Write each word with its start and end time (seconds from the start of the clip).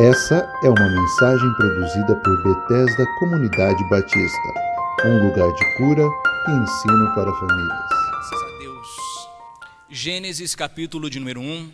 Essa 0.00 0.48
é 0.62 0.68
uma 0.68 0.88
mensagem 0.88 1.52
produzida 1.54 2.14
por 2.14 2.44
Bethesda 2.44 3.04
Comunidade 3.18 3.82
Batista, 3.90 4.48
um 5.04 5.26
lugar 5.26 5.52
de 5.52 5.76
cura 5.76 6.04
e 6.46 6.50
ensino 6.52 7.14
para 7.16 7.34
famílias. 7.34 7.88
Graças 8.12 8.42
a 8.42 8.58
Deus. 8.60 9.28
Gênesis 9.90 10.54
capítulo 10.54 11.10
de 11.10 11.18
número 11.18 11.40
1. 11.40 11.72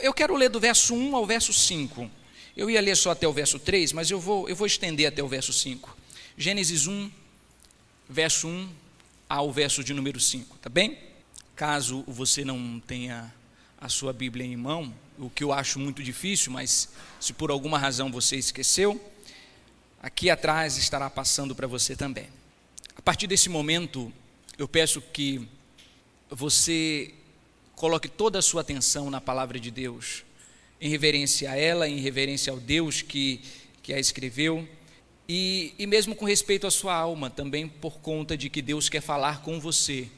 Eu, 0.00 0.14
quero 0.14 0.36
ler 0.36 0.48
do 0.48 0.60
verso 0.60 0.94
1 0.94 1.16
ao 1.16 1.26
verso 1.26 1.52
5. 1.52 2.08
Eu 2.56 2.70
ia 2.70 2.80
ler 2.80 2.96
só 2.96 3.10
até 3.10 3.26
o 3.26 3.32
verso 3.32 3.58
3, 3.58 3.92
mas 3.92 4.12
eu 4.12 4.20
vou, 4.20 4.48
eu 4.48 4.54
vou 4.54 4.68
estender 4.68 5.08
até 5.08 5.20
o 5.20 5.26
verso 5.26 5.52
5. 5.52 5.96
Gênesis 6.38 6.86
1, 6.86 7.10
verso 8.08 8.46
1 8.46 8.68
ao 9.28 9.50
verso 9.50 9.82
de 9.82 9.92
número 9.92 10.20
5, 10.20 10.56
tá 10.58 10.70
bem? 10.70 10.96
Caso 11.56 12.04
você 12.06 12.44
não 12.44 12.78
tenha 12.78 13.34
a 13.80 13.88
sua 13.88 14.12
Bíblia 14.12 14.46
em 14.46 14.56
mão, 14.56 14.94
o 15.18 15.30
que 15.30 15.44
eu 15.44 15.52
acho 15.52 15.78
muito 15.78 16.02
difícil, 16.02 16.52
mas 16.52 16.88
se 17.20 17.32
por 17.32 17.50
alguma 17.50 17.78
razão 17.78 18.10
você 18.10 18.36
esqueceu, 18.36 19.00
aqui 20.02 20.28
atrás 20.28 20.76
estará 20.76 21.08
passando 21.08 21.54
para 21.54 21.66
você 21.66 21.94
também. 21.96 22.28
A 22.96 23.02
partir 23.02 23.26
desse 23.26 23.48
momento, 23.48 24.12
eu 24.58 24.68
peço 24.68 25.00
que 25.00 25.48
você 26.30 27.14
coloque 27.74 28.08
toda 28.08 28.38
a 28.38 28.42
sua 28.42 28.60
atenção 28.60 29.10
na 29.10 29.20
palavra 29.20 29.58
de 29.58 29.70
Deus, 29.70 30.24
em 30.80 30.88
reverência 30.88 31.50
a 31.50 31.56
ela, 31.56 31.88
em 31.88 31.98
reverência 31.98 32.52
ao 32.52 32.58
Deus 32.58 33.02
que, 33.02 33.40
que 33.82 33.92
a 33.92 33.98
escreveu, 33.98 34.68
e, 35.28 35.74
e 35.78 35.86
mesmo 35.86 36.14
com 36.14 36.24
respeito 36.24 36.66
à 36.66 36.70
sua 36.70 36.94
alma, 36.94 37.30
também 37.30 37.66
por 37.66 37.98
conta 38.00 38.36
de 38.36 38.50
que 38.50 38.60
Deus 38.60 38.88
quer 38.88 39.00
falar 39.00 39.42
com 39.42 39.58
você 39.58 40.08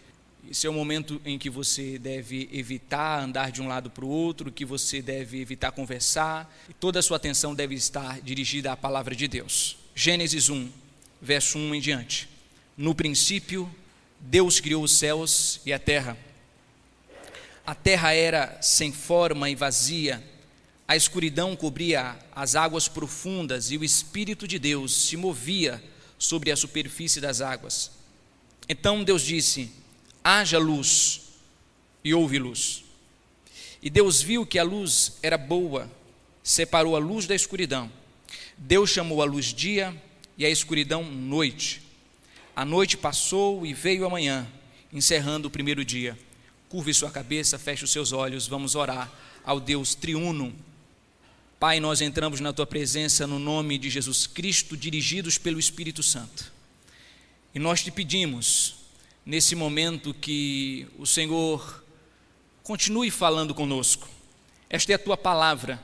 esse 0.50 0.66
é 0.66 0.70
o 0.70 0.72
momento 0.72 1.20
em 1.24 1.38
que 1.38 1.50
você 1.50 1.98
deve 1.98 2.48
evitar 2.52 3.22
andar 3.22 3.50
de 3.50 3.60
um 3.60 3.68
lado 3.68 3.90
para 3.90 4.04
o 4.04 4.08
outro, 4.08 4.52
que 4.52 4.64
você 4.64 5.02
deve 5.02 5.40
evitar 5.40 5.72
conversar, 5.72 6.54
e 6.68 6.74
toda 6.74 6.98
a 6.98 7.02
sua 7.02 7.16
atenção 7.16 7.54
deve 7.54 7.74
estar 7.74 8.20
dirigida 8.20 8.72
à 8.72 8.76
palavra 8.76 9.14
de 9.14 9.26
Deus. 9.26 9.76
Gênesis 9.94 10.48
1, 10.48 10.70
verso 11.20 11.58
1 11.58 11.74
em 11.74 11.80
diante. 11.80 12.28
No 12.76 12.94
princípio, 12.94 13.68
Deus 14.20 14.60
criou 14.60 14.82
os 14.84 14.92
céus 14.92 15.60
e 15.66 15.72
a 15.72 15.78
terra. 15.78 16.16
A 17.66 17.74
terra 17.74 18.12
era 18.12 18.58
sem 18.62 18.92
forma 18.92 19.50
e 19.50 19.54
vazia, 19.54 20.22
a 20.88 20.94
escuridão 20.94 21.56
cobria 21.56 22.16
as 22.32 22.54
águas 22.54 22.86
profundas 22.86 23.72
e 23.72 23.76
o 23.76 23.82
Espírito 23.82 24.46
de 24.46 24.58
Deus 24.58 24.94
se 24.94 25.16
movia 25.16 25.82
sobre 26.16 26.52
a 26.52 26.56
superfície 26.56 27.20
das 27.20 27.40
águas. 27.40 27.90
Então 28.68 29.02
Deus 29.02 29.22
disse: 29.22 29.70
haja 30.28 30.58
luz, 30.58 31.20
e 32.02 32.12
houve 32.12 32.36
luz. 32.36 32.82
E 33.80 33.88
Deus 33.88 34.20
viu 34.20 34.44
que 34.44 34.58
a 34.58 34.64
luz 34.64 35.18
era 35.22 35.38
boa, 35.38 35.88
separou 36.42 36.96
a 36.96 36.98
luz 36.98 37.28
da 37.28 37.34
escuridão. 37.34 37.88
Deus 38.58 38.90
chamou 38.90 39.22
a 39.22 39.24
luz 39.24 39.54
dia 39.54 39.94
e 40.36 40.44
a 40.44 40.50
escuridão 40.50 41.04
noite. 41.04 41.80
A 42.56 42.64
noite 42.64 42.96
passou 42.96 43.64
e 43.64 43.72
veio 43.72 44.04
a 44.04 44.10
manhã, 44.10 44.44
encerrando 44.92 45.46
o 45.46 45.50
primeiro 45.50 45.84
dia. 45.84 46.18
Curve 46.68 46.92
sua 46.92 47.10
cabeça, 47.12 47.56
feche 47.56 47.84
os 47.84 47.92
seus 47.92 48.10
olhos, 48.10 48.48
vamos 48.48 48.74
orar 48.74 49.12
ao 49.44 49.60
Deus 49.60 49.94
triuno. 49.94 50.52
Pai, 51.60 51.78
nós 51.78 52.00
entramos 52.00 52.40
na 52.40 52.52
tua 52.52 52.66
presença 52.66 53.28
no 53.28 53.38
nome 53.38 53.78
de 53.78 53.88
Jesus 53.88 54.26
Cristo, 54.26 54.76
dirigidos 54.76 55.38
pelo 55.38 55.60
Espírito 55.60 56.02
Santo. 56.02 56.52
E 57.54 57.60
nós 57.60 57.84
te 57.84 57.92
pedimos, 57.92 58.75
nesse 59.26 59.56
momento 59.56 60.14
que 60.14 60.86
o 60.96 61.04
Senhor 61.04 61.84
continue 62.62 63.10
falando 63.10 63.52
conosco. 63.52 64.08
Esta 64.70 64.92
é 64.92 64.94
a 64.94 64.98
tua 64.98 65.16
palavra, 65.16 65.82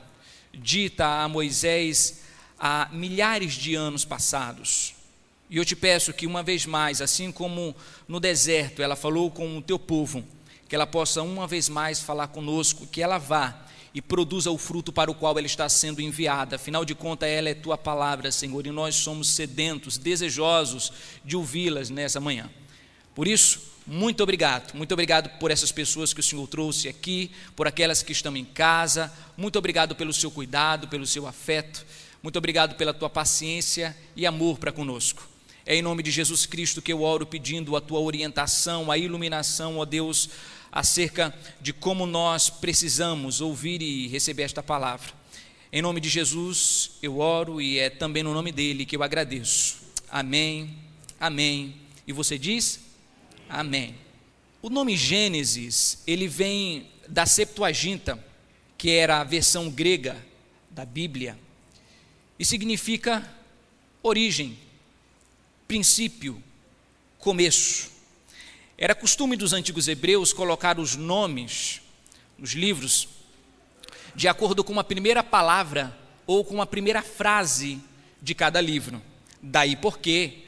dita 0.53 1.21
a 1.21 1.27
Moisés 1.27 2.21
há 2.57 2.87
milhares 2.93 3.53
de 3.53 3.75
anos 3.75 4.05
passados. 4.05 4.95
E 5.49 5.57
eu 5.57 5.65
te 5.65 5.75
peço 5.75 6.13
que 6.13 6.25
uma 6.25 6.41
vez 6.41 6.65
mais, 6.65 7.01
assim 7.01 7.33
como 7.33 7.75
no 8.07 8.17
deserto 8.17 8.81
ela 8.81 8.95
falou 8.95 9.29
com 9.29 9.57
o 9.57 9.61
teu 9.61 9.77
povo, 9.77 10.23
que 10.69 10.73
ela 10.73 10.87
possa 10.87 11.21
uma 11.21 11.45
vez 11.45 11.67
mais 11.67 11.99
falar 11.99 12.29
conosco, 12.29 12.87
que 12.87 13.01
ela 13.01 13.17
vá 13.17 13.65
e 13.93 14.01
produza 14.01 14.49
o 14.49 14.57
fruto 14.57 14.91
para 14.91 15.11
o 15.11 15.15
qual 15.15 15.37
ela 15.37 15.45
está 15.45 15.67
sendo 15.67 16.01
enviada. 16.01 16.55
Afinal 16.55 16.85
de 16.85 16.95
contas, 16.95 17.29
ela 17.29 17.49
é 17.49 17.53
tua 17.53 17.77
palavra, 17.77 18.31
Senhor, 18.31 18.65
e 18.65 18.71
nós 18.71 18.95
somos 18.95 19.27
sedentos, 19.27 19.97
desejosos 19.97 20.93
de 21.25 21.35
ouvi-las 21.35 21.89
nessa 21.89 22.21
manhã. 22.21 22.49
Por 23.15 23.27
isso, 23.27 23.73
muito 23.85 24.23
obrigado. 24.23 24.73
Muito 24.73 24.93
obrigado 24.93 25.29
por 25.39 25.51
essas 25.51 25.71
pessoas 25.71 26.13
que 26.13 26.19
o 26.19 26.23
Senhor 26.23 26.47
trouxe 26.47 26.87
aqui, 26.87 27.31
por 27.55 27.67
aquelas 27.67 28.01
que 28.01 28.11
estão 28.11 28.35
em 28.37 28.45
casa. 28.45 29.11
Muito 29.35 29.59
obrigado 29.59 29.95
pelo 29.95 30.13
seu 30.13 30.31
cuidado, 30.31 30.87
pelo 30.87 31.05
seu 31.05 31.27
afeto. 31.27 31.85
Muito 32.21 32.37
obrigado 32.37 32.75
pela 32.75 32.93
tua 32.93 33.09
paciência 33.09 33.95
e 34.15 34.25
amor 34.25 34.57
para 34.57 34.71
conosco. 34.71 35.27
É 35.65 35.75
em 35.75 35.81
nome 35.81 36.01
de 36.01 36.11
Jesus 36.11 36.45
Cristo 36.45 36.81
que 36.81 36.91
eu 36.91 37.01
oro 37.01 37.25
pedindo 37.25 37.75
a 37.75 37.81
tua 37.81 37.99
orientação, 37.99 38.89
a 38.89 38.97
iluminação, 38.97 39.77
ó 39.77 39.85
Deus, 39.85 40.29
acerca 40.71 41.33
de 41.61 41.71
como 41.73 42.05
nós 42.05 42.49
precisamos 42.49 43.41
ouvir 43.41 43.81
e 43.81 44.07
receber 44.07 44.43
esta 44.43 44.63
palavra. 44.63 45.11
Em 45.71 45.81
nome 45.81 45.99
de 45.99 46.09
Jesus 46.09 46.91
eu 47.01 47.19
oro 47.19 47.61
e 47.61 47.79
é 47.79 47.89
também 47.89 48.23
no 48.23 48.33
nome 48.33 48.51
dele 48.51 48.85
que 48.85 48.95
eu 48.95 49.03
agradeço. 49.03 49.77
Amém, 50.09 50.77
amém. 51.19 51.75
E 52.07 52.13
você 52.13 52.37
diz? 52.37 52.82
Amém. 53.55 53.93
O 54.63 54.69
nome 54.71 54.97
Gênesis, 54.97 56.01
ele 56.07 56.27
vem 56.27 56.87
da 57.07 57.27
Septuaginta, 57.27 58.17
que 58.75 58.89
era 58.89 59.21
a 59.21 59.23
versão 59.23 59.69
grega 59.69 60.17
da 60.71 60.83
Bíblia, 60.83 61.37
e 62.39 62.43
significa 62.43 63.31
origem, 64.01 64.57
princípio, 65.67 66.41
começo. 67.19 67.91
Era 68.75 68.95
costume 68.95 69.37
dos 69.37 69.53
antigos 69.53 69.87
hebreus 69.87 70.33
colocar 70.33 70.79
os 70.79 70.95
nomes 70.95 71.79
nos 72.39 72.53
livros 72.53 73.07
de 74.15 74.27
acordo 74.27 74.63
com 74.63 74.73
uma 74.73 74.83
primeira 74.83 75.21
palavra 75.21 75.95
ou 76.25 76.43
com 76.43 76.55
uma 76.55 76.65
primeira 76.65 77.03
frase 77.03 77.79
de 78.19 78.33
cada 78.33 78.59
livro. 78.59 78.99
Daí 79.39 79.75
porque 79.75 80.39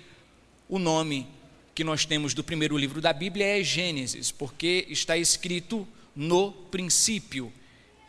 o 0.67 0.79
nome 0.79 1.34
que 1.75 1.83
nós 1.83 2.05
temos 2.05 2.33
do 2.33 2.41
primeiro 2.41 2.77
livro 2.77 3.01
da 3.01 3.11
Bíblia 3.11 3.59
é 3.59 3.61
Gênesis, 3.61 4.31
porque 4.31 4.87
está 4.89 5.17
escrito 5.17 5.85
no 6.15 6.53
princípio. 6.53 7.51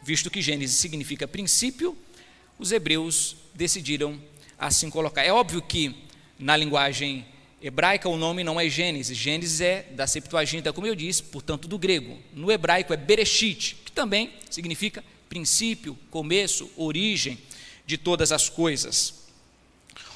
Visto 0.05 0.31
que 0.31 0.41
Gênesis 0.41 0.77
significa 0.77 1.27
princípio, 1.27 1.99
os 2.61 2.71
hebreus 2.71 3.35
decidiram 3.53 4.23
assim 4.57 4.89
colocar. 4.89 5.25
É 5.25 5.33
óbvio 5.33 5.61
que 5.61 5.97
na 6.39 6.57
linguagem 6.57 7.27
hebraica 7.61 8.09
o 8.09 8.17
nome 8.17 8.45
não 8.45 8.61
é 8.61 8.69
Gênesis, 8.69 9.19
Gênesis 9.19 9.61
é 9.61 9.83
da 9.91 10.07
Septuaginta, 10.07 10.73
como 10.73 10.87
eu 10.87 10.95
disse, 10.95 11.25
portanto 11.25 11.67
do 11.67 11.77
grego. 11.77 12.17
No 12.33 12.53
hebraico 12.53 12.95
é 12.95 12.97
Bereshit, 12.97 13.79
que 13.85 13.91
também 13.91 14.33
significa 14.49 15.03
princípio, 15.29 15.99
começo, 16.09 16.71
origem 16.77 17.37
de 17.85 17.99
todas 17.99 18.31
as 18.31 18.49
coisas. 18.49 19.27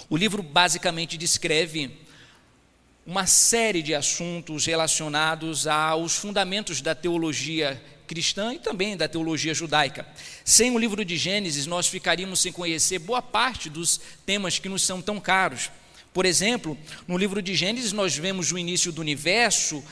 O 0.09 0.17
livro 0.17 0.41
basicamente 0.41 1.19
descreve 1.19 1.91
uma 3.11 3.27
série 3.27 3.83
de 3.83 3.93
assuntos 3.93 4.67
relacionados 4.67 5.67
aos 5.67 6.15
fundamentos 6.15 6.81
da 6.81 6.95
teologia 6.95 7.83
cristã 8.07 8.55
e 8.55 8.61
também 8.61 8.97
da 8.97 9.09
teologia 9.09 9.53
judaica. 9.53 10.07
Sem 10.45 10.71
o 10.71 10.79
livro 10.79 11.05
de 11.05 11.17
Gênesis, 11.17 11.67
nós 11.67 11.89
ficaríamos 11.89 12.39
sem 12.39 12.53
conhecer 12.53 13.01
boa 13.01 13.21
parte 13.21 13.69
dos 13.69 14.01
temas 14.25 14.61
que 14.61 14.69
nos 14.69 14.83
são 14.83 15.03
tão 15.03 15.19
caros. 15.19 15.73
Por 16.13 16.25
exemplo, 16.25 16.79
no 17.09 17.19
livro 17.19 17.43
de 17.43 17.53
Gênesis, 17.57 17.91
nós 17.91 18.17
vemos 18.17 18.53
o 18.53 18.59
início 18.59 18.93
do 18.93 19.01
universo, 19.01 19.83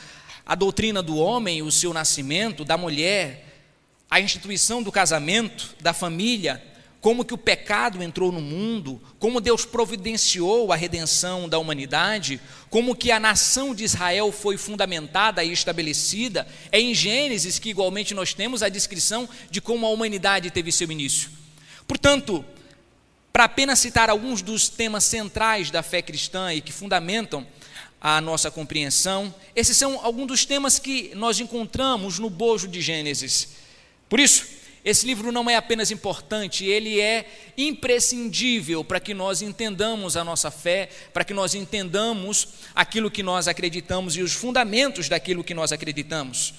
a 0.47 0.55
doutrina 0.55 1.03
do 1.03 1.17
homem, 1.17 1.61
o 1.61 1.73
seu 1.73 1.93
nascimento, 1.93 2.65
da 2.65 2.77
mulher, 2.77 3.65
a 4.09 4.21
instituição 4.21 4.81
do 4.81 4.93
casamento, 4.93 5.75
da 5.81 5.93
família, 5.93 6.63
como 7.01 7.25
que 7.25 7.35
o 7.35 7.39
pecado 7.39 8.03
entrou 8.03 8.33
no 8.33 8.41
mundo, 8.41 9.01
como 9.19 9.41
Deus 9.41 9.65
providenciou 9.65 10.73
a 10.73 10.77
redenção 10.77 11.49
da 11.49 11.59
humanidade, 11.59 12.41
como 12.69 12.95
que 12.95 13.13
a 13.13 13.21
nação 13.21 13.75
de 13.75 13.85
Israel 13.85 14.33
foi 14.33 14.57
fundamentada 14.57 15.45
e 15.45 15.53
estabelecida, 15.53 16.47
é 16.73 16.81
em 16.81 16.93
Gênesis 16.95 17.59
que 17.59 17.71
igualmente 17.71 18.15
nós 18.15 18.35
temos 18.35 18.63
a 18.63 18.69
descrição 18.69 19.29
de 19.51 19.61
como 19.61 19.87
a 19.87 19.91
humanidade 19.91 20.51
teve 20.51 20.73
seu 20.73 20.91
início. 20.91 21.31
Portanto, 21.87 22.45
para 23.33 23.45
apenas 23.45 23.79
citar 23.79 24.11
alguns 24.11 24.43
dos 24.43 24.69
temas 24.69 25.05
centrais 25.05 25.71
da 25.71 25.83
fé 25.83 26.03
cristã 26.03 26.53
e 26.53 26.61
que 26.61 26.73
fundamentam 26.73 27.47
a 28.01 28.21
nossa 28.21 28.51
compreensão, 28.51 29.33
esses 29.55 29.77
são 29.77 30.05
alguns 30.05 30.27
dos 30.27 30.45
temas 30.45 30.79
que 30.81 31.13
nós 31.15 31.39
encontramos 31.39 32.19
no 32.19 32.29
bojo 32.29 32.67
de 32.67 32.81
Gênesis. 32.81 33.51
Por 34.09 34.19
isso, 34.19 34.58
esse 34.85 35.07
livro 35.07 35.33
não 35.33 35.51
é 35.51 35.57
apenas 35.57 35.91
importante, 35.91 36.65
ele 36.65 37.01
é 37.01 37.27
imprescindível 37.57 38.85
para 38.85 39.01
que 39.01 39.13
nós 39.13 39.43
entendamos 39.43 40.17
a 40.17 40.25
nossa 40.25 40.51
fé, 40.51 40.89
para 41.13 41.25
que 41.25 41.35
nós 41.35 41.55
entendamos 41.55 42.49
aquilo 42.75 43.11
que 43.11 43.23
nós 43.23 43.49
acreditamos 43.49 44.17
e 44.17 44.23
os 44.23 44.33
fundamentos 44.33 45.09
daquilo 45.09 45.45
que 45.45 45.55
nós 45.55 45.73
acreditamos. 45.73 46.55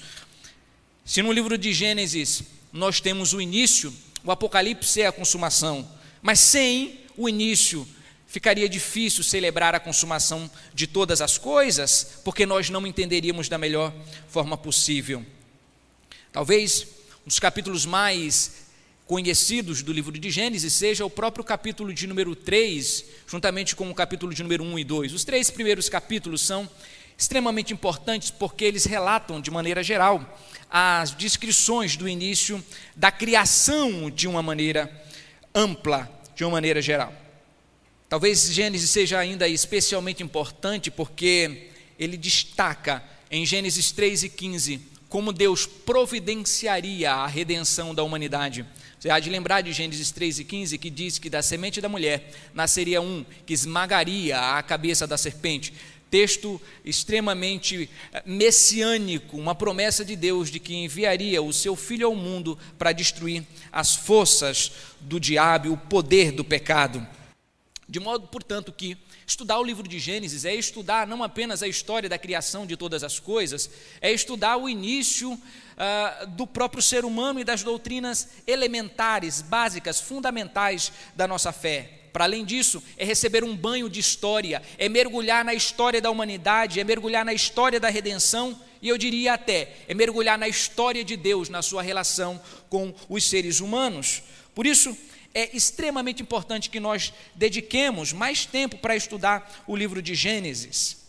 Se 1.04 1.22
no 1.22 1.32
livro 1.32 1.56
de 1.56 1.72
Gênesis 1.72 2.42
nós 2.72 3.00
temos 3.00 3.32
o 3.32 3.40
início, 3.40 3.92
o 4.22 4.30
Apocalipse 4.30 5.00
é 5.00 5.06
a 5.06 5.12
consumação. 5.12 5.88
Mas 6.22 6.38
sem 6.40 7.00
o 7.16 7.28
início, 7.28 7.88
ficaria 8.26 8.68
difícil 8.68 9.24
celebrar 9.24 9.74
a 9.74 9.80
consumação 9.80 10.48
de 10.72 10.86
todas 10.86 11.20
as 11.20 11.36
coisas, 11.38 12.20
porque 12.22 12.46
nós 12.46 12.70
não 12.70 12.86
entenderíamos 12.86 13.48
da 13.48 13.58
melhor 13.58 13.92
forma 14.28 14.56
possível. 14.56 15.24
Talvez 16.30 16.86
um 17.24 17.28
dos 17.28 17.38
capítulos 17.38 17.84
mais 17.84 18.68
conhecidos 19.06 19.82
do 19.82 19.92
livro 19.92 20.18
de 20.18 20.30
Gênesis 20.30 20.72
seja 20.72 21.04
o 21.04 21.10
próprio 21.10 21.44
capítulo 21.44 21.92
de 21.92 22.06
número 22.06 22.34
3, 22.34 23.04
juntamente 23.26 23.76
com 23.76 23.90
o 23.90 23.94
capítulo 23.94 24.32
de 24.32 24.42
número 24.42 24.64
1 24.64 24.78
e 24.78 24.84
2. 24.84 25.12
Os 25.12 25.24
três 25.24 25.50
primeiros 25.50 25.88
capítulos 25.88 26.40
são 26.40 26.68
extremamente 27.18 27.74
importantes 27.74 28.30
porque 28.30 28.64
eles 28.64 28.86
relatam, 28.86 29.38
de 29.38 29.50
maneira 29.50 29.82
geral, 29.82 30.38
as 30.70 31.10
descrições 31.10 31.94
do 31.94 32.08
início 32.08 32.64
da 32.96 33.10
criação 33.10 34.08
de 34.08 34.26
uma 34.26 34.42
maneira 34.42 34.90
ampla, 35.54 36.10
de 36.34 36.42
uma 36.42 36.52
maneira 36.52 36.80
geral. 36.80 37.12
Talvez 38.08 38.50
Gênesis 38.50 38.88
seja 38.88 39.18
ainda 39.18 39.46
especialmente 39.46 40.22
importante 40.22 40.90
porque 40.90 41.68
ele 41.98 42.16
destaca 42.16 43.04
em 43.30 43.44
Gênesis 43.44 43.92
3 43.92 44.24
e 44.24 44.28
15 44.30 44.89
como 45.10 45.32
Deus 45.32 45.66
providenciaria 45.66 47.12
a 47.12 47.26
redenção 47.26 47.92
da 47.92 48.04
humanidade. 48.04 48.64
Você 48.98 49.10
há 49.10 49.18
de 49.18 49.28
lembrar 49.28 49.60
de 49.60 49.72
Gênesis 49.72 50.12
3 50.12 50.38
e 50.38 50.44
15 50.44 50.78
que 50.78 50.88
diz 50.88 51.18
que 51.18 51.28
da 51.28 51.42
semente 51.42 51.80
da 51.80 51.88
mulher 51.88 52.32
nasceria 52.54 53.02
um 53.02 53.26
que 53.44 53.52
esmagaria 53.52 54.38
a 54.38 54.62
cabeça 54.62 55.08
da 55.08 55.18
serpente. 55.18 55.74
Texto 56.08 56.60
extremamente 56.84 57.90
eh, 58.12 58.22
messiânico, 58.24 59.36
uma 59.36 59.54
promessa 59.54 60.04
de 60.04 60.14
Deus 60.14 60.48
de 60.48 60.60
que 60.60 60.74
enviaria 60.74 61.42
o 61.42 61.52
seu 61.52 61.74
filho 61.74 62.06
ao 62.06 62.14
mundo 62.14 62.56
para 62.78 62.92
destruir 62.92 63.44
as 63.72 63.96
forças 63.96 64.72
do 65.00 65.18
diabo, 65.18 65.72
o 65.72 65.76
poder 65.76 66.30
do 66.30 66.44
pecado. 66.44 67.04
De 67.88 67.98
modo, 67.98 68.28
portanto, 68.28 68.72
que 68.72 68.96
estudar 69.30 69.60
o 69.60 69.64
livro 69.64 69.86
de 69.86 69.98
Gênesis 69.98 70.44
é 70.44 70.54
estudar 70.54 71.06
não 71.06 71.22
apenas 71.22 71.62
a 71.62 71.68
história 71.68 72.08
da 72.08 72.18
criação 72.18 72.66
de 72.66 72.76
todas 72.76 73.04
as 73.04 73.20
coisas, 73.20 73.70
é 74.00 74.10
estudar 74.12 74.56
o 74.56 74.68
início 74.68 75.32
uh, 75.32 76.26
do 76.30 76.46
próprio 76.46 76.82
ser 76.82 77.04
humano 77.04 77.38
e 77.38 77.44
das 77.44 77.62
doutrinas 77.62 78.28
elementares, 78.44 79.40
básicas, 79.40 80.00
fundamentais 80.00 80.92
da 81.14 81.28
nossa 81.28 81.52
fé. 81.52 81.98
Para 82.12 82.24
além 82.24 82.44
disso, 82.44 82.82
é 82.96 83.04
receber 83.04 83.44
um 83.44 83.56
banho 83.56 83.88
de 83.88 84.00
história, 84.00 84.60
é 84.76 84.88
mergulhar 84.88 85.44
na 85.44 85.54
história 85.54 86.00
da 86.00 86.10
humanidade, 86.10 86.80
é 86.80 86.84
mergulhar 86.84 87.24
na 87.24 87.32
história 87.32 87.78
da 87.78 87.88
redenção 87.88 88.60
e 88.82 88.88
eu 88.88 88.98
diria 88.98 89.34
até, 89.34 89.76
é 89.86 89.94
mergulhar 89.94 90.36
na 90.36 90.48
história 90.48 91.04
de 91.04 91.16
Deus, 91.16 91.48
na 91.48 91.62
sua 91.62 91.82
relação 91.82 92.40
com 92.68 92.92
os 93.08 93.22
seres 93.22 93.60
humanos. 93.60 94.24
Por 94.56 94.66
isso, 94.66 94.96
é 95.34 95.56
extremamente 95.56 96.22
importante 96.22 96.70
que 96.70 96.80
nós 96.80 97.12
dediquemos 97.34 98.12
mais 98.12 98.46
tempo 98.46 98.76
para 98.78 98.96
estudar 98.96 99.64
o 99.66 99.76
livro 99.76 100.02
de 100.02 100.14
Gênesis. 100.14 100.99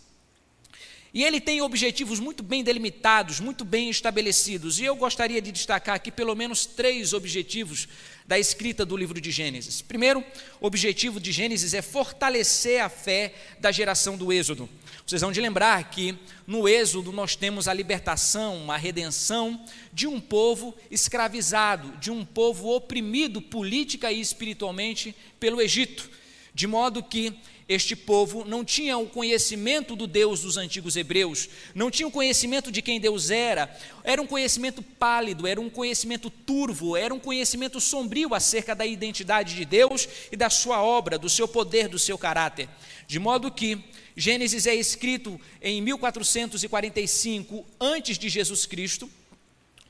E 1.14 1.24
ele 1.26 1.42
tem 1.42 1.62
objetivos 1.62 2.20
muito 2.20 2.42
bem 2.42 2.64
delimitados, 2.64 3.42
muito 3.42 3.66
bem 3.66 3.90
estabelecidos. 3.90 4.80
E 4.80 4.86
eu 4.86 4.96
gostaria 4.96 5.42
de 5.42 5.52
destacar 5.52 5.96
aqui 5.96 6.10
pelo 6.10 6.34
menos 6.36 6.66
três 6.66 7.12
objetivos 7.12 7.88
da 8.26 8.40
escrita 8.40 8.86
do 8.86 8.96
livro 8.96 9.20
de 9.20 9.30
Gênesis. 9.30 9.82
Primeiro, 9.82 10.24
o 10.62 10.66
objetivo 10.66 11.20
de 11.20 11.34
Gênesis 11.34 11.74
é 11.74 11.82
fortalecer 11.82 12.82
a 12.82 12.88
fé 12.88 13.34
da 13.60 13.74
geração 13.74 14.16
do 14.18 14.32
Êxodo. 14.32 14.70
Vocês 15.06 15.22
vão 15.22 15.34
de 15.34 15.42
lembrar 15.42 15.90
que 15.90 16.18
no 16.48 16.70
Êxodo 16.70 17.12
nós 17.12 17.36
temos 17.36 17.68
a 17.68 17.74
libertação, 17.74 18.72
a 18.72 18.78
redenção 18.78 19.66
de 19.92 20.08
um 20.08 20.18
povo 20.18 20.74
escravizado, 20.90 21.98
de 21.98 22.10
um 22.10 22.24
povo 22.24 22.70
oprimido 22.74 23.42
política 23.42 24.10
e 24.14 24.22
espiritualmente 24.22 25.14
pelo 25.38 25.60
Egito, 25.60 26.10
de 26.54 26.68
modo 26.68 27.04
que 27.04 27.34
este 27.74 27.96
povo 27.96 28.44
não 28.44 28.66
tinha 28.66 28.98
o 28.98 29.08
conhecimento 29.08 29.96
do 29.96 30.06
Deus 30.06 30.42
dos 30.42 30.58
antigos 30.58 30.98
hebreus, 30.98 31.48
não 31.74 31.90
tinha 31.90 32.06
o 32.06 32.12
conhecimento 32.12 32.70
de 32.70 32.82
quem 32.82 33.00
Deus 33.00 33.30
era, 33.30 33.74
era 34.04 34.22
um 34.22 34.28
conhecimento 34.28 34.82
pálido, 34.82 35.48
era 35.48 35.62
um 35.62 35.70
conhecimento 35.70 36.30
turvo, 36.30 36.98
era 36.98 37.14
um 37.14 37.20
conhecimento 37.20 37.80
sombrio 37.80 38.34
acerca 38.34 38.76
da 38.76 38.86
identidade 38.86 39.56
de 39.56 39.64
Deus 39.64 40.06
e 40.30 40.36
da 40.36 40.50
sua 40.50 40.84
obra, 40.84 41.18
do 41.18 41.30
seu 41.30 41.48
poder, 41.48 41.88
do 41.88 41.98
seu 41.98 42.18
caráter. 42.18 42.68
De 43.08 43.18
modo 43.20 43.50
que 43.50 43.82
Gênesis 44.18 44.68
é 44.68 44.76
escrito 44.76 45.40
em 45.62 45.82
1445 45.82 47.66
antes 47.80 48.18
de 48.18 48.28
Jesus 48.28 48.66
Cristo, 48.66 49.10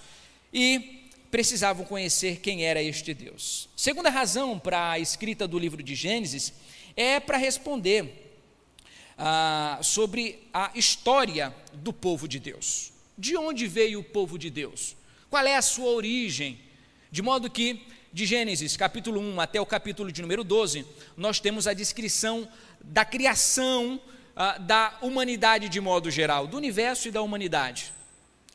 e 0.53 1.11
precisavam 1.31 1.85
conhecer 1.85 2.41
quem 2.41 2.65
era 2.65 2.83
este 2.83 3.13
Deus. 3.13 3.69
Segunda 3.77 4.09
razão 4.09 4.59
para 4.59 4.93
a 4.93 4.99
escrita 4.99 5.47
do 5.47 5.59
livro 5.59 5.83
de 5.83 5.95
Gênesis 5.95 6.53
é 6.97 7.21
para 7.21 7.37
responder 7.37 8.35
ah, 9.17 9.79
sobre 9.83 10.49
a 10.55 10.71
história 10.75 11.55
do 11.73 11.93
povo 11.93 12.29
de 12.29 12.39
Deus. 12.39 12.93
De 13.19 13.37
onde 13.37 13.67
veio 13.67 13.99
o 13.99 14.05
povo 14.05 14.39
de 14.39 14.49
Deus? 14.49 14.97
Qual 15.29 15.45
é 15.45 15.57
a 15.57 15.63
sua 15.63 15.91
origem? 15.91 16.61
De 17.11 17.21
modo 17.21 17.51
que, 17.51 17.83
de 18.13 18.25
Gênesis 18.25 18.77
capítulo 18.77 19.21
1 19.21 19.41
até 19.41 19.61
o 19.61 19.67
capítulo 19.67 20.13
de 20.13 20.23
número 20.23 20.45
12, 20.45 20.87
nós 21.17 21.41
temos 21.41 21.67
a 21.67 21.75
descrição 21.75 22.49
da 22.81 23.05
criação 23.05 24.01
ah, 24.37 24.57
da 24.57 24.97
humanidade 25.03 25.69
de 25.69 25.81
modo 25.81 26.13
geral, 26.13 26.47
do 26.47 26.57
universo 26.57 27.09
e 27.09 27.11
da 27.11 27.21
humanidade, 27.21 27.93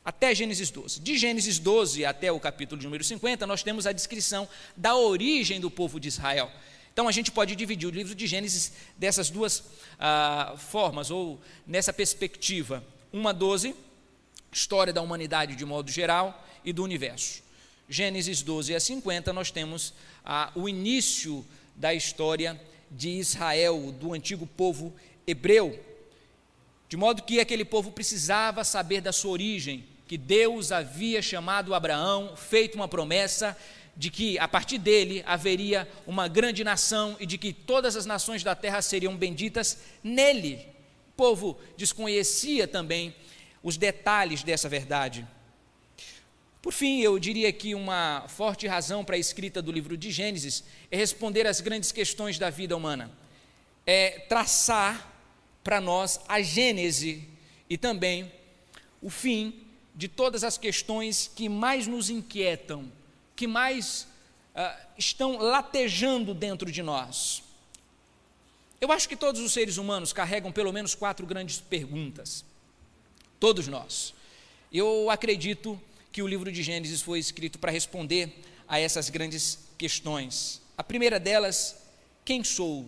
até 0.06 0.34
Gênesis 0.34 0.72
12. 0.72 1.02
De 1.02 1.18
Gênesis 1.18 1.60
12 1.60 2.06
até 2.06 2.32
o 2.32 2.40
capítulo 2.40 2.80
de 2.80 2.88
número 2.88 3.04
50, 3.04 3.46
nós 3.46 3.64
temos 3.64 3.86
a 3.86 3.92
descrição 3.92 4.48
da 4.78 4.96
origem 4.96 5.60
do 5.60 5.70
povo 5.70 6.00
de 6.00 6.08
Israel. 6.08 6.50
Então 6.94 7.06
a 7.06 7.12
gente 7.12 7.32
pode 7.32 7.54
dividir 7.54 7.88
o 7.88 7.92
livro 7.92 8.16
de 8.16 8.26
Gênesis 8.28 8.72
dessas 8.98 9.30
duas 9.30 9.62
ah, 10.00 10.56
formas, 10.58 11.12
ou 11.12 11.38
nessa 11.68 11.92
perspectiva. 11.92 12.82
Uma 13.12 13.34
12, 13.34 13.76
história 14.54 14.94
da 14.94 15.02
humanidade 15.02 15.56
de 15.56 15.66
modo 15.66 15.92
geral 15.92 16.46
e 16.64 16.72
do 16.72 16.84
universo. 16.84 17.42
Gênesis 17.90 18.42
12 18.42 18.76
a 18.76 18.80
50, 18.80 19.34
nós 19.34 19.52
temos 19.52 19.94
ah, 20.24 20.52
o 20.56 20.70
início 20.70 21.46
da 21.76 21.94
história 21.94 22.60
de 22.90 23.10
Israel, 23.10 23.94
do 24.00 24.14
antigo 24.14 24.46
povo 24.46 24.94
hebreu, 25.28 25.80
de 26.88 26.96
modo 26.96 27.24
que 27.24 27.40
aquele 27.40 27.66
povo 27.66 27.92
precisava 27.92 28.64
saber 28.64 29.02
da 29.02 29.12
sua 29.12 29.32
origem, 29.32 29.84
que 30.08 30.18
Deus 30.18 30.72
havia 30.72 31.22
chamado 31.22 31.74
Abraão, 31.74 32.36
feito 32.38 32.76
uma 32.76 32.88
promessa 32.88 33.58
de 33.96 34.10
que 34.10 34.38
a 34.40 34.48
partir 34.48 34.78
dele 34.78 35.24
haveria 35.26 35.88
uma 36.06 36.28
grande 36.28 36.64
nação 36.64 37.16
e 37.20 37.26
de 37.26 37.38
que 37.38 37.54
todas 37.54 37.96
as 37.96 38.06
nações 38.06 38.44
da 38.44 38.56
terra 38.56 38.82
seriam 38.82 39.16
benditas 39.16 39.80
nele. 40.04 40.68
O 41.10 41.16
povo 41.16 41.60
desconhecia 41.78 42.68
também 42.68 43.14
os 43.64 43.78
detalhes 43.78 44.44
dessa 44.44 44.68
verdade. 44.68 45.26
Por 46.62 46.72
fim, 46.72 47.02
eu 47.02 47.18
diria 47.18 47.52
que 47.52 47.74
uma 47.74 48.26
forte 48.28 48.68
razão 48.68 49.04
para 49.04 49.16
a 49.16 49.20
escrita 49.20 49.62
do 49.62 49.72
livro 49.72 49.98
de 49.98 50.12
Gênesis 50.12 50.64
é 50.92 50.98
responder 50.98 51.48
às 51.48 51.60
grandes 51.62 51.92
questões 51.92 52.38
da 52.38 52.50
vida 52.50 52.76
humana, 52.76 53.12
é 53.86 54.20
traçar 54.30 55.12
para 55.64 55.82
nós 55.82 56.20
a 56.28 56.42
gênese 56.42 57.28
e 57.70 57.78
também 57.78 58.32
o 59.02 59.10
fim 59.10 59.66
de 59.96 60.08
todas 60.08 60.44
as 60.44 60.58
questões 60.58 61.30
que 61.34 61.48
mais 61.48 61.88
nos 61.88 62.10
inquietam, 62.10 62.92
que 63.36 63.48
mais 63.48 64.08
uh, 64.56 64.88
estão 64.98 65.38
latejando 65.38 66.34
dentro 66.34 66.72
de 66.72 66.82
nós. 66.82 67.44
Eu 68.80 68.92
acho 68.92 69.08
que 69.08 69.16
todos 69.16 69.42
os 69.42 69.54
seres 69.54 69.78
humanos 69.78 70.12
carregam 70.12 70.52
pelo 70.52 70.74
menos 70.74 70.96
quatro 70.96 71.26
grandes 71.26 71.60
perguntas. 71.60 72.44
Todos 73.44 73.68
nós. 73.68 74.14
Eu 74.72 75.10
acredito 75.10 75.78
que 76.14 76.22
o 76.22 76.28
livro 76.28 76.50
de 76.50 76.64
Gênesis 76.64 77.02
foi 77.02 77.20
escrito 77.20 77.60
para 77.60 77.74
responder 77.74 78.34
a 78.66 78.80
essas 78.80 79.10
grandes 79.10 79.60
questões. 79.78 80.62
A 80.78 80.82
primeira 80.82 81.20
delas, 81.20 81.76
quem 82.24 82.42
sou? 82.42 82.86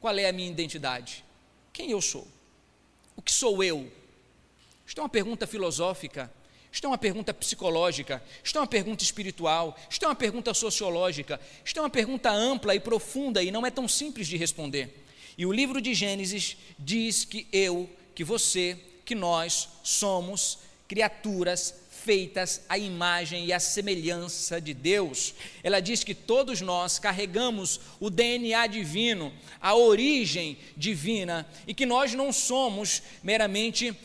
Qual 0.00 0.16
é 0.16 0.28
a 0.28 0.32
minha 0.32 0.48
identidade? 0.48 1.24
Quem 1.72 1.90
eu 1.90 2.00
sou? 2.00 2.24
O 3.16 3.20
que 3.20 3.32
sou 3.32 3.64
eu? 3.64 3.90
Isto 4.86 5.00
é 5.00 5.02
uma 5.02 5.08
pergunta 5.08 5.44
filosófica, 5.44 6.32
isto 6.70 6.84
é 6.84 6.88
uma 6.88 6.98
pergunta 6.98 7.34
psicológica, 7.34 8.22
isto 8.44 8.58
é 8.58 8.60
uma 8.60 8.68
pergunta 8.68 9.02
espiritual, 9.02 9.76
isto 9.90 10.04
é 10.04 10.08
uma 10.08 10.14
pergunta 10.14 10.54
sociológica, 10.54 11.40
isto 11.64 11.80
é 11.80 11.82
uma 11.82 11.90
pergunta 11.90 12.30
ampla 12.30 12.76
e 12.76 12.78
profunda 12.78 13.42
e 13.42 13.50
não 13.50 13.66
é 13.66 13.72
tão 13.72 13.88
simples 13.88 14.28
de 14.28 14.36
responder. 14.36 15.04
E 15.36 15.44
o 15.44 15.52
livro 15.52 15.80
de 15.80 15.92
Gênesis 15.94 16.56
diz 16.78 17.24
que 17.24 17.48
eu, 17.52 17.90
que 18.14 18.22
você, 18.22 18.78
que 19.06 19.14
nós 19.14 19.68
somos 19.84 20.58
criaturas 20.88 21.74
feitas 21.90 22.62
à 22.68 22.76
imagem 22.76 23.46
e 23.46 23.52
à 23.52 23.58
semelhança 23.58 24.60
de 24.60 24.74
Deus. 24.74 25.34
Ela 25.62 25.80
diz 25.80 26.04
que 26.04 26.14
todos 26.14 26.60
nós 26.60 26.98
carregamos 26.98 27.80
o 27.98 28.10
DNA 28.10 28.66
divino, 28.66 29.32
a 29.60 29.74
origem 29.74 30.58
divina, 30.76 31.46
e 31.66 31.72
que 31.72 31.86
nós 31.86 32.14
não 32.14 32.32
somos 32.32 33.02
meramente 33.22 33.96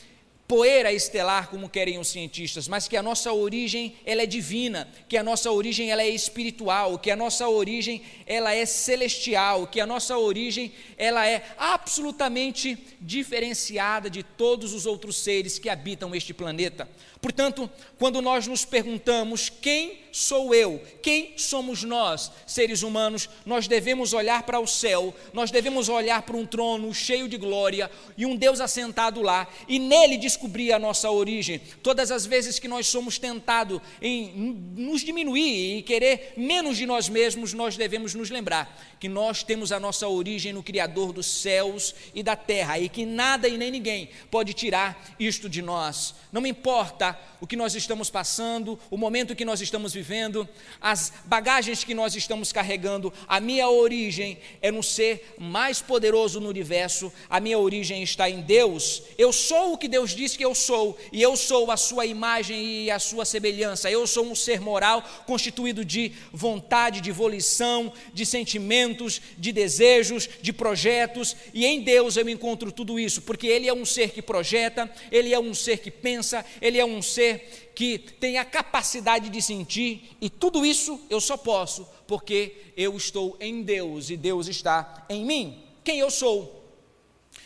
poeira 0.52 0.92
estelar, 0.92 1.50
como 1.50 1.70
querem 1.70 1.98
os 1.98 2.10
cientistas, 2.10 2.68
mas 2.68 2.86
que 2.86 2.98
a 2.98 3.02
nossa 3.02 3.32
origem 3.32 3.96
ela 4.06 4.24
é 4.24 4.26
divina, 4.26 4.86
que 5.08 5.16
a 5.16 5.24
nossa 5.24 5.50
origem 5.50 5.90
ela 5.90 6.02
é 6.02 6.10
espiritual, 6.10 7.00
que 7.00 7.10
a 7.10 7.16
nossa 7.16 7.48
origem 7.48 8.02
ela 8.28 8.54
é 8.54 8.66
celestial, 8.66 9.66
que 9.66 9.80
a 9.80 9.86
nossa 9.86 10.18
origem 10.18 10.74
ela 10.98 11.26
é 11.26 11.42
absolutamente 11.58 12.78
diferenciada 13.00 14.10
de 14.10 14.24
todos 14.24 14.74
os 14.74 14.86
outros 14.86 15.16
seres 15.16 15.58
que 15.58 15.70
habitam 15.70 16.14
este 16.14 16.34
planeta. 16.34 16.86
Portanto, 17.22 17.70
quando 18.00 18.20
nós 18.20 18.48
nos 18.48 18.66
perguntamos 18.66 19.48
quem 19.48 20.02
sou 20.12 20.54
eu, 20.54 20.82
quem 21.02 21.34
somos 21.38 21.84
nós, 21.84 22.32
seres 22.48 22.82
humanos, 22.82 23.30
nós 23.46 23.68
devemos 23.68 24.12
olhar 24.12 24.44
para 24.44 24.60
o 24.60 24.66
céu, 24.66 25.14
nós 25.32 25.52
devemos 25.52 25.88
olhar 25.88 26.24
para 26.24 26.36
um 26.36 26.46
trono 26.46 26.92
cheio 26.94 27.30
de 27.30 27.38
glória 27.38 27.90
e 28.18 28.26
um 28.26 28.36
Deus 28.36 28.60
assentado 28.60 29.22
lá 29.22 29.48
e 29.68 29.78
nele 29.78 30.18
descobrir 30.18 30.74
a 30.74 30.80
nossa 30.80 31.12
origem. 31.12 31.62
Todas 31.84 32.12
as 32.12 32.26
vezes 32.26 32.58
que 32.58 32.68
nós 32.68 32.88
somos 32.88 33.20
tentados 33.20 33.80
em 34.02 34.32
nos 34.76 35.02
diminuir 35.02 35.78
e 35.78 35.84
querer 35.84 36.34
menos 36.36 36.76
de 36.76 36.88
nós 36.88 37.08
mesmos, 37.08 37.54
nós 37.54 37.78
devemos 37.78 38.16
nos 38.16 38.32
lembrar 38.32 38.78
que 39.00 39.08
nós 39.08 39.44
temos 39.44 39.72
a 39.72 39.80
nossa 39.80 40.08
origem 40.08 40.54
no 40.54 40.64
Criador 40.64 41.14
dos 41.14 41.26
céus 41.26 41.96
e 42.14 42.22
da 42.22 42.36
terra 42.36 42.80
e 42.80 42.90
que 42.90 43.06
nada 43.06 43.48
e 43.48 43.58
nem 43.58 43.72
ninguém 43.72 44.10
pode 44.30 44.54
tirar 44.54 45.16
isto 45.20 45.48
de 45.48 45.62
nós. 45.62 46.14
Não 46.32 46.46
importa 46.46 47.11
o 47.40 47.48
que 47.48 47.56
nós 47.56 47.76
estamos 47.76 48.10
passando, 48.10 48.80
o 48.90 48.98
momento 48.98 49.36
que 49.36 49.46
nós 49.46 49.62
estamos 49.62 49.94
vivendo, 49.94 50.48
as 50.80 51.12
bagagens 51.26 51.84
que 51.84 51.94
nós 51.94 52.16
estamos 52.16 52.52
carregando, 52.52 53.12
a 53.28 53.40
minha 53.40 53.68
origem 53.70 54.38
é 54.62 54.72
no 54.72 54.84
ser 54.84 55.34
mais 55.38 55.82
poderoso 55.82 56.40
no 56.40 56.50
universo, 56.50 57.12
a 57.30 57.40
minha 57.40 57.58
origem 57.58 58.04
está 58.04 58.30
em 58.30 58.42
Deus. 58.42 59.04
Eu 59.18 59.34
sou 59.34 59.74
o 59.74 59.78
que 59.78 59.88
Deus 59.88 60.12
diz 60.12 60.38
que 60.38 60.46
eu 60.46 60.54
sou, 60.54 60.98
e 61.12 61.22
eu 61.22 61.36
sou 61.36 61.72
a 61.72 61.78
sua 61.78 62.06
imagem 62.06 62.84
e 62.84 62.92
a 62.92 63.00
sua 63.00 63.26
semelhança. 63.26 63.90
Eu 63.90 64.06
sou 64.06 64.26
um 64.26 64.36
ser 64.36 64.62
moral 64.62 65.04
constituído 65.26 65.84
de 65.84 66.12
vontade, 66.32 67.02
de 67.02 67.12
volição, 67.12 67.92
de 68.14 68.26
sentimentos, 68.26 69.22
de 69.38 69.52
desejos, 69.52 70.30
de 70.42 70.54
projetos, 70.54 71.36
e 71.54 71.66
em 71.66 71.82
Deus 71.82 72.18
eu 72.18 72.30
encontro 72.30 72.72
tudo 72.72 73.00
isso, 73.00 73.22
porque 73.22 73.48
Ele 73.48 73.68
é 73.68 73.74
um 73.74 73.86
ser 73.86 74.12
que 74.12 74.22
projeta, 74.22 74.90
Ele 75.12 75.34
é 75.34 75.40
um 75.40 75.54
ser 75.54 75.80
que 75.80 75.92
pensa 75.92 76.46
ele 76.62 76.80
é 76.80 76.86
um 76.86 77.01
ser 77.02 77.72
que 77.76 77.98
tem 77.98 78.38
a 78.38 78.46
capacidade 78.46 79.30
de 79.30 79.42
sentir, 79.42 80.16
e 80.20 80.30
tudo 80.30 80.66
isso 80.66 81.00
eu 81.10 81.20
só 81.22 81.38
posso 81.38 81.88
porque 82.08 82.74
eu 82.76 82.98
estou 82.98 83.38
em 83.40 83.64
Deus 83.64 84.10
e 84.10 84.18
Deus 84.18 84.48
está 84.48 85.06
em 85.10 85.26
mim. 85.26 85.64
Quem 85.84 86.00
eu 86.00 86.12
sou? 86.12 86.62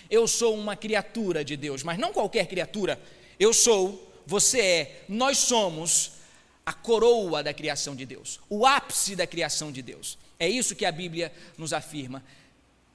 Eu 0.09 0.27
sou 0.27 0.55
uma 0.55 0.75
criatura 0.75 1.45
de 1.45 1.55
Deus, 1.55 1.83
mas 1.83 1.99
não 1.99 2.11
qualquer 2.11 2.47
criatura. 2.47 2.99
Eu 3.39 3.53
sou, 3.53 4.11
você 4.25 4.59
é, 4.59 5.03
nós 5.07 5.37
somos 5.37 6.13
a 6.65 6.73
coroa 6.73 7.43
da 7.43 7.53
criação 7.53 7.95
de 7.95 8.05
Deus, 8.05 8.39
o 8.49 8.65
ápice 8.65 9.15
da 9.15 9.27
criação 9.27 9.71
de 9.71 9.83
Deus. 9.83 10.17
É 10.39 10.49
isso 10.49 10.75
que 10.75 10.85
a 10.85 10.91
Bíblia 10.91 11.31
nos 11.57 11.71
afirma, 11.71 12.23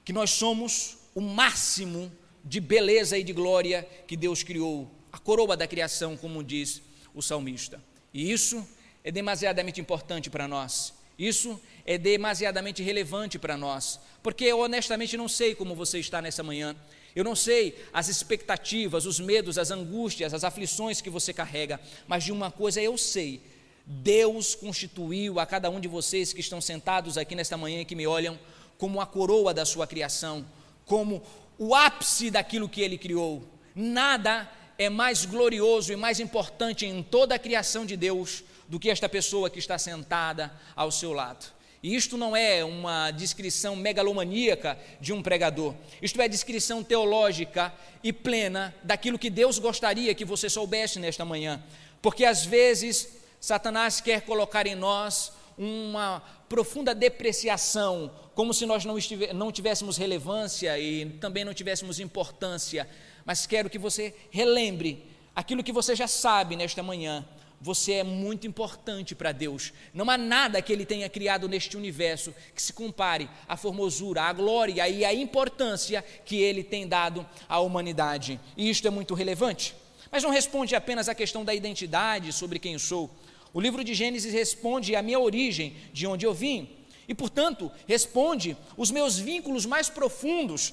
que 0.04 0.12
nós 0.12 0.30
somos 0.30 0.98
o 1.14 1.20
máximo 1.20 2.10
de 2.44 2.60
beleza 2.60 3.16
e 3.16 3.22
de 3.22 3.32
glória 3.32 3.88
que 4.06 4.16
Deus 4.16 4.42
criou 4.42 4.90
a 5.12 5.18
coroa 5.18 5.56
da 5.56 5.66
criação, 5.66 6.16
como 6.16 6.42
diz 6.42 6.82
o 7.14 7.22
salmista. 7.22 7.82
E 8.12 8.30
isso 8.30 8.66
é 9.02 9.10
demasiadamente 9.10 9.80
importante 9.80 10.30
para 10.30 10.46
nós. 10.46 10.92
Isso 11.18 11.60
é 11.84 11.98
demasiadamente 11.98 12.82
relevante 12.82 13.38
para 13.38 13.56
nós, 13.56 14.00
porque 14.22 14.44
eu 14.44 14.60
honestamente 14.60 15.16
não 15.16 15.28
sei 15.28 15.54
como 15.54 15.74
você 15.74 15.98
está 15.98 16.22
nessa 16.22 16.42
manhã. 16.42 16.74
Eu 17.14 17.24
não 17.24 17.36
sei 17.36 17.76
as 17.92 18.08
expectativas, 18.08 19.04
os 19.04 19.20
medos, 19.20 19.58
as 19.58 19.70
angústias, 19.70 20.32
as 20.32 20.44
aflições 20.44 21.00
que 21.00 21.10
você 21.10 21.32
carrega, 21.32 21.80
mas 22.06 22.24
de 22.24 22.32
uma 22.32 22.50
coisa 22.50 22.80
eu 22.80 22.96
sei: 22.96 23.42
Deus 23.84 24.54
constituiu 24.54 25.40
a 25.40 25.44
cada 25.44 25.68
um 25.68 25.80
de 25.80 25.88
vocês 25.88 26.32
que 26.32 26.40
estão 26.40 26.60
sentados 26.60 27.18
aqui 27.18 27.34
nesta 27.34 27.56
manhã 27.56 27.80
e 27.80 27.84
que 27.84 27.96
me 27.96 28.06
olham 28.06 28.38
como 28.78 29.00
a 29.00 29.06
coroa 29.06 29.52
da 29.52 29.66
sua 29.66 29.86
criação, 29.86 30.46
como 30.86 31.22
o 31.58 31.74
ápice 31.74 32.30
daquilo 32.30 32.68
que 32.68 32.80
ele 32.80 32.96
criou. 32.96 33.44
Nada 33.74 34.50
é 34.80 34.88
mais 34.88 35.26
glorioso 35.26 35.92
e 35.92 35.96
mais 35.96 36.20
importante 36.20 36.86
em 36.86 37.02
toda 37.02 37.34
a 37.34 37.38
criação 37.38 37.84
de 37.84 37.98
Deus 37.98 38.42
do 38.66 38.80
que 38.80 38.88
esta 38.88 39.10
pessoa 39.10 39.50
que 39.50 39.58
está 39.58 39.76
sentada 39.76 40.50
ao 40.74 40.90
seu 40.90 41.12
lado. 41.12 41.52
E 41.82 41.94
isto 41.94 42.16
não 42.16 42.34
é 42.34 42.64
uma 42.64 43.10
descrição 43.10 43.76
megalomaníaca 43.76 44.78
de 44.98 45.12
um 45.12 45.22
pregador, 45.22 45.74
isto 46.00 46.18
é 46.22 46.26
descrição 46.26 46.82
teológica 46.82 47.70
e 48.02 48.10
plena 48.10 48.74
daquilo 48.82 49.18
que 49.18 49.28
Deus 49.28 49.58
gostaria 49.58 50.14
que 50.14 50.24
você 50.24 50.48
soubesse 50.48 50.98
nesta 50.98 51.26
manhã, 51.26 51.62
porque 52.00 52.24
às 52.24 52.46
vezes 52.46 53.06
Satanás 53.38 54.00
quer 54.00 54.22
colocar 54.22 54.66
em 54.66 54.74
nós 54.74 55.30
uma 55.58 56.22
profunda 56.48 56.94
depreciação, 56.94 58.10
como 58.34 58.54
se 58.54 58.64
nós 58.64 58.86
não, 58.86 58.96
não 59.34 59.52
tivéssemos 59.52 59.98
relevância 59.98 60.78
e 60.78 61.04
também 61.20 61.44
não 61.44 61.52
tivéssemos 61.52 62.00
importância 62.00 62.88
mas 63.24 63.46
quero 63.46 63.70
que 63.70 63.78
você 63.78 64.14
relembre 64.30 65.04
aquilo 65.34 65.62
que 65.62 65.72
você 65.72 65.94
já 65.94 66.06
sabe 66.06 66.56
nesta 66.56 66.82
manhã. 66.82 67.24
Você 67.62 67.92
é 67.92 68.04
muito 68.04 68.46
importante 68.46 69.14
para 69.14 69.32
Deus. 69.32 69.72
Não 69.92 70.08
há 70.08 70.16
nada 70.16 70.62
que 70.62 70.72
Ele 70.72 70.86
tenha 70.86 71.10
criado 71.10 71.46
neste 71.46 71.76
universo 71.76 72.34
que 72.54 72.62
se 72.62 72.72
compare 72.72 73.28
à 73.46 73.54
formosura, 73.54 74.22
à 74.22 74.32
glória 74.32 74.88
e 74.88 75.04
à 75.04 75.12
importância 75.12 76.02
que 76.24 76.40
Ele 76.40 76.64
tem 76.64 76.88
dado 76.88 77.26
à 77.46 77.60
humanidade. 77.60 78.40
E 78.56 78.70
isto 78.70 78.88
é 78.88 78.90
muito 78.90 79.12
relevante. 79.12 79.74
Mas 80.10 80.22
não 80.22 80.30
responde 80.30 80.74
apenas 80.74 81.08
à 81.08 81.14
questão 81.14 81.44
da 81.44 81.54
identidade, 81.54 82.32
sobre 82.32 82.58
quem 82.58 82.72
eu 82.72 82.78
sou. 82.78 83.10
O 83.52 83.60
livro 83.60 83.84
de 83.84 83.92
Gênesis 83.92 84.32
responde 84.32 84.96
à 84.96 85.02
minha 85.02 85.20
origem, 85.20 85.76
de 85.92 86.06
onde 86.06 86.24
eu 86.24 86.32
vim. 86.32 86.68
E, 87.06 87.14
portanto, 87.14 87.70
responde 87.86 88.56
os 88.76 88.90
meus 88.90 89.18
vínculos 89.18 89.66
mais 89.66 89.90
profundos. 89.90 90.72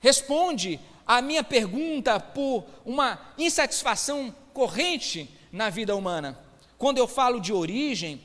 Responde 0.00 0.78
a 1.06 1.20
minha 1.20 1.44
pergunta 1.44 2.18
por 2.18 2.64
uma 2.84 3.18
insatisfação 3.36 4.34
corrente 4.52 5.28
na 5.52 5.70
vida 5.70 5.94
humana. 5.94 6.38
Quando 6.78 6.98
eu 6.98 7.06
falo 7.06 7.40
de 7.40 7.52
origem, 7.52 8.20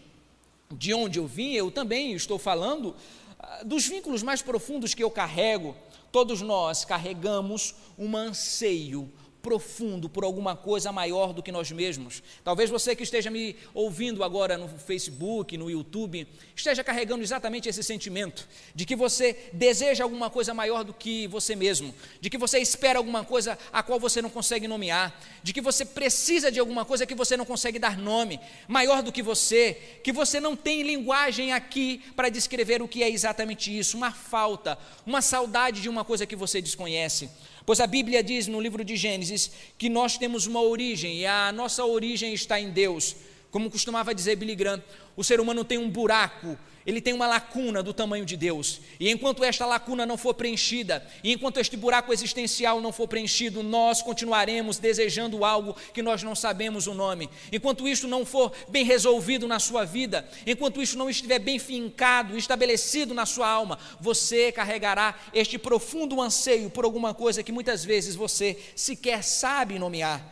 de 0.72 0.94
onde 0.94 1.20
eu 1.20 1.28
vim, 1.28 1.54
eu 1.54 1.72
também 1.72 2.14
estou 2.14 2.38
falando 2.38 2.96
ah, 3.40 3.64
dos 3.64 3.88
vínculos 3.88 4.24
mais 4.24 4.42
profundos 4.42 4.94
que 4.94 5.04
eu 5.04 5.12
carrego. 5.12 5.76
Todos 6.12 6.42
nós 6.42 6.86
carregamos 6.86 7.76
um 7.98 8.16
anseio 8.16 9.12
profundo 9.42 10.10
por 10.10 10.24
alguma 10.24 10.56
coisa 10.56 10.92
maior 10.92 11.34
do 11.34 11.42
que 11.42 11.52
nós 11.52 11.72
mesmos. 11.72 12.22
Talvez 12.44 12.70
você 12.70 12.96
que 12.96 13.04
esteja 13.04 13.30
me 13.30 13.56
ouvindo 13.74 14.24
agora 14.24 14.58
no 14.58 14.68
Facebook, 14.68 15.58
no 15.58 15.70
YouTube, 15.70 16.28
esteja 16.56 16.84
carregando 16.84 17.24
exatamente 17.24 17.70
esse 17.70 17.84
sentimento 17.84 18.48
de 18.76 18.86
que 18.86 18.96
você 18.96 19.50
deseja 19.54 20.04
alguma 20.04 20.30
coisa 20.30 20.54
maior 20.54 20.84
do 20.84 20.94
que 20.94 21.28
você 21.28 21.56
mesmo, 21.56 21.94
de 22.20 22.30
que 22.30 22.38
você 22.38 22.60
espera 22.60 23.00
alguma 23.00 23.24
coisa 23.24 23.58
a 23.72 23.82
qual 23.82 24.00
você 24.00 24.22
não 24.22 24.30
consegue 24.30 24.68
nomear, 24.68 25.18
de 25.42 25.54
que 25.54 25.62
você 25.62 25.86
precisa 25.86 26.52
de 26.52 26.60
alguma 26.60 26.84
coisa 26.84 27.06
que 27.06 27.16
você 27.16 27.38
não 27.38 27.46
consegue 27.46 27.80
dar 27.80 27.98
nome, 27.98 28.40
maior 28.68 29.02
do 29.02 29.12
que 29.12 29.22
você, 29.22 29.74
que 30.04 30.12
você 30.12 30.40
não 30.40 30.56
tem 30.56 30.84
linguagem 30.84 31.54
aqui 31.54 32.02
para 32.16 32.30
descrever 32.30 32.82
o 32.82 32.88
que 32.88 33.04
é 33.04 33.10
exatamente 33.10 33.76
isso, 33.76 33.96
uma 33.96 34.12
falta, 34.12 34.78
uma 35.06 35.22
saudade 35.22 35.82
de 35.82 35.90
uma 35.90 36.04
coisa 36.04 36.26
que 36.26 36.36
você 36.36 36.62
desconhece. 36.62 37.30
Pois 37.66 37.80
a 37.80 37.88
Bíblia 37.88 38.24
diz 38.24 38.48
no 38.48 38.60
livro 38.60 38.84
de 38.84 38.96
Gênesis 38.96 39.52
que 39.78 39.90
nós 39.90 40.18
temos 40.18 40.48
uma 40.48 40.62
origem 40.62 41.20
e 41.20 41.26
a 41.26 41.52
nossa 41.52 41.86
origem 41.86 42.34
está 42.34 42.60
em 42.60 42.70
Deus. 42.70 43.16
Como 43.52 43.70
costumava 43.70 44.14
dizer 44.14 44.36
Billy 44.36 44.56
Graham, 44.56 44.84
o 45.16 45.24
ser 45.24 45.40
humano 45.40 45.64
tem 45.64 45.78
um 45.78 45.90
buraco 45.90 46.58
ele 46.90 47.00
tem 47.00 47.14
uma 47.14 47.28
lacuna 47.28 47.84
do 47.84 47.94
tamanho 47.94 48.26
de 48.26 48.36
Deus. 48.36 48.82
E 49.00 49.12
enquanto 49.12 49.44
esta 49.44 49.64
lacuna 49.64 50.08
não 50.08 50.18
for 50.18 50.34
preenchida, 50.34 51.06
e 51.24 51.32
enquanto 51.32 51.60
este 51.60 51.78
buraco 51.78 52.12
existencial 52.12 52.82
não 52.82 52.92
for 52.92 53.08
preenchido, 53.08 53.62
nós 53.62 54.02
continuaremos 54.02 54.80
desejando 54.80 55.46
algo 55.46 55.76
que 55.94 56.02
nós 56.02 56.24
não 56.24 56.34
sabemos 56.34 56.88
o 56.88 56.96
nome. 56.96 57.30
Enquanto 57.52 57.88
isso 57.88 58.08
não 58.08 58.26
for 58.26 58.52
bem 58.70 58.84
resolvido 58.84 59.48
na 59.48 59.60
sua 59.60 59.86
vida, 59.86 60.28
enquanto 60.48 60.82
isso 60.82 60.98
não 60.98 61.08
estiver 61.08 61.38
bem 61.38 61.60
fincado, 61.60 62.36
estabelecido 62.36 63.14
na 63.14 63.28
sua 63.28 63.48
alma, 63.48 63.78
você 64.02 64.52
carregará 64.52 65.14
este 65.32 65.60
profundo 65.60 66.20
anseio 66.20 66.72
por 66.72 66.86
alguma 66.86 67.14
coisa 67.14 67.44
que 67.44 67.52
muitas 67.52 67.86
vezes 67.86 68.16
você 68.16 68.58
sequer 68.76 69.24
sabe 69.24 69.78
nomear. 69.78 70.26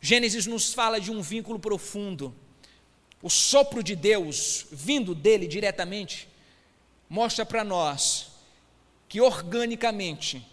Gênesis 0.00 0.46
nos 0.46 0.72
fala 0.72 1.00
de 1.00 1.10
um 1.10 1.20
vínculo 1.20 1.58
profundo 1.58 2.32
o 3.22 3.28
sopro 3.28 3.82
de 3.82 3.96
Deus 3.96 4.66
vindo 4.70 5.14
dele 5.14 5.46
diretamente, 5.46 6.28
mostra 7.08 7.44
para 7.44 7.64
nós 7.64 8.30
que 9.08 9.20
organicamente, 9.20 10.46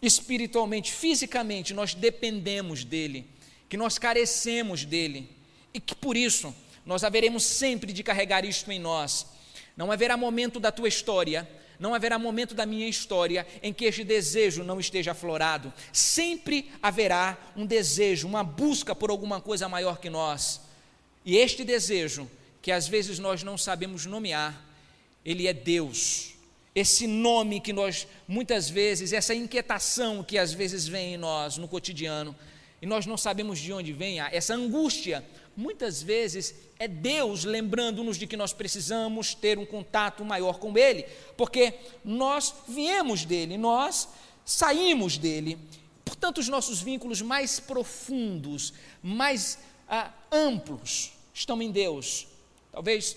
espiritualmente, 0.00 0.92
fisicamente, 0.92 1.72
nós 1.72 1.94
dependemos 1.94 2.84
dele, 2.84 3.26
que 3.68 3.76
nós 3.76 3.98
carecemos 3.98 4.84
dele 4.84 5.28
e 5.72 5.80
que 5.80 5.94
por 5.94 6.16
isso 6.16 6.54
nós 6.84 7.02
haveremos 7.02 7.42
sempre 7.42 7.92
de 7.92 8.02
carregar 8.02 8.44
isto 8.44 8.70
em 8.70 8.78
nós. 8.78 9.26
Não 9.76 9.90
haverá 9.90 10.16
momento 10.16 10.60
da 10.60 10.70
tua 10.70 10.86
história, 10.86 11.48
não 11.80 11.94
haverá 11.94 12.18
momento 12.18 12.54
da 12.54 12.66
minha 12.66 12.86
história 12.86 13.46
em 13.62 13.72
que 13.72 13.86
este 13.86 14.04
desejo 14.04 14.62
não 14.62 14.78
esteja 14.78 15.12
aflorado. 15.12 15.72
Sempre 15.92 16.70
haverá 16.82 17.36
um 17.56 17.66
desejo, 17.66 18.28
uma 18.28 18.44
busca 18.44 18.94
por 18.94 19.10
alguma 19.10 19.40
coisa 19.40 19.68
maior 19.68 19.98
que 19.98 20.10
nós. 20.10 20.60
E 21.24 21.36
este 21.36 21.64
desejo, 21.64 22.30
que 22.60 22.70
às 22.70 22.86
vezes 22.86 23.18
nós 23.18 23.42
não 23.42 23.56
sabemos 23.56 24.04
nomear, 24.04 24.62
ele 25.24 25.46
é 25.46 25.52
Deus. 25.52 26.34
Esse 26.74 27.06
nome 27.06 27.60
que 27.60 27.72
nós, 27.72 28.06
muitas 28.28 28.68
vezes, 28.68 29.12
essa 29.12 29.34
inquietação 29.34 30.22
que 30.22 30.36
às 30.36 30.52
vezes 30.52 30.86
vem 30.86 31.14
em 31.14 31.16
nós 31.16 31.56
no 31.56 31.68
cotidiano, 31.68 32.36
e 32.82 32.86
nós 32.86 33.06
não 33.06 33.16
sabemos 33.16 33.58
de 33.58 33.72
onde 33.72 33.94
vem, 33.94 34.20
essa 34.20 34.54
angústia, 34.54 35.24
muitas 35.56 36.02
vezes 36.02 36.54
é 36.78 36.86
Deus 36.86 37.44
lembrando-nos 37.44 38.18
de 38.18 38.26
que 38.26 38.36
nós 38.36 38.52
precisamos 38.52 39.34
ter 39.34 39.58
um 39.58 39.64
contato 39.64 40.22
maior 40.22 40.58
com 40.58 40.76
Ele, 40.76 41.06
porque 41.36 41.72
nós 42.04 42.52
viemos 42.68 43.24
dele, 43.24 43.56
nós 43.56 44.06
saímos 44.44 45.16
dele. 45.16 45.56
Portanto, 46.04 46.38
os 46.38 46.48
nossos 46.48 46.82
vínculos 46.82 47.22
mais 47.22 47.58
profundos, 47.58 48.74
mais 49.02 49.58
ah, 49.88 50.12
amplos, 50.30 51.13
estão 51.34 51.60
em 51.60 51.70
Deus. 51.70 52.28
Talvez 52.72 53.16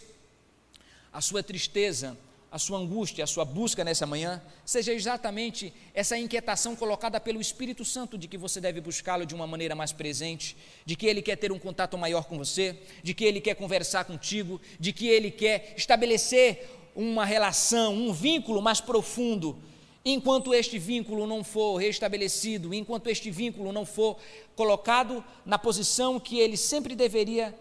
a 1.13 1.21
sua 1.21 1.43
tristeza, 1.43 2.17
a 2.51 2.57
sua 2.57 2.79
angústia, 2.79 3.23
a 3.23 3.27
sua 3.27 3.45
busca 3.45 3.83
nessa 3.83 4.05
manhã 4.05 4.41
seja 4.65 4.93
exatamente 4.93 5.71
essa 5.93 6.17
inquietação 6.17 6.75
colocada 6.75 7.19
pelo 7.19 7.39
Espírito 7.39 7.85
Santo 7.85 8.17
de 8.17 8.27
que 8.27 8.37
você 8.37 8.59
deve 8.59 8.81
buscá-lo 8.81 9.25
de 9.25 9.35
uma 9.35 9.45
maneira 9.45 9.75
mais 9.75 9.91
presente, 9.91 10.57
de 10.85 10.95
que 10.95 11.05
ele 11.05 11.21
quer 11.21 11.35
ter 11.35 11.51
um 11.51 11.59
contato 11.59 11.97
maior 11.97 12.25
com 12.25 12.37
você, 12.37 12.77
de 13.03 13.13
que 13.13 13.23
ele 13.23 13.39
quer 13.39 13.55
conversar 13.55 14.05
contigo, 14.05 14.59
de 14.79 14.91
que 14.91 15.07
ele 15.07 15.29
quer 15.29 15.75
estabelecer 15.77 16.67
uma 16.95 17.25
relação, 17.25 17.93
um 17.93 18.11
vínculo 18.11 18.61
mais 18.61 18.81
profundo. 18.81 19.55
Enquanto 20.03 20.53
este 20.53 20.79
vínculo 20.79 21.27
não 21.27 21.43
for 21.43 21.77
restabelecido, 21.77 22.73
enquanto 22.73 23.07
este 23.07 23.29
vínculo 23.29 23.71
não 23.73 23.85
for 23.85 24.17
colocado 24.55 25.23
na 25.45 25.59
posição 25.59 26.19
que 26.19 26.39
ele 26.39 26.55
sempre 26.55 26.95
deveria 26.95 27.53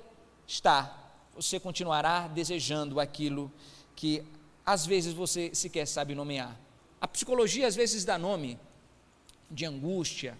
está, 0.47 1.13
você 1.35 1.59
continuará 1.61 2.29
desejando 2.29 3.01
aquilo 3.01 3.53
que 3.95 4.23
às 4.65 4.87
vezes 4.87 5.13
você 5.13 5.51
sequer 5.55 5.87
sabe 5.87 6.15
nomear. 6.15 6.59
A 7.01 7.07
psicologia 7.07 7.67
às 7.67 7.77
vezes 7.77 8.05
dá 8.05 8.19
nome 8.19 8.59
de 9.51 9.65
angústia, 9.65 10.37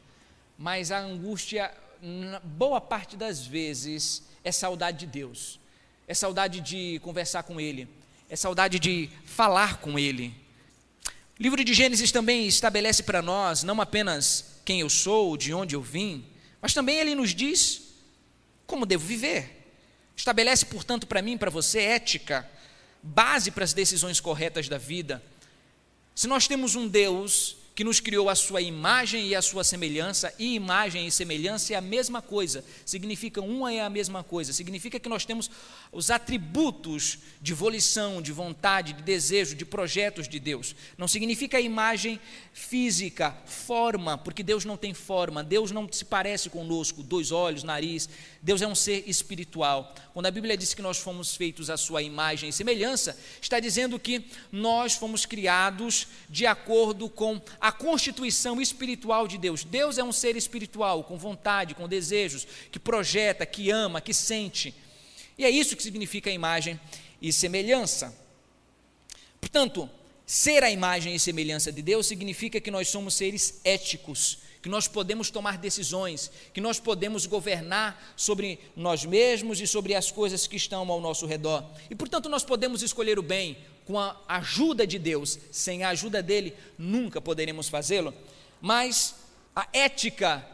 mas 0.59 0.91
a 0.91 0.99
angústia, 0.99 1.73
boa 2.43 2.81
parte 2.81 3.17
das 3.17 3.47
vezes, 3.47 4.23
é 4.43 4.51
saudade 4.51 5.01
de 5.01 5.07
Deus, 5.07 5.61
é 6.09 6.15
saudade 6.15 6.61
de 6.61 6.99
conversar 7.01 7.43
com 7.43 7.61
Ele, 7.61 7.89
é 8.29 8.37
saudade 8.37 8.79
de 8.79 9.11
falar 9.25 9.81
com 9.81 9.99
Ele. 9.99 10.35
O 11.39 11.43
livro 11.43 11.63
de 11.63 11.75
Gênesis 11.75 12.11
também 12.11 12.47
estabelece 12.47 13.03
para 13.03 13.21
nós 13.21 13.63
não 13.63 13.81
apenas 13.81 14.57
quem 14.65 14.81
eu 14.81 14.89
sou, 14.89 15.37
de 15.37 15.53
onde 15.53 15.77
eu 15.77 15.83
vim, 15.83 16.25
mas 16.61 16.73
também 16.73 16.99
ele 16.99 17.15
nos 17.15 17.35
diz 17.35 17.83
como 18.67 18.87
devo 18.87 19.07
viver. 19.07 19.66
Estabelece, 20.17 20.67
portanto, 20.67 21.07
para 21.07 21.21
mim 21.23 21.37
para 21.37 21.51
você 21.51 21.81
ética, 21.81 22.49
base 23.03 23.51
para 23.51 23.65
as 23.65 23.73
decisões 23.73 24.19
corretas 24.19 24.69
da 24.69 24.79
vida. 24.79 25.23
Se 26.15 26.27
nós 26.27 26.49
temos 26.49 26.75
um 26.75 26.89
Deus 26.89 27.57
que 27.77 27.85
nos 27.85 28.01
criou 28.01 28.31
a 28.31 28.35
sua 28.35 28.63
imagem 28.63 29.29
e 29.29 29.35
a 29.35 29.43
sua 29.43 29.63
semelhança, 29.63 30.33
e 30.39 30.55
imagem 30.55 31.07
e 31.07 31.11
semelhança 31.11 31.75
é 31.75 31.77
a 31.77 31.81
mesma 31.83 32.23
coisa, 32.23 32.65
significa 32.87 33.43
uma 33.43 33.71
é 33.71 33.83
a 33.83 33.91
mesma 33.91 34.25
coisa, 34.25 34.51
significa 34.51 34.99
que 34.99 35.11
nós 35.11 35.27
temos 35.27 35.51
os 35.93 36.11
atributos 36.11 37.19
de 37.39 37.53
volição, 37.53 38.23
de 38.23 38.33
vontade, 38.33 38.95
de 38.95 39.03
desejo, 39.03 39.55
de 39.55 39.67
projetos 39.67 40.27
de 40.27 40.41
Deus. 40.41 40.75
Não 40.97 41.07
significa 41.07 41.61
imagem 41.61 42.19
física, 42.55 43.37
forma, 43.45 44.17
porque 44.17 44.43
Deus 44.43 44.65
não 44.65 44.79
tem 44.79 44.95
forma, 44.95 45.45
Deus 45.45 45.71
não 45.71 45.87
se 45.93 46.07
parece 46.07 46.49
conosco, 46.49 47.03
dois 47.03 47.31
olhos, 47.31 47.63
nariz. 47.63 48.09
Deus 48.41 48.63
é 48.63 48.67
um 48.67 48.75
ser 48.75 49.05
espiritual. 49.07 49.95
Quando 50.15 50.27
a 50.27 50.31
Bíblia 50.31 50.57
diz 50.57 50.73
que 50.73 50.81
nós 50.81 50.97
fomos 50.97 51.37
feitos 51.37 51.69
à 51.69 51.77
sua 51.77 52.01
imagem 52.01 52.49
e 52.49 52.53
semelhança, 52.53 53.19
está 53.43 53.61
dizendo 53.61 53.99
que 53.99 54.25
nós 54.51 54.95
fomos 54.95 55.27
criados 55.27 56.07
de 56.31 56.47
acordo 56.47 57.11
com 57.11 57.43
a 57.61 57.66
constituição 57.73 58.61
espiritual 58.61 59.27
de 59.27 59.39
Deus. 59.39 59.65
Deus 59.65 59.99
é 59.99 60.05
um 60.05 60.13
ser 60.13 60.37
espiritual, 60.37 61.05
com 61.05 61.17
vontade, 61.17 61.75
com 61.75 61.89
desejos, 61.89 62.47
que 62.71 62.79
projeta, 62.79 63.47
que 63.47 63.71
ama, 63.71 64.01
que 64.01 64.15
sente. 64.15 64.75
E 65.39 65.45
é 65.45 65.51
isso 65.51 65.77
que 65.77 65.83
significa 65.83 66.31
imagem 66.31 66.81
e 67.21 67.33
semelhança. 67.33 68.17
Portanto, 69.41 69.89
ser 70.27 70.65
a 70.65 70.71
imagem 70.71 71.15
e 71.15 71.21
semelhança 71.21 71.71
de 71.71 71.83
Deus 71.83 72.07
significa 72.07 72.61
que 72.61 72.71
nós 72.71 72.89
somos 72.89 73.15
seres 73.15 73.61
éticos, 73.65 74.39
que 74.61 74.69
nós 74.69 74.89
podemos 74.89 75.31
tomar 75.31 75.59
decisões, 75.59 76.31
que 76.53 76.61
nós 76.61 76.81
podemos 76.81 77.27
governar 77.27 78.15
sobre 78.17 78.59
nós 78.75 79.05
mesmos 79.05 79.61
e 79.61 79.67
sobre 79.67 79.95
as 79.95 80.11
coisas 80.11 80.47
que 80.47 80.57
estão 80.57 80.91
ao 80.91 81.01
nosso 81.01 81.27
redor. 81.27 81.65
E 81.89 81.95
portanto, 81.95 82.29
nós 82.29 82.43
podemos 82.43 82.83
escolher 82.83 83.19
o 83.19 83.23
bem 83.23 83.57
com 83.87 83.99
a 83.99 84.17
ajuda 84.29 84.87
de 84.87 84.99
Deus. 84.99 85.39
Sem 85.51 85.85
a 85.85 85.91
ajuda 85.91 86.23
dele, 86.23 86.55
nunca 86.77 87.21
poderemos 87.21 87.69
fazê-lo. 87.69 88.13
Mas 88.61 89.15
a 89.55 89.67
ética 89.73 90.47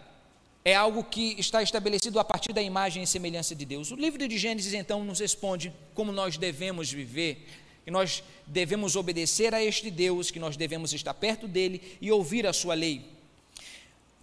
é 0.65 0.75
algo 0.75 1.03
que 1.03 1.35
está 1.41 1.63
estabelecido 1.63 2.21
a 2.21 2.25
partir 2.25 2.53
da 2.53 2.63
imagem 2.63 3.03
e 3.03 3.07
semelhança 3.07 3.55
de 3.55 3.65
Deus. 3.65 3.91
O 3.91 3.97
livro 3.97 4.27
de 4.29 4.39
Gênesis 4.39 4.73
então 4.75 5.03
nos 5.03 5.19
responde 5.19 5.73
como 5.95 6.13
nós 6.13 6.37
devemos 6.37 6.93
viver, 6.93 7.49
que 7.85 7.91
nós 7.91 8.23
devemos 8.47 8.95
obedecer 8.95 9.55
a 9.55 9.63
este 9.63 9.91
Deus, 9.91 10.31
que 10.31 10.39
nós 10.39 10.57
devemos 10.57 10.93
estar 10.93 11.15
perto 11.15 11.49
dele 11.49 11.99
e 12.01 12.13
ouvir 12.13 12.47
a 12.47 12.53
sua 12.53 12.75
lei. 12.75 13.05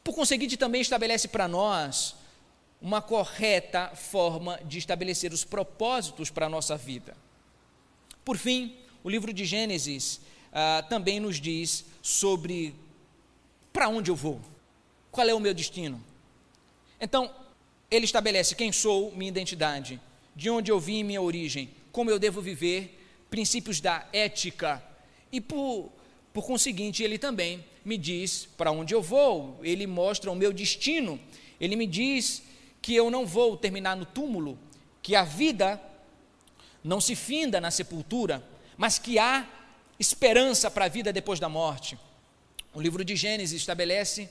Por 0.04 0.13
conseguinte, 0.13 0.56
também 0.56 0.82
estabelece 0.82 1.28
para 1.28 1.48
nós 1.48 2.15
uma 2.82 3.02
correta 3.02 3.89
forma 3.89 4.58
de 4.63 4.78
estabelecer 4.78 5.34
os 5.34 5.43
propósitos 5.43 6.30
para 6.30 6.45
a 6.45 6.50
nossa 6.50 6.78
vida. 6.78 7.17
Por 8.24 8.38
fim, 8.38 8.78
o 9.04 9.10
livro 9.10 9.32
de 9.34 9.46
Gênesis 9.46 10.22
ah, 10.52 10.84
também 10.90 11.20
nos 11.20 11.40
diz 11.40 11.86
sobre 12.02 12.76
para 13.72 13.88
onde 13.88 14.12
eu 14.12 14.16
vou, 14.16 14.40
qual 15.12 15.28
é 15.28 15.34
o 15.34 15.40
meu 15.40 15.54
destino. 15.54 16.04
Então, 17.00 17.34
ele 17.90 18.06
estabelece 18.06 18.56
quem 18.56 18.72
sou, 18.72 19.12
minha 19.12 19.30
identidade, 19.30 20.00
de 20.36 20.50
onde 20.50 20.72
eu 20.72 20.80
vim, 20.80 21.04
minha 21.04 21.22
origem, 21.22 21.70
como 21.92 22.10
eu 22.10 22.20
devo 22.20 22.42
viver, 22.42 23.00
princípios 23.30 23.80
da 23.80 24.08
ética. 24.12 24.84
E 25.32 25.40
por, 25.40 25.92
Por 26.34 26.46
conseguinte, 26.46 27.04
ele 27.04 27.18
também 27.18 27.64
me 27.84 27.98
diz 27.98 28.48
para 28.58 28.72
onde 28.72 28.94
eu 28.94 29.02
vou, 29.02 29.60
ele 29.64 29.88
mostra 29.88 30.32
o 30.32 30.36
meu 30.36 30.54
destino, 30.54 31.20
ele 31.60 31.76
me 31.76 31.88
diz 31.88 32.44
que 32.82 32.94
eu 32.96 33.10
não 33.10 33.26
vou 33.26 33.58
terminar 33.58 33.96
no 33.96 34.06
túmulo, 34.06 34.58
que 35.02 35.16
a 35.16 35.24
vida 35.24 35.82
não 36.84 37.02
se 37.02 37.16
finda 37.16 37.60
na 37.60 37.72
sepultura, 37.72 38.44
mas 38.80 38.98
que 38.98 39.20
há 39.20 39.46
esperança 40.00 40.72
para 40.72 40.86
a 40.86 40.88
vida 40.88 41.12
depois 41.12 41.38
da 41.38 41.50
morte. 41.50 42.00
O 42.74 42.80
livro 42.80 43.04
de 43.04 43.13
Gênesis 43.13 43.60
estabelece 43.60 44.30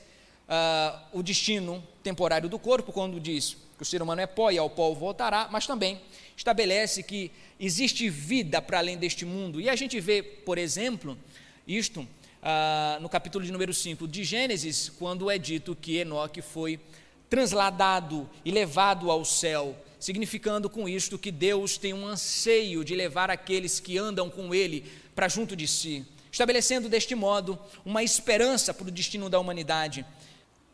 uh, 0.48 0.98
o 1.12 1.22
destino 1.22 1.86
temporário 2.02 2.48
do 2.48 2.58
corpo, 2.58 2.90
quando 2.90 3.20
diz 3.20 3.58
que 3.76 3.82
o 3.82 3.84
ser 3.84 4.00
humano 4.00 4.22
é 4.22 4.26
pó 4.26 4.50
e 4.50 4.56
ao 4.56 4.70
pó 4.70 4.94
voltará, 4.94 5.48
mas 5.52 5.66
também 5.66 6.00
estabelece 6.34 7.02
que 7.02 7.30
existe 7.60 8.08
vida 8.08 8.62
para 8.62 8.78
além 8.78 8.96
deste 8.96 9.26
mundo. 9.26 9.60
E 9.60 9.68
a 9.68 9.76
gente 9.76 10.00
vê, 10.00 10.22
por 10.22 10.56
exemplo, 10.56 11.18
isto 11.66 12.00
uh, 12.00 13.00
no 13.02 13.08
capítulo 13.10 13.44
de 13.44 13.52
número 13.52 13.74
5 13.74 14.08
de 14.08 14.24
Gênesis, 14.24 14.88
quando 14.98 15.30
é 15.30 15.36
dito 15.36 15.76
que 15.76 15.98
Enoque 15.98 16.40
foi 16.40 16.80
transladado 17.28 18.26
e 18.46 18.50
levado 18.50 19.10
ao 19.10 19.26
céu, 19.26 19.76
significando 19.98 20.70
com 20.70 20.88
isto 20.88 21.18
que 21.18 21.30
Deus 21.30 21.76
tem 21.76 21.92
um 21.92 22.06
anseio 22.06 22.84
de 22.84 22.94
levar 22.94 23.30
aqueles 23.30 23.80
que 23.80 23.98
andam 23.98 24.30
com 24.30 24.54
Ele 24.54 24.84
para 25.14 25.28
junto 25.28 25.56
de 25.56 25.66
si, 25.66 26.06
estabelecendo 26.30 26.88
deste 26.88 27.14
modo 27.14 27.58
uma 27.84 28.02
esperança 28.02 28.72
para 28.72 28.88
o 28.88 28.90
destino 28.90 29.28
da 29.28 29.40
humanidade. 29.40 30.04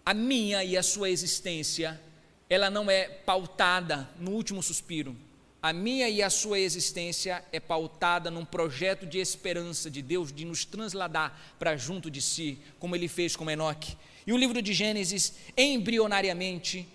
A 0.05 0.13
minha 0.13 0.63
e 0.63 0.77
a 0.77 0.83
sua 0.83 1.09
existência, 1.09 2.01
ela 2.49 2.69
não 2.69 2.91
é 2.91 3.05
pautada 3.05 4.09
no 4.19 4.33
último 4.33 4.63
suspiro. 4.63 5.17
A 5.63 5.73
minha 5.73 6.11
e 6.11 6.23
a 6.23 6.29
sua 6.29 6.59
existência 6.59 7.43
é 7.51 7.59
pautada 7.59 8.31
num 8.31 8.45
projeto 8.45 9.07
de 9.07 9.19
esperança 9.19 9.91
de 9.91 10.03
Deus 10.03 10.31
de 10.31 10.45
nos 10.45 10.67
transladar 10.67 11.41
para 11.59 11.75
junto 11.75 12.11
de 12.11 12.21
si, 12.21 12.59
como 12.79 12.95
ele 12.95 13.09
fez 13.09 13.35
com 13.35 13.51
Enoque. 13.51 13.97
E 14.27 14.33
o 14.35 14.37
livro 14.37 14.61
de 14.61 14.75
Gênesis, 14.75 15.33
embrionariamente, 15.57 16.87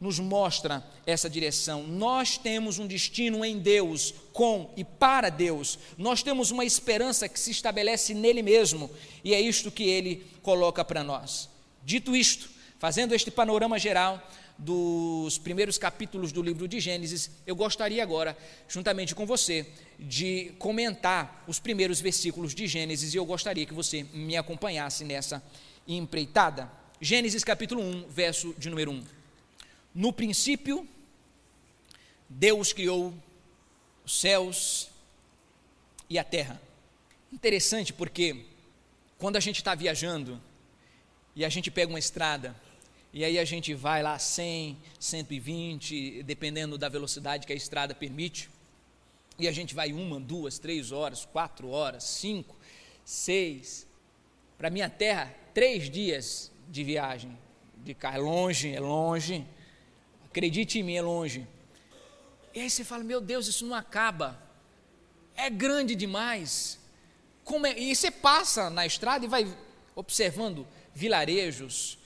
nos 0.00 0.18
mostra 0.18 0.84
essa 1.06 1.28
direção. 1.28 1.86
Nós 1.86 2.36
temos 2.36 2.78
um 2.78 2.86
destino 2.86 3.44
em 3.44 3.58
Deus, 3.58 4.14
com 4.32 4.70
e 4.76 4.84
para 4.84 5.30
Deus. 5.30 5.78
Nós 5.96 6.22
temos 6.22 6.50
uma 6.50 6.64
esperança 6.64 7.28
que 7.28 7.40
se 7.40 7.50
estabelece 7.50 8.14
nele 8.14 8.42
mesmo, 8.42 8.90
e 9.24 9.34
é 9.34 9.40
isto 9.40 9.70
que 9.70 9.84
ele 9.84 10.26
coloca 10.42 10.84
para 10.84 11.02
nós. 11.02 11.48
Dito 11.84 12.14
isto, 12.14 12.50
fazendo 12.78 13.14
este 13.14 13.30
panorama 13.30 13.78
geral 13.78 14.22
dos 14.58 15.36
primeiros 15.38 15.76
capítulos 15.76 16.32
do 16.32 16.42
livro 16.42 16.66
de 16.66 16.80
Gênesis, 16.80 17.30
eu 17.46 17.54
gostaria 17.54 18.02
agora, 18.02 18.36
juntamente 18.68 19.14
com 19.14 19.26
você, 19.26 19.66
de 19.98 20.52
comentar 20.58 21.44
os 21.46 21.58
primeiros 21.58 22.00
versículos 22.00 22.54
de 22.54 22.66
Gênesis 22.66 23.12
e 23.12 23.16
eu 23.16 23.24
gostaria 23.24 23.66
que 23.66 23.74
você 23.74 24.04
me 24.14 24.36
acompanhasse 24.36 25.04
nessa 25.04 25.42
empreitada. 25.86 26.70
Gênesis 27.00 27.44
capítulo 27.44 27.82
1, 27.82 28.08
verso 28.08 28.54
de 28.58 28.70
número 28.70 28.90
1. 28.90 29.04
No 29.96 30.12
princípio, 30.12 30.86
Deus 32.28 32.70
criou 32.70 33.14
os 34.04 34.20
céus 34.20 34.90
e 36.10 36.18
a 36.18 36.22
terra. 36.22 36.60
Interessante 37.32 37.94
porque 37.94 38.44
quando 39.16 39.36
a 39.36 39.40
gente 39.40 39.56
está 39.56 39.74
viajando 39.74 40.38
e 41.34 41.46
a 41.46 41.48
gente 41.48 41.70
pega 41.70 41.90
uma 41.90 41.98
estrada 41.98 42.54
e 43.10 43.24
aí 43.24 43.38
a 43.38 43.44
gente 43.46 43.72
vai 43.72 44.02
lá 44.02 44.18
100, 44.18 44.76
120, 45.00 46.22
dependendo 46.24 46.76
da 46.76 46.90
velocidade 46.90 47.46
que 47.46 47.52
a 47.54 47.56
estrada 47.56 47.94
permite, 47.94 48.50
e 49.38 49.48
a 49.48 49.52
gente 49.52 49.74
vai 49.74 49.94
uma, 49.94 50.20
duas, 50.20 50.58
três 50.58 50.92
horas, 50.92 51.24
quatro 51.24 51.70
horas, 51.70 52.04
cinco, 52.04 52.54
seis. 53.02 53.86
Para 54.58 54.68
minha 54.68 54.90
terra, 54.90 55.34
três 55.54 55.88
dias 55.88 56.52
de 56.68 56.84
viagem 56.84 57.34
de 57.78 57.94
carro. 57.94 58.16
É 58.16 58.20
longe, 58.20 58.74
é 58.74 58.80
longe. 58.80 59.55
Acredite 60.36 60.78
em 60.78 60.82
mim, 60.82 60.96
é 60.96 61.00
longe. 61.00 61.46
E 62.52 62.60
aí 62.60 62.68
você 62.68 62.84
fala: 62.84 63.02
Meu 63.02 63.22
Deus, 63.22 63.46
isso 63.46 63.64
não 63.64 63.74
acaba. 63.74 64.38
É 65.34 65.48
grande 65.48 65.94
demais. 65.94 66.78
Como 67.42 67.66
é? 67.66 67.78
E 67.78 67.96
você 67.96 68.10
passa 68.10 68.68
na 68.68 68.84
estrada 68.84 69.24
e 69.24 69.28
vai 69.28 69.56
observando 69.94 70.68
vilarejos, 70.94 71.96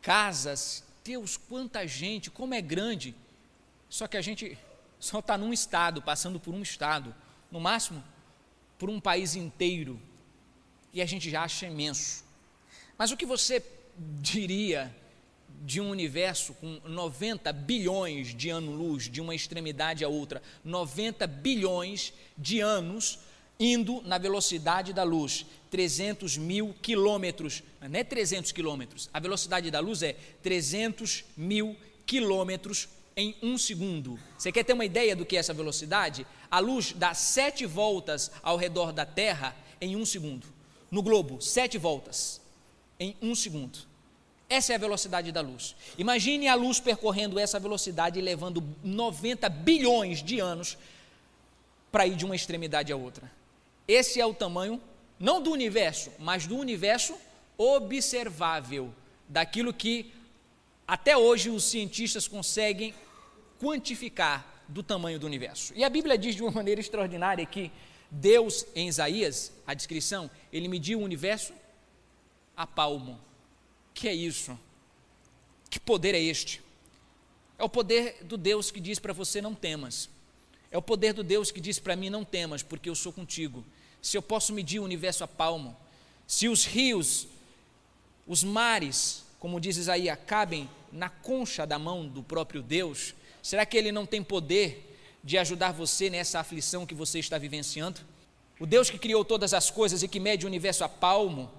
casas. 0.00 0.82
Deus, 1.04 1.36
quanta 1.36 1.86
gente, 1.86 2.30
como 2.30 2.54
é 2.54 2.62
grande. 2.62 3.14
Só 3.90 4.06
que 4.06 4.16
a 4.16 4.22
gente 4.22 4.56
só 4.98 5.18
está 5.18 5.36
num 5.36 5.52
estado, 5.52 6.00
passando 6.00 6.40
por 6.40 6.54
um 6.54 6.62
estado, 6.62 7.14
no 7.50 7.60
máximo 7.60 8.02
por 8.78 8.88
um 8.88 8.98
país 8.98 9.34
inteiro. 9.34 10.00
E 10.90 11.02
a 11.02 11.06
gente 11.06 11.28
já 11.28 11.42
acha 11.42 11.66
imenso. 11.66 12.24
Mas 12.96 13.10
o 13.10 13.16
que 13.18 13.26
você 13.26 13.62
diria 14.22 15.03
de 15.64 15.80
um 15.80 15.88
universo 15.88 16.52
com 16.54 16.78
90 16.86 17.50
bilhões 17.52 18.34
de 18.34 18.50
anos-luz 18.50 19.08
de 19.08 19.20
uma 19.20 19.34
extremidade 19.34 20.04
à 20.04 20.08
outra, 20.08 20.42
90 20.62 21.26
bilhões 21.26 22.12
de 22.36 22.60
anos 22.60 23.18
indo 23.58 24.02
na 24.02 24.18
velocidade 24.18 24.92
da 24.92 25.02
luz, 25.02 25.46
300 25.70 26.36
mil 26.36 26.74
quilômetros, 26.82 27.62
não 27.80 27.98
é 27.98 28.04
300 28.04 28.52
quilômetros, 28.52 29.08
a 29.12 29.18
velocidade 29.18 29.70
da 29.70 29.80
luz 29.80 30.02
é 30.02 30.14
300 30.42 31.24
mil 31.36 31.76
quilômetros 32.04 32.88
em 33.16 33.34
um 33.42 33.56
segundo. 33.56 34.18
Você 34.36 34.52
quer 34.52 34.64
ter 34.64 34.72
uma 34.72 34.84
ideia 34.84 35.16
do 35.16 35.24
que 35.24 35.36
é 35.36 35.38
essa 35.38 35.54
velocidade? 35.54 36.26
A 36.50 36.58
luz 36.58 36.92
dá 36.92 37.14
sete 37.14 37.64
voltas 37.64 38.30
ao 38.42 38.56
redor 38.56 38.92
da 38.92 39.06
Terra 39.06 39.56
em 39.80 39.96
um 39.96 40.04
segundo. 40.04 40.46
No 40.90 41.02
globo, 41.02 41.40
sete 41.40 41.78
voltas 41.78 42.40
em 42.98 43.16
um 43.22 43.34
segundo. 43.34 43.93
Essa 44.48 44.72
é 44.72 44.76
a 44.76 44.78
velocidade 44.78 45.32
da 45.32 45.40
luz. 45.40 45.74
Imagine 45.96 46.48
a 46.48 46.54
luz 46.54 46.78
percorrendo 46.78 47.38
essa 47.38 47.58
velocidade 47.58 48.18
e 48.18 48.22
levando 48.22 48.62
90 48.82 49.48
bilhões 49.48 50.22
de 50.22 50.38
anos 50.38 50.76
para 51.90 52.06
ir 52.06 52.14
de 52.14 52.24
uma 52.24 52.36
extremidade 52.36 52.92
à 52.92 52.96
outra. 52.96 53.30
Esse 53.86 54.20
é 54.20 54.26
o 54.26 54.34
tamanho, 54.34 54.80
não 55.18 55.40
do 55.40 55.50
universo, 55.50 56.10
mas 56.18 56.46
do 56.46 56.56
universo 56.56 57.16
observável, 57.56 58.92
daquilo 59.28 59.72
que 59.72 60.12
até 60.86 61.16
hoje 61.16 61.48
os 61.50 61.64
cientistas 61.64 62.28
conseguem 62.28 62.94
quantificar 63.58 64.64
do 64.68 64.82
tamanho 64.82 65.18
do 65.18 65.26
universo. 65.26 65.72
E 65.76 65.84
a 65.84 65.88
Bíblia 65.88 66.18
diz 66.18 66.34
de 66.34 66.42
uma 66.42 66.50
maneira 66.50 66.80
extraordinária 66.80 67.44
que 67.46 67.70
Deus, 68.10 68.66
em 68.74 68.88
Isaías, 68.88 69.52
a 69.66 69.74
descrição, 69.74 70.30
ele 70.52 70.68
mediu 70.68 71.00
o 71.00 71.02
universo 71.02 71.52
a 72.56 72.66
palmo. 72.66 73.18
Que 73.94 74.08
é 74.08 74.14
isso? 74.14 74.58
Que 75.70 75.80
poder 75.80 76.14
é 76.14 76.20
este? 76.20 76.60
É 77.58 77.64
o 77.64 77.68
poder 77.68 78.18
do 78.24 78.36
Deus 78.36 78.70
que 78.70 78.80
diz 78.80 78.98
para 78.98 79.12
você 79.12 79.40
não 79.40 79.54
temas. 79.54 80.10
É 80.70 80.76
o 80.76 80.82
poder 80.82 81.12
do 81.12 81.22
Deus 81.22 81.52
que 81.52 81.60
diz 81.60 81.78
para 81.78 81.94
mim 81.94 82.10
não 82.10 82.24
temas, 82.24 82.62
porque 82.62 82.90
eu 82.90 82.96
sou 82.96 83.12
contigo. 83.12 83.64
Se 84.02 84.16
eu 84.16 84.22
posso 84.22 84.52
medir 84.52 84.80
o 84.80 84.84
universo 84.84 85.22
a 85.22 85.28
palmo, 85.28 85.76
se 86.26 86.48
os 86.48 86.64
rios, 86.64 87.28
os 88.26 88.42
mares, 88.42 89.22
como 89.38 89.60
diz 89.60 89.76
Isaías, 89.76 90.18
cabem 90.26 90.68
na 90.90 91.08
concha 91.08 91.64
da 91.64 91.78
mão 91.78 92.08
do 92.08 92.22
próprio 92.22 92.60
Deus, 92.60 93.14
será 93.40 93.64
que 93.64 93.76
ele 93.76 93.92
não 93.92 94.04
tem 94.04 94.22
poder 94.22 94.98
de 95.22 95.38
ajudar 95.38 95.72
você 95.72 96.10
nessa 96.10 96.40
aflição 96.40 96.84
que 96.84 96.94
você 96.94 97.20
está 97.20 97.38
vivenciando? 97.38 98.00
O 98.58 98.66
Deus 98.66 98.90
que 98.90 98.98
criou 98.98 99.24
todas 99.24 99.54
as 99.54 99.70
coisas 99.70 100.02
e 100.02 100.08
que 100.08 100.20
mede 100.20 100.44
o 100.44 100.48
universo 100.48 100.84
a 100.84 100.88
palmo, 100.88 101.50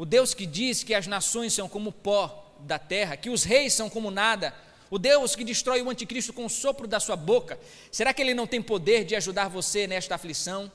o 0.00 0.06
Deus 0.06 0.32
que 0.32 0.46
diz 0.46 0.82
que 0.82 0.94
as 0.94 1.06
nações 1.06 1.52
são 1.52 1.68
como 1.68 1.92
pó 1.92 2.56
da 2.60 2.78
terra, 2.78 3.18
que 3.18 3.28
os 3.28 3.44
reis 3.44 3.74
são 3.74 3.90
como 3.90 4.10
nada, 4.10 4.54
o 4.90 4.98
Deus 4.98 5.36
que 5.36 5.44
destrói 5.44 5.82
o 5.82 5.90
anticristo 5.90 6.32
com 6.32 6.46
o 6.46 6.48
sopro 6.48 6.86
da 6.86 6.98
sua 6.98 7.16
boca, 7.16 7.60
será 7.92 8.14
que 8.14 8.22
ele 8.22 8.32
não 8.32 8.46
tem 8.46 8.62
poder 8.62 9.04
de 9.04 9.14
ajudar 9.14 9.48
você 9.48 9.86
nesta 9.86 10.14
aflição, 10.14 10.72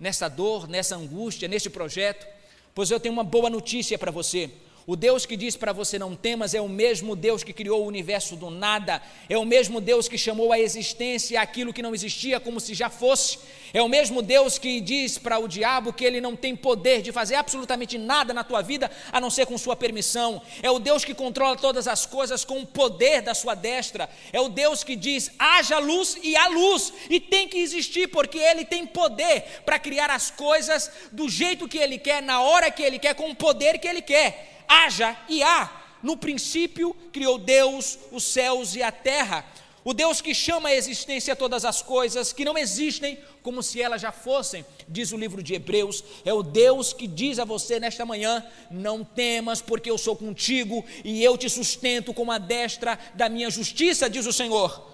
nessa 0.00 0.30
dor, 0.30 0.66
nessa 0.66 0.96
angústia, 0.96 1.46
neste 1.46 1.68
projeto? 1.68 2.26
Pois 2.74 2.90
eu 2.90 2.98
tenho 2.98 3.12
uma 3.12 3.22
boa 3.22 3.50
notícia 3.50 3.98
para 3.98 4.10
você. 4.10 4.50
O 4.90 4.96
Deus 4.96 5.26
que 5.26 5.36
diz 5.36 5.54
para 5.54 5.70
você 5.70 5.98
não 5.98 6.16
temas 6.16 6.54
é 6.54 6.62
o 6.62 6.66
mesmo 6.66 7.14
Deus 7.14 7.44
que 7.44 7.52
criou 7.52 7.82
o 7.82 7.86
universo 7.86 8.34
do 8.36 8.48
nada, 8.48 9.02
é 9.28 9.36
o 9.36 9.44
mesmo 9.44 9.82
Deus 9.82 10.08
que 10.08 10.16
chamou 10.16 10.50
a 10.50 10.58
existência 10.58 11.42
aquilo 11.42 11.74
que 11.74 11.82
não 11.82 11.94
existia 11.94 12.40
como 12.40 12.58
se 12.58 12.72
já 12.72 12.88
fosse, 12.88 13.38
é 13.74 13.82
o 13.82 13.88
mesmo 13.88 14.22
Deus 14.22 14.56
que 14.56 14.80
diz 14.80 15.18
para 15.18 15.38
o 15.38 15.46
diabo 15.46 15.92
que 15.92 16.06
ele 16.06 16.22
não 16.22 16.34
tem 16.34 16.56
poder 16.56 17.02
de 17.02 17.12
fazer 17.12 17.34
absolutamente 17.34 17.98
nada 17.98 18.32
na 18.32 18.42
tua 18.42 18.62
vida 18.62 18.90
a 19.12 19.20
não 19.20 19.28
ser 19.28 19.44
com 19.44 19.58
sua 19.58 19.76
permissão, 19.76 20.40
é 20.62 20.70
o 20.70 20.78
Deus 20.78 21.04
que 21.04 21.12
controla 21.12 21.54
todas 21.54 21.86
as 21.86 22.06
coisas 22.06 22.42
com 22.42 22.58
o 22.58 22.66
poder 22.66 23.20
da 23.20 23.34
sua 23.34 23.54
destra, 23.54 24.08
é 24.32 24.40
o 24.40 24.48
Deus 24.48 24.82
que 24.82 24.96
diz 24.96 25.30
haja 25.38 25.78
luz 25.78 26.16
e 26.22 26.34
há 26.34 26.48
luz, 26.48 26.94
e 27.10 27.20
tem 27.20 27.46
que 27.46 27.58
existir 27.58 28.08
porque 28.08 28.38
ele 28.38 28.64
tem 28.64 28.86
poder 28.86 29.44
para 29.66 29.78
criar 29.78 30.08
as 30.08 30.30
coisas 30.30 30.90
do 31.12 31.28
jeito 31.28 31.68
que 31.68 31.76
ele 31.76 31.98
quer, 31.98 32.22
na 32.22 32.40
hora 32.40 32.70
que 32.70 32.82
ele 32.82 32.98
quer, 32.98 33.14
com 33.14 33.28
o 33.28 33.36
poder 33.36 33.78
que 33.78 33.86
ele 33.86 34.00
quer 34.00 34.56
haja 34.68 35.16
e 35.28 35.42
há. 35.42 35.78
No 36.02 36.16
princípio 36.16 36.94
criou 37.12 37.38
Deus 37.38 37.98
os 38.12 38.22
céus 38.22 38.76
e 38.76 38.82
a 38.82 38.92
terra. 38.92 39.44
o 39.84 39.94
Deus 39.94 40.20
que 40.20 40.34
chama 40.34 40.68
à 40.68 40.74
existência 40.74 41.34
todas 41.34 41.64
as 41.64 41.80
coisas 41.80 42.32
que 42.32 42.44
não 42.44 42.58
existem 42.58 43.18
como 43.42 43.62
se 43.62 43.80
elas 43.80 44.02
já 44.02 44.12
fossem, 44.12 44.64
diz 44.86 45.12
o 45.12 45.16
livro 45.16 45.42
de 45.42 45.54
Hebreus, 45.54 46.04
é 46.24 46.32
o 46.32 46.42
Deus 46.42 46.92
que 46.92 47.06
diz 47.06 47.38
a 47.38 47.44
você 47.44 47.80
nesta 47.80 48.04
manhã: 48.04 48.44
não 48.70 49.02
temas, 49.02 49.62
porque 49.62 49.90
eu 49.90 49.96
sou 49.96 50.14
contigo 50.14 50.84
e 51.02 51.24
eu 51.24 51.38
te 51.38 51.48
sustento 51.48 52.12
com 52.12 52.30
a 52.30 52.38
destra 52.38 52.98
da 53.14 53.28
minha 53.28 53.50
justiça, 53.50 54.10
diz 54.10 54.26
o 54.26 54.32
Senhor. 54.32 54.86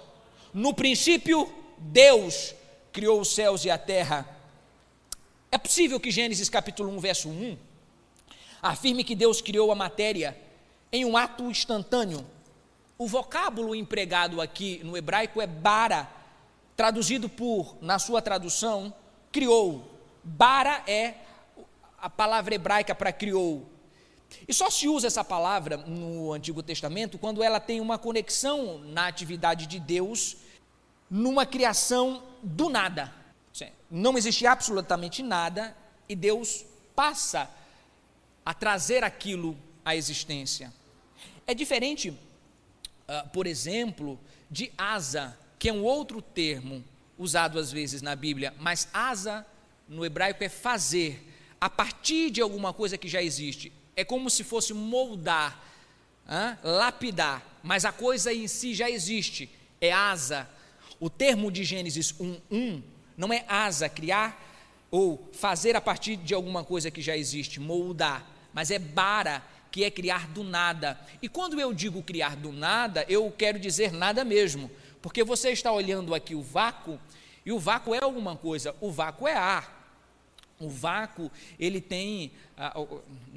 No 0.52 0.72
princípio, 0.72 1.52
Deus 1.78 2.54
criou 2.92 3.20
os 3.20 3.34
céus 3.34 3.64
e 3.64 3.70
a 3.70 3.76
terra. 3.76 4.28
É 5.50 5.58
possível 5.58 5.98
que 5.98 6.12
Gênesis 6.12 6.48
capítulo 6.48 6.90
1, 6.90 7.00
verso 7.00 7.28
1 7.28 7.73
afirme 8.70 9.04
que 9.04 9.14
Deus 9.14 9.40
criou 9.40 9.70
a 9.70 9.74
matéria 9.74 10.36
em 10.92 11.04
um 11.04 11.16
ato 11.16 11.44
instantâneo 11.44 12.26
o 12.96 13.06
vocábulo 13.06 13.74
empregado 13.74 14.40
aqui 14.40 14.80
no 14.84 14.96
hebraico 14.96 15.40
é 15.40 15.46
bara, 15.46 16.08
traduzido 16.76 17.28
por, 17.28 17.76
na 17.80 17.98
sua 17.98 18.22
tradução, 18.22 18.94
criou. 19.32 19.90
Bara 20.22 20.82
é 20.86 21.14
a 22.00 22.08
palavra 22.08 22.54
hebraica 22.54 22.94
para 22.94 23.12
criou. 23.12 23.68
E 24.46 24.54
só 24.54 24.70
se 24.70 24.88
usa 24.88 25.08
essa 25.08 25.24
palavra 25.24 25.76
no 25.76 26.32
Antigo 26.32 26.62
Testamento 26.62 27.18
quando 27.18 27.42
ela 27.42 27.58
tem 27.58 27.80
uma 27.80 27.98
conexão 27.98 28.78
na 28.78 29.06
atividade 29.06 29.66
de 29.66 29.80
Deus, 29.80 30.36
numa 31.10 31.44
criação 31.44 32.22
do 32.42 32.68
nada. 32.68 33.12
Não 33.90 34.16
existe 34.16 34.46
absolutamente 34.46 35.22
nada 35.22 35.76
e 36.08 36.16
Deus 36.16 36.64
passa 36.96 37.42
a 37.42 37.48
trazer 38.52 39.04
aquilo 39.04 39.56
à 39.84 39.96
existência. 39.96 40.72
É 41.46 41.54
diferente 41.54 42.10
uh, 43.08 43.28
por 43.30 43.46
exemplo, 43.46 44.18
de 44.50 44.72
asa, 44.76 45.38
que 45.58 45.68
é 45.68 45.72
um 45.72 45.82
outro 45.82 46.20
termo 46.20 46.84
usado 47.18 47.58
às 47.58 47.70
vezes 47.70 48.02
na 48.02 48.16
Bíblia, 48.16 48.54
mas 48.58 48.88
asa 48.92 49.46
no 49.88 50.04
hebraico 50.04 50.42
é 50.42 50.48
fazer, 50.48 51.22
a 51.60 51.70
partir 51.70 52.30
de 52.30 52.40
alguma 52.40 52.72
coisa 52.72 52.98
que 52.98 53.08
já 53.08 53.22
existe. 53.22 53.72
É 53.94 54.04
como 54.04 54.28
se 54.28 54.42
fosse 54.42 54.74
moldar, 54.74 55.62
lapidar, 56.62 57.42
mas 57.62 57.84
a 57.84 57.92
coisa 57.92 58.32
em 58.32 58.48
si 58.48 58.74
já 58.74 58.90
existe, 58.90 59.48
é 59.80 59.92
asa. 59.92 60.48
O 60.98 61.08
termo 61.10 61.52
de 61.52 61.64
Gênesis 61.64 62.12
1:1 62.12 62.82
não 63.16 63.32
é 63.32 63.44
asa, 63.46 63.88
criar 63.88 64.40
ou 64.90 65.28
fazer 65.32 65.76
a 65.76 65.80
partir 65.80 66.16
de 66.16 66.34
alguma 66.34 66.64
coisa 66.64 66.90
que 66.90 67.02
já 67.02 67.16
existe, 67.16 67.60
moldar, 67.60 68.33
mas 68.54 68.70
é 68.70 68.78
bara, 68.78 69.42
que 69.70 69.82
é 69.82 69.90
criar 69.90 70.28
do 70.28 70.44
nada. 70.44 70.96
E 71.20 71.28
quando 71.28 71.60
eu 71.60 71.74
digo 71.74 72.00
criar 72.00 72.36
do 72.36 72.52
nada, 72.52 73.04
eu 73.08 73.28
quero 73.36 73.58
dizer 73.58 73.92
nada 73.92 74.24
mesmo, 74.24 74.70
porque 75.02 75.24
você 75.24 75.50
está 75.50 75.72
olhando 75.72 76.14
aqui 76.14 76.34
o 76.34 76.42
vácuo, 76.42 76.98
e 77.44 77.50
o 77.50 77.58
vácuo 77.58 77.92
é 77.94 77.98
alguma 78.02 78.36
coisa, 78.36 78.74
o 78.80 78.90
vácuo 78.90 79.26
é 79.26 79.34
ar. 79.34 79.82
O 80.60 80.68
vácuo, 80.68 81.30
ele 81.58 81.80
tem, 81.80 82.30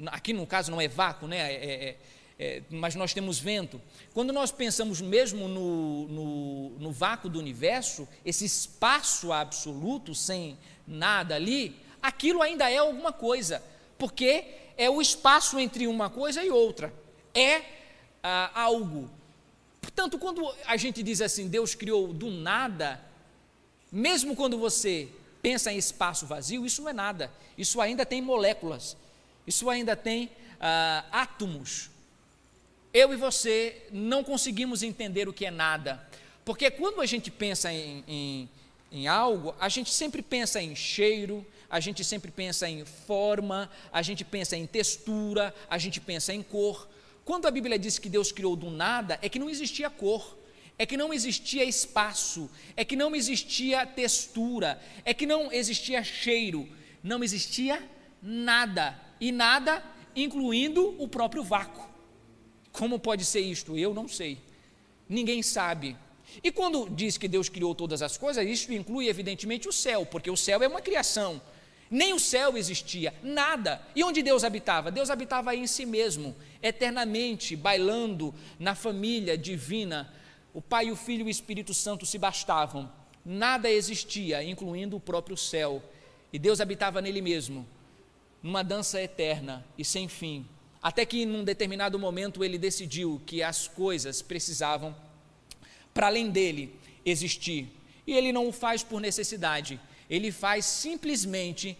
aqui 0.06 0.32
no 0.32 0.46
caso 0.46 0.70
não 0.70 0.80
é 0.80 0.86
vácuo, 0.86 1.26
né? 1.26 1.52
É, 1.52 1.54
é, 1.54 1.96
é, 2.38 2.62
mas 2.70 2.94
nós 2.94 3.12
temos 3.12 3.40
vento. 3.40 3.80
Quando 4.14 4.32
nós 4.32 4.52
pensamos 4.52 5.00
mesmo 5.00 5.48
no, 5.48 6.08
no, 6.08 6.68
no 6.78 6.92
vácuo 6.92 7.28
do 7.28 7.40
universo, 7.40 8.06
esse 8.24 8.44
espaço 8.44 9.32
absoluto, 9.32 10.14
sem 10.14 10.56
nada 10.86 11.34
ali, 11.34 11.74
aquilo 12.00 12.40
ainda 12.40 12.70
é 12.70 12.78
alguma 12.78 13.12
coisa, 13.12 13.60
porque 13.98 14.44
é 14.78 14.88
o 14.88 15.02
espaço 15.02 15.58
entre 15.58 15.88
uma 15.88 16.08
coisa 16.08 16.44
e 16.44 16.50
outra. 16.50 16.94
É 17.34 17.62
ah, 18.22 18.50
algo. 18.54 19.10
Portanto, 19.80 20.16
quando 20.18 20.48
a 20.64 20.76
gente 20.76 21.02
diz 21.02 21.20
assim, 21.20 21.48
Deus 21.48 21.74
criou 21.74 22.12
do 22.12 22.30
nada, 22.30 23.00
mesmo 23.90 24.36
quando 24.36 24.56
você 24.56 25.08
pensa 25.42 25.72
em 25.72 25.76
espaço 25.76 26.26
vazio, 26.26 26.64
isso 26.64 26.82
não 26.82 26.90
é 26.90 26.92
nada. 26.92 27.32
Isso 27.58 27.80
ainda 27.80 28.06
tem 28.06 28.22
moléculas. 28.22 28.96
Isso 29.44 29.68
ainda 29.68 29.96
tem 29.96 30.30
ah, 30.60 31.04
átomos. 31.10 31.90
Eu 32.94 33.12
e 33.12 33.16
você 33.16 33.84
não 33.90 34.22
conseguimos 34.22 34.84
entender 34.84 35.28
o 35.28 35.32
que 35.32 35.44
é 35.44 35.50
nada. 35.50 36.06
Porque 36.44 36.70
quando 36.70 37.00
a 37.00 37.06
gente 37.06 37.32
pensa 37.32 37.72
em, 37.72 38.04
em, 38.06 38.48
em 38.92 39.08
algo, 39.08 39.54
a 39.58 39.68
gente 39.68 39.92
sempre 39.92 40.22
pensa 40.22 40.62
em 40.62 40.76
cheiro, 40.76 41.44
a 41.70 41.80
gente 41.80 42.02
sempre 42.02 42.30
pensa 42.30 42.68
em 42.68 42.84
forma, 42.84 43.70
a 43.92 44.00
gente 44.00 44.24
pensa 44.24 44.56
em 44.56 44.66
textura, 44.66 45.54
a 45.68 45.76
gente 45.76 46.00
pensa 46.00 46.32
em 46.32 46.42
cor. 46.42 46.88
Quando 47.24 47.46
a 47.46 47.50
Bíblia 47.50 47.78
diz 47.78 47.98
que 47.98 48.08
Deus 48.08 48.32
criou 48.32 48.56
do 48.56 48.70
nada, 48.70 49.18
é 49.20 49.28
que 49.28 49.38
não 49.38 49.50
existia 49.50 49.90
cor, 49.90 50.36
é 50.78 50.86
que 50.86 50.96
não 50.96 51.12
existia 51.12 51.64
espaço, 51.64 52.50
é 52.74 52.84
que 52.84 52.96
não 52.96 53.14
existia 53.14 53.84
textura, 53.84 54.80
é 55.04 55.12
que 55.12 55.26
não 55.26 55.52
existia 55.52 56.02
cheiro, 56.02 56.66
não 57.02 57.22
existia 57.22 57.86
nada, 58.22 58.98
e 59.20 59.30
nada 59.30 59.84
incluindo 60.16 60.94
o 60.98 61.06
próprio 61.06 61.42
vácuo. 61.42 61.86
Como 62.72 62.98
pode 62.98 63.24
ser 63.24 63.40
isto? 63.40 63.76
Eu 63.76 63.92
não 63.92 64.08
sei. 64.08 64.38
Ninguém 65.08 65.42
sabe. 65.42 65.96
E 66.42 66.52
quando 66.52 66.88
diz 66.88 67.18
que 67.18 67.28
Deus 67.28 67.48
criou 67.48 67.74
todas 67.74 68.02
as 68.02 68.16
coisas, 68.16 68.46
isso 68.46 68.72
inclui 68.72 69.08
evidentemente 69.08 69.68
o 69.68 69.72
céu, 69.72 70.06
porque 70.06 70.30
o 70.30 70.36
céu 70.36 70.62
é 70.62 70.68
uma 70.68 70.80
criação. 70.80 71.40
Nem 71.90 72.12
o 72.12 72.20
céu 72.20 72.56
existia, 72.56 73.14
nada. 73.22 73.80
E 73.96 74.04
onde 74.04 74.22
Deus 74.22 74.44
habitava? 74.44 74.90
Deus 74.90 75.08
habitava 75.08 75.54
em 75.54 75.66
si 75.66 75.86
mesmo, 75.86 76.36
eternamente, 76.62 77.56
bailando 77.56 78.34
na 78.58 78.74
família 78.74 79.38
divina. 79.38 80.12
O 80.52 80.60
Pai, 80.60 80.90
o 80.90 80.96
Filho 80.96 81.22
e 81.22 81.28
o 81.28 81.30
Espírito 81.30 81.72
Santo 81.72 82.04
se 82.04 82.18
bastavam. 82.18 82.90
Nada 83.24 83.70
existia, 83.70 84.42
incluindo 84.42 84.96
o 84.96 85.00
próprio 85.00 85.36
céu. 85.36 85.82
E 86.32 86.38
Deus 86.38 86.60
habitava 86.60 87.00
nele 87.00 87.22
mesmo, 87.22 87.66
numa 88.42 88.62
dança 88.62 89.00
eterna 89.00 89.64
e 89.76 89.84
sem 89.84 90.08
fim. 90.08 90.46
Até 90.82 91.04
que, 91.04 91.24
num 91.24 91.42
determinado 91.42 91.98
momento, 91.98 92.44
ele 92.44 92.58
decidiu 92.58 93.20
que 93.26 93.42
as 93.42 93.66
coisas 93.66 94.22
precisavam, 94.22 94.94
para 95.92 96.06
além 96.06 96.30
dele, 96.30 96.74
existir. 97.04 97.68
E 98.06 98.12
ele 98.14 98.32
não 98.32 98.46
o 98.46 98.52
faz 98.52 98.82
por 98.82 99.00
necessidade, 99.00 99.80
ele 100.08 100.30
faz 100.32 100.64
simplesmente 100.64 101.76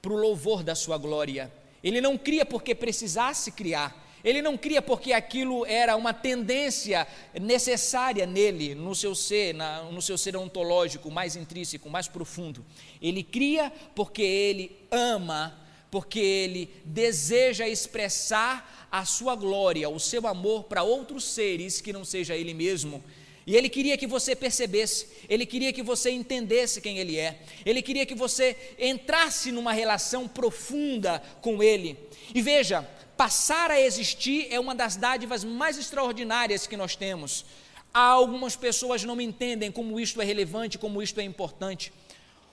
para 0.00 0.12
o 0.12 0.16
louvor 0.16 0.62
da 0.62 0.74
sua 0.74 0.98
glória. 0.98 1.52
Ele 1.82 2.00
não 2.00 2.16
cria 2.18 2.44
porque 2.44 2.74
precisasse 2.74 3.52
criar. 3.52 4.08
Ele 4.22 4.42
não 4.42 4.56
cria 4.56 4.82
porque 4.82 5.12
aquilo 5.12 5.64
era 5.64 5.96
uma 5.96 6.12
tendência 6.12 7.06
necessária 7.40 8.26
nele, 8.26 8.74
no 8.74 8.94
seu 8.94 9.14
ser, 9.14 9.54
na, 9.54 9.84
no 9.84 10.02
seu 10.02 10.18
ser 10.18 10.36
ontológico 10.36 11.10
mais 11.10 11.36
intrínseco, 11.36 11.88
mais 11.88 12.06
profundo. 12.06 12.64
Ele 13.00 13.22
cria 13.22 13.72
porque 13.94 14.22
ele 14.22 14.76
ama, 14.90 15.58
porque 15.90 16.18
ele 16.18 16.70
deseja 16.84 17.66
expressar 17.66 18.88
a 18.92 19.04
sua 19.06 19.34
glória, 19.34 19.88
o 19.88 19.98
seu 19.98 20.26
amor 20.26 20.64
para 20.64 20.82
outros 20.82 21.24
seres 21.24 21.80
que 21.80 21.92
não 21.92 22.04
seja 22.04 22.36
ele 22.36 22.52
mesmo. 22.52 23.02
E 23.50 23.56
ele 23.56 23.68
queria 23.68 23.98
que 23.98 24.06
você 24.06 24.36
percebesse, 24.36 25.08
ele 25.28 25.44
queria 25.44 25.72
que 25.72 25.82
você 25.82 26.08
entendesse 26.08 26.80
quem 26.80 26.98
ele 26.98 27.18
é, 27.18 27.40
ele 27.66 27.82
queria 27.82 28.06
que 28.06 28.14
você 28.14 28.56
entrasse 28.78 29.50
numa 29.50 29.72
relação 29.72 30.28
profunda 30.28 31.20
com 31.42 31.60
ele. 31.60 31.98
E 32.32 32.40
veja, 32.40 32.88
passar 33.16 33.72
a 33.72 33.80
existir 33.80 34.46
é 34.52 34.60
uma 34.60 34.72
das 34.72 34.94
dádivas 34.94 35.42
mais 35.42 35.76
extraordinárias 35.76 36.68
que 36.68 36.76
nós 36.76 36.94
temos. 36.94 37.44
Há 37.92 38.02
algumas 38.02 38.54
pessoas 38.54 39.02
não 39.02 39.20
entendem 39.20 39.72
como 39.72 39.98
isto 39.98 40.22
é 40.22 40.24
relevante, 40.24 40.78
como 40.78 41.02
isto 41.02 41.18
é 41.18 41.24
importante. 41.24 41.92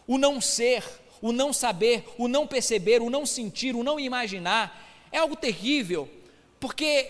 O 0.07 0.17
não 0.17 0.41
ser, 0.41 0.83
o 1.21 1.31
não 1.31 1.53
saber, 1.53 2.05
o 2.17 2.27
não 2.27 2.47
perceber, 2.47 3.03
o 3.03 3.09
não 3.11 3.23
sentir, 3.23 3.75
o 3.75 3.83
não 3.83 3.99
imaginar 3.99 5.07
é 5.11 5.19
algo 5.19 5.35
terrível, 5.35 6.09
porque 6.59 7.07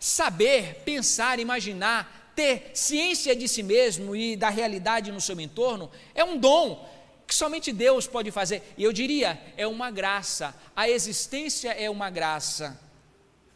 saber, 0.00 0.82
pensar, 0.84 1.38
imaginar 1.38 2.23
ter 2.34 2.70
ciência 2.74 3.34
de 3.34 3.48
si 3.48 3.62
mesmo 3.62 4.14
e 4.14 4.36
da 4.36 4.48
realidade 4.48 5.12
no 5.12 5.20
seu 5.20 5.40
entorno 5.40 5.90
é 6.14 6.24
um 6.24 6.36
dom 6.36 6.88
que 7.26 7.34
somente 7.34 7.72
Deus 7.72 8.06
pode 8.06 8.30
fazer. 8.30 8.62
E 8.76 8.84
eu 8.84 8.92
diria, 8.92 9.40
é 9.56 9.66
uma 9.66 9.90
graça. 9.90 10.54
A 10.74 10.88
existência 10.88 11.70
é 11.70 11.88
uma 11.88 12.10
graça. 12.10 12.78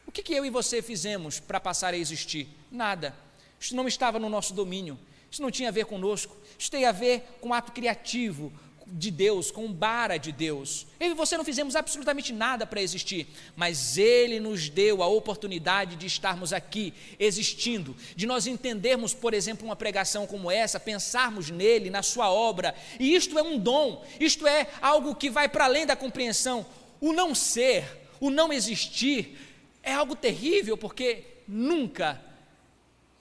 O 0.06 0.12
que, 0.12 0.22
que 0.22 0.32
eu 0.32 0.44
e 0.44 0.50
você 0.50 0.80
fizemos 0.80 1.38
para 1.38 1.60
passar 1.60 1.92
a 1.92 1.98
existir? 1.98 2.48
Nada. 2.70 3.14
Isso 3.60 3.76
não 3.76 3.86
estava 3.86 4.18
no 4.18 4.28
nosso 4.28 4.54
domínio. 4.54 4.98
Isso 5.30 5.42
não 5.42 5.50
tinha 5.50 5.68
a 5.68 5.72
ver 5.72 5.84
conosco. 5.84 6.36
Isso 6.58 6.70
tem 6.70 6.86
a 6.86 6.92
ver 6.92 7.38
com 7.40 7.52
ato 7.52 7.72
criativo, 7.72 8.52
de 8.92 9.10
Deus, 9.10 9.50
com 9.50 9.72
bara 9.72 10.16
de 10.16 10.32
Deus. 10.32 10.86
Eu 10.98 11.10
e 11.10 11.14
você 11.14 11.36
não 11.36 11.44
fizemos 11.44 11.76
absolutamente 11.76 12.32
nada 12.32 12.66
para 12.66 12.80
existir, 12.80 13.26
mas 13.54 13.98
Ele 13.98 14.40
nos 14.40 14.68
deu 14.68 15.02
a 15.02 15.06
oportunidade 15.06 15.96
de 15.96 16.06
estarmos 16.06 16.52
aqui, 16.52 16.94
existindo, 17.18 17.94
de 18.16 18.26
nós 18.26 18.46
entendermos, 18.46 19.12
por 19.12 19.34
exemplo, 19.34 19.66
uma 19.66 19.76
pregação 19.76 20.26
como 20.26 20.50
essa, 20.50 20.80
pensarmos 20.80 21.50
nele, 21.50 21.90
na 21.90 22.02
Sua 22.02 22.30
obra, 22.30 22.74
e 22.98 23.14
isto 23.14 23.38
é 23.38 23.42
um 23.42 23.58
dom, 23.58 24.04
isto 24.18 24.46
é 24.46 24.68
algo 24.80 25.14
que 25.14 25.30
vai 25.30 25.48
para 25.48 25.66
além 25.66 25.86
da 25.86 25.96
compreensão. 25.96 26.66
O 27.00 27.12
não 27.12 27.34
ser, 27.34 27.84
o 28.20 28.30
não 28.30 28.52
existir, 28.52 29.38
é 29.82 29.92
algo 29.92 30.16
terrível, 30.16 30.76
porque 30.76 31.24
nunca 31.46 32.20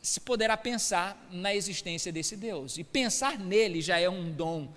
se 0.02 0.20
poderá 0.22 0.56
pensar 0.56 1.28
na 1.32 1.54
existência 1.54 2.12
desse 2.12 2.36
Deus. 2.36 2.78
E 2.78 2.84
pensar 2.84 3.38
nele 3.38 3.82
já 3.82 4.00
é 4.00 4.10
um 4.10 4.32
dom 4.32 4.70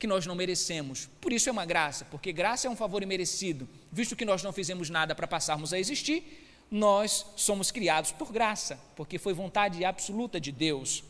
que 0.00 0.06
nós 0.06 0.24
não 0.24 0.34
merecemos. 0.34 1.10
Por 1.20 1.30
isso 1.30 1.50
é 1.50 1.52
uma 1.52 1.66
graça, 1.66 2.06
porque 2.06 2.32
graça 2.32 2.66
é 2.66 2.70
um 2.70 2.74
favor 2.74 3.02
imerecido. 3.02 3.68
Visto 3.92 4.16
que 4.16 4.24
nós 4.24 4.42
não 4.42 4.50
fizemos 4.50 4.88
nada 4.88 5.14
para 5.14 5.28
passarmos 5.28 5.74
a 5.74 5.78
existir, 5.78 6.24
nós 6.70 7.26
somos 7.36 7.70
criados 7.70 8.10
por 8.10 8.32
graça, 8.32 8.80
porque 8.96 9.18
foi 9.18 9.34
vontade 9.34 9.84
absoluta 9.84 10.40
de 10.40 10.50
Deus. 10.50 11.04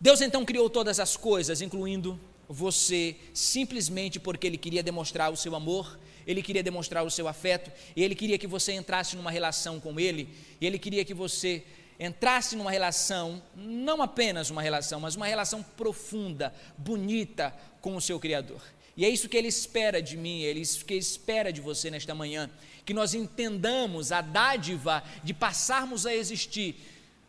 Deus 0.00 0.20
então 0.20 0.44
criou 0.44 0.70
todas 0.70 1.00
as 1.00 1.16
coisas, 1.16 1.60
incluindo 1.60 2.18
você, 2.48 3.16
simplesmente 3.34 4.20
porque 4.20 4.46
Ele 4.46 4.56
queria 4.56 4.82
demonstrar 4.82 5.32
o 5.32 5.36
seu 5.36 5.56
amor, 5.56 5.98
Ele 6.24 6.42
queria 6.42 6.62
demonstrar 6.62 7.04
o 7.04 7.10
seu 7.10 7.26
afeto, 7.26 7.72
e 7.96 8.04
Ele 8.04 8.14
queria 8.14 8.38
que 8.38 8.46
você 8.46 8.74
entrasse 8.74 9.16
numa 9.16 9.30
relação 9.30 9.80
com 9.80 9.98
Ele, 9.98 10.28
e 10.60 10.66
Ele 10.66 10.78
queria 10.78 11.04
que 11.04 11.14
você 11.14 11.64
entrasse 12.00 12.56
numa 12.56 12.70
relação, 12.70 13.42
não 13.54 14.00
apenas 14.00 14.48
uma 14.48 14.62
relação, 14.62 14.98
mas 14.98 15.14
uma 15.14 15.26
relação 15.26 15.62
profunda, 15.62 16.52
bonita 16.78 17.54
com 17.82 17.94
o 17.94 18.00
seu 18.00 18.18
Criador. 18.18 18.62
E 18.96 19.04
é 19.04 19.08
isso 19.08 19.28
que 19.28 19.36
ele 19.36 19.48
espera 19.48 20.00
de 20.00 20.16
mim, 20.16 20.44
é 20.44 20.52
isso 20.52 20.84
que 20.84 20.94
ele 20.94 21.00
espera 21.00 21.52
de 21.52 21.60
você 21.60 21.90
nesta 21.90 22.14
manhã, 22.14 22.50
que 22.86 22.94
nós 22.94 23.12
entendamos 23.12 24.12
a 24.12 24.22
dádiva 24.22 25.04
de 25.22 25.34
passarmos 25.34 26.06
a 26.06 26.14
existir. 26.14 26.74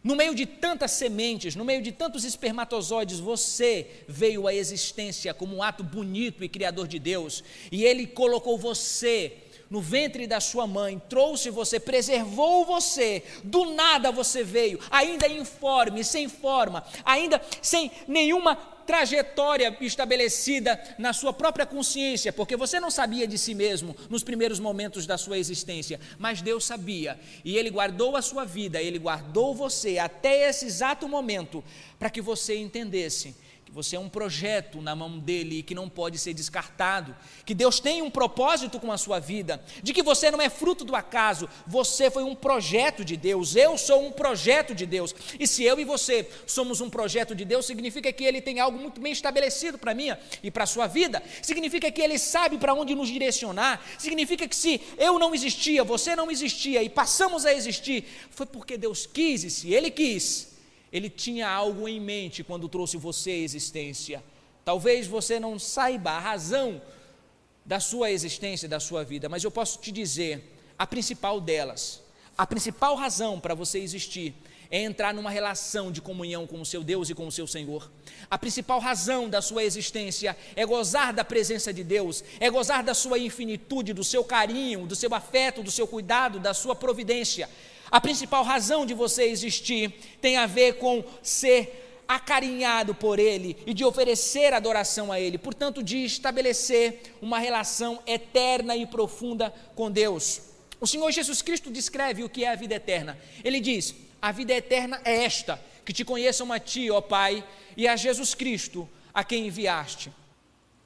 No 0.02 0.16
meio 0.16 0.34
de 0.34 0.46
tantas 0.46 0.92
sementes, 0.92 1.56
no 1.56 1.66
meio 1.66 1.82
de 1.82 1.92
tantos 1.92 2.24
espermatozoides, 2.24 3.20
você 3.20 4.04
veio 4.08 4.48
à 4.48 4.54
existência 4.54 5.34
como 5.34 5.58
um 5.58 5.62
ato 5.62 5.84
bonito 5.84 6.44
e 6.44 6.50
criador 6.50 6.88
de 6.88 6.98
Deus, 6.98 7.44
e 7.72 7.84
ele 7.84 8.08
colocou 8.08 8.58
você 8.58 9.38
no 9.72 9.80
ventre 9.82 10.28
da 10.28 10.42
sua 10.42 10.68
mãe, 10.68 11.02
trouxe 11.10 11.50
você, 11.50 11.80
preservou 11.80 12.66
você, 12.66 13.24
do 13.42 13.74
nada 13.74 14.12
você 14.12 14.44
veio, 14.44 14.78
ainda 14.92 15.30
informe, 15.30 16.04
sem 16.04 16.28
forma, 16.28 16.84
ainda 17.06 17.42
sem 17.62 17.90
nenhuma 18.06 18.56
trajetória 18.86 19.78
estabelecida 19.80 20.78
na 20.98 21.14
sua 21.14 21.32
própria 21.32 21.66
consciência, 21.66 22.34
porque 22.34 22.58
você 22.58 22.78
não 22.78 22.92
sabia 22.92 23.26
de 23.26 23.38
si 23.38 23.54
mesmo 23.54 23.96
nos 24.10 24.24
primeiros 24.24 24.60
momentos 24.60 25.06
da 25.06 25.18
sua 25.18 25.38
existência, 25.38 25.98
mas 26.20 26.42
Deus 26.42 26.66
sabia, 26.66 27.18
e 27.46 27.58
Ele 27.58 27.70
guardou 27.70 28.18
a 28.18 28.22
sua 28.22 28.44
vida, 28.44 28.82
Ele 28.82 29.00
guardou 29.00 29.56
você 29.56 29.98
até 29.98 30.50
esse 30.50 30.66
exato 30.66 31.08
momento, 31.08 31.64
para 31.98 32.10
que 32.10 32.22
você 32.22 32.58
entendesse 32.58 33.34
que 33.72 33.76
você 33.76 33.96
é 33.96 34.00
um 34.00 34.10
projeto 34.10 34.82
na 34.82 34.94
mão 34.94 35.18
dele 35.18 35.60
e 35.60 35.64
que 35.64 35.74
não 35.74 35.88
pode 35.88 36.18
ser 36.18 36.34
descartado, 36.34 37.16
que 37.46 37.54
Deus 37.54 37.80
tem 37.80 38.02
um 38.02 38.12
propósito 38.12 38.78
com 38.80 38.92
a 38.92 38.98
sua 38.98 39.18
vida, 39.18 39.64
de 39.82 39.94
que 39.94 40.04
você 40.04 40.30
não 40.30 40.42
é 40.42 40.50
fruto 40.50 40.84
do 40.84 40.94
acaso, 40.94 41.48
você 41.66 42.12
foi 42.12 42.24
um 42.24 42.36
projeto 42.36 43.06
de 43.06 43.16
Deus, 43.16 43.56
eu 43.56 43.78
sou 43.78 44.06
um 44.06 44.12
projeto 44.12 44.76
de 44.76 44.86
Deus, 44.86 45.16
e 45.40 45.48
se 45.48 45.64
eu 45.64 45.80
e 45.80 45.86
você 45.86 46.30
somos 46.46 46.82
um 46.82 46.90
projeto 46.90 47.34
de 47.34 47.46
Deus, 47.46 47.66
significa 47.66 48.12
que 48.12 48.26
ele 48.26 48.42
tem 48.42 48.60
algo 48.60 48.78
muito 48.78 49.00
bem 49.00 49.14
estabelecido 49.14 49.78
para 49.78 49.94
mim 49.94 50.10
e 50.44 50.52
para 50.52 50.66
a 50.66 50.68
sua 50.68 50.88
vida, 50.88 51.24
significa 51.42 51.90
que 51.90 52.02
ele 52.02 52.20
sabe 52.20 52.58
para 52.58 52.74
onde 52.74 52.94
nos 52.94 53.08
direcionar, 53.08 53.82
significa 53.98 54.50
que 54.50 54.56
se 54.56 54.82
eu 54.98 55.18
não 55.18 55.34
existia, 55.34 55.82
você 55.82 56.14
não 56.14 56.30
existia 56.30 56.84
e 56.84 56.90
passamos 56.90 57.46
a 57.46 57.54
existir, 57.54 58.04
foi 58.32 58.46
porque 58.46 58.78
Deus 58.78 59.06
quis, 59.06 59.46
e 59.46 59.50
se 59.50 59.74
ele 59.74 59.90
quis, 59.90 60.51
ele 60.91 61.10
tinha 61.10 61.49
algo 61.49 61.88
em 61.88 61.99
mente 61.99 62.43
quando 62.43 62.67
trouxe 62.67 62.97
você 62.97 63.32
à 63.32 63.38
existência. 63.38 64.23
Talvez 64.65 65.08
você 65.08 65.39
não 65.39 65.58
saiba 65.58 66.12
a 66.12 66.19
razão 66.19 66.82
da 67.65 67.80
sua 67.80 68.12
existência, 68.12 68.67
da 68.67 68.80
sua 68.80 69.04
vida, 69.04 69.30
mas 69.30 69.43
eu 69.43 69.51
posso 69.51 69.80
te 69.80 69.91
dizer 69.91 70.58
a 70.77 70.86
principal 70.86 71.39
delas. 71.39 72.01
A 72.38 72.45
principal 72.45 72.95
razão 72.95 73.39
para 73.39 73.54
você 73.54 73.80
existir 73.80 74.34
é 74.71 74.82
entrar 74.82 75.13
numa 75.13 75.30
relação 75.30 75.91
de 75.91 76.01
comunhão 76.01 76.47
com 76.47 76.62
o 76.62 76.65
seu 76.65 76.82
Deus 76.82 77.10
e 77.10 77.13
com 77.13 77.27
o 77.27 77.32
seu 77.32 77.45
Senhor. 77.45 77.91
A 78.30 78.38
principal 78.38 78.80
razão 78.80 79.30
da 79.30 79.41
sua 79.41 79.63
existência 79.63 80.36
é 80.56 80.65
gozar 80.65 81.12
da 81.12 81.25
presença 81.25 81.73
de 81.73 81.84
Deus, 81.84 82.23
é 82.39 82.49
gozar 82.49 82.82
da 82.82 82.93
sua 82.93 83.19
infinitude, 83.19 83.91
do 83.91 84.04
seu 84.04 84.23
carinho, 84.23 84.88
do 84.88 84.95
seu 84.95 85.13
afeto, 85.13 85.62
do 85.62 85.69
seu 85.69 85.86
cuidado, 85.86 86.39
da 86.39 86.54
sua 86.54 86.73
providência. 86.73 87.49
A 87.91 87.99
principal 87.99 88.43
razão 88.43 88.86
de 88.86 88.93
você 88.93 89.23
existir 89.23 89.93
tem 90.21 90.38
a 90.38 90.45
ver 90.45 90.77
com 90.77 91.04
ser 91.21 92.04
acarinhado 92.08 92.95
por 92.95 93.19
Ele 93.19 93.58
e 93.65 93.73
de 93.73 93.84
oferecer 93.84 94.54
adoração 94.54 95.12
a 95.12 95.19
Ele, 95.19 95.38
portanto, 95.38 95.84
de 95.84 96.06
estabelecer 96.06 97.01
uma 97.21 97.38
relação 97.38 98.01
eterna 98.08 98.77
e 98.77 98.86
profunda 98.86 99.54
com 99.75 99.91
Deus. 99.91 100.41
O 100.80 100.88
Senhor 100.88 101.12
Jesus 101.12 101.41
Cristo 101.41 101.69
descreve 101.69 102.23
o 102.23 102.30
que 102.30 102.45
é 102.45 102.49
a 102.49 102.56
vida 102.56 102.75
eterna. 102.75 103.19
Ele 103.43 103.60
diz: 103.60 103.93
A 104.21 104.32
vida 104.32 104.54
eterna 104.54 105.01
é 105.04 105.25
esta, 105.25 105.62
que 105.84 105.91
te 105.91 106.06
conheçam 106.06 106.51
a 106.51 106.60
Ti, 106.60 106.89
ó 106.89 107.01
Pai, 107.01 107.43
e 107.75 107.89
a 107.89 107.97
Jesus 107.97 108.34
Cristo, 108.34 108.89
a 109.13 109.21
quem 109.21 109.47
enviaste. 109.47 110.13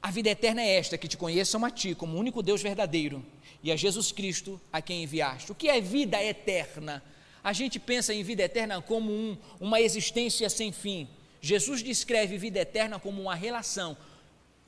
A 0.02 0.10
vida 0.10 0.28
eterna 0.28 0.60
é 0.60 0.76
esta, 0.76 0.98
que 0.98 1.08
te 1.08 1.16
conheçam 1.16 1.64
a 1.64 1.70
Ti 1.70 1.94
como 1.94 2.18
único 2.18 2.42
Deus 2.42 2.60
verdadeiro 2.60 3.24
e 3.66 3.72
a 3.72 3.74
Jesus 3.74 4.12
Cristo 4.12 4.60
a 4.72 4.80
quem 4.80 5.02
enviaste. 5.02 5.50
O 5.50 5.54
que 5.54 5.68
é 5.68 5.80
vida 5.80 6.22
eterna? 6.22 7.02
A 7.42 7.52
gente 7.52 7.80
pensa 7.80 8.14
em 8.14 8.22
vida 8.22 8.44
eterna 8.44 8.80
como 8.80 9.10
um, 9.10 9.36
uma 9.58 9.80
existência 9.80 10.48
sem 10.48 10.70
fim. 10.70 11.08
Jesus 11.40 11.82
descreve 11.82 12.38
vida 12.38 12.60
eterna 12.60 13.00
como 13.00 13.20
uma 13.20 13.34
relação. 13.34 13.96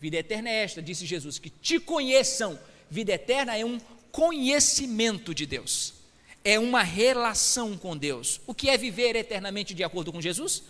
Vida 0.01 0.17
eterna 0.17 0.51
é 0.51 0.65
esta, 0.65 0.83
disse 0.83 1.07
Jesus, 1.07 1.39
que 1.39 1.49
te 1.49 1.79
conheçam. 1.79 2.59
Vida 2.91 3.13
eterna 3.13 3.57
é 3.57 3.65
um 3.65 3.79
conhecimento 4.11 5.33
de 5.33 5.47
Deus. 5.47 5.95
É 6.45 6.59
uma 6.59 6.83
relação 6.83 7.79
com 7.79 7.97
Deus. 7.97 8.41
O 8.49 8.55
que 8.55 8.69
é 8.69 8.77
viver 8.77 9.15
eternamente 9.15 9.75
de 9.75 9.85
acordo 9.85 10.13
com 10.13 10.21
Jesus? 10.21 10.65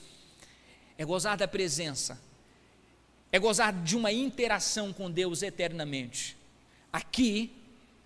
É 0.99 1.05
gozar 1.07 1.39
da 1.39 1.49
presença. 1.49 2.21
É 3.33 3.39
gozar 3.39 3.73
de 3.73 3.97
uma 3.97 4.13
interação 4.13 4.93
com 4.93 5.11
Deus 5.11 5.43
eternamente. 5.43 6.37
Aqui 6.93 7.55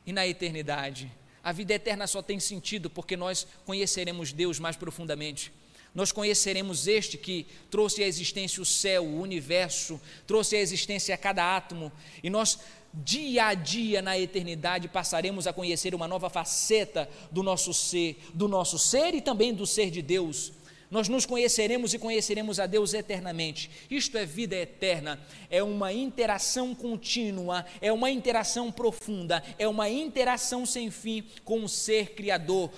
e 0.06 0.12
na 0.12 0.26
eternidade. 0.26 1.10
A 1.42 1.52
vida 1.52 1.74
eterna 1.74 2.06
só 2.06 2.22
tem 2.22 2.38
sentido 2.38 2.88
porque 2.88 3.16
nós 3.16 3.46
conheceremos 3.64 4.32
Deus 4.32 4.58
mais 4.58 4.76
profundamente. 4.76 5.52
Nós 5.94 6.10
conheceremos 6.10 6.86
este 6.86 7.18
que 7.18 7.46
trouxe 7.70 8.02
à 8.02 8.06
existência 8.06 8.62
o 8.62 8.66
céu, 8.66 9.04
o 9.04 9.20
universo, 9.20 10.00
trouxe 10.26 10.56
à 10.56 10.60
existência 10.60 11.16
cada 11.18 11.56
átomo, 11.56 11.92
e 12.22 12.30
nós, 12.30 12.58
dia 12.94 13.46
a 13.46 13.54
dia 13.54 14.00
na 14.00 14.18
eternidade, 14.18 14.88
passaremos 14.88 15.46
a 15.46 15.52
conhecer 15.52 15.94
uma 15.94 16.08
nova 16.08 16.30
faceta 16.30 17.08
do 17.30 17.42
nosso 17.42 17.74
ser, 17.74 18.18
do 18.32 18.48
nosso 18.48 18.78
ser 18.78 19.14
e 19.14 19.20
também 19.20 19.52
do 19.52 19.66
ser 19.66 19.90
de 19.90 20.00
Deus 20.00 20.52
nós 20.92 21.08
nos 21.08 21.24
conheceremos 21.24 21.94
e 21.94 21.98
conheceremos 21.98 22.60
a 22.60 22.66
Deus 22.66 22.92
eternamente. 22.92 23.70
Isto 23.90 24.18
é 24.18 24.26
vida 24.26 24.54
eterna, 24.54 25.18
é 25.48 25.62
uma 25.62 25.90
interação 25.90 26.74
contínua, 26.74 27.64
é 27.80 27.90
uma 27.90 28.10
interação 28.10 28.70
profunda, 28.70 29.42
é 29.58 29.66
uma 29.66 29.88
interação 29.88 30.66
sem 30.66 30.90
fim 30.90 31.24
com 31.46 31.64
o 31.64 31.68
ser 31.68 32.10
criador 32.10 32.70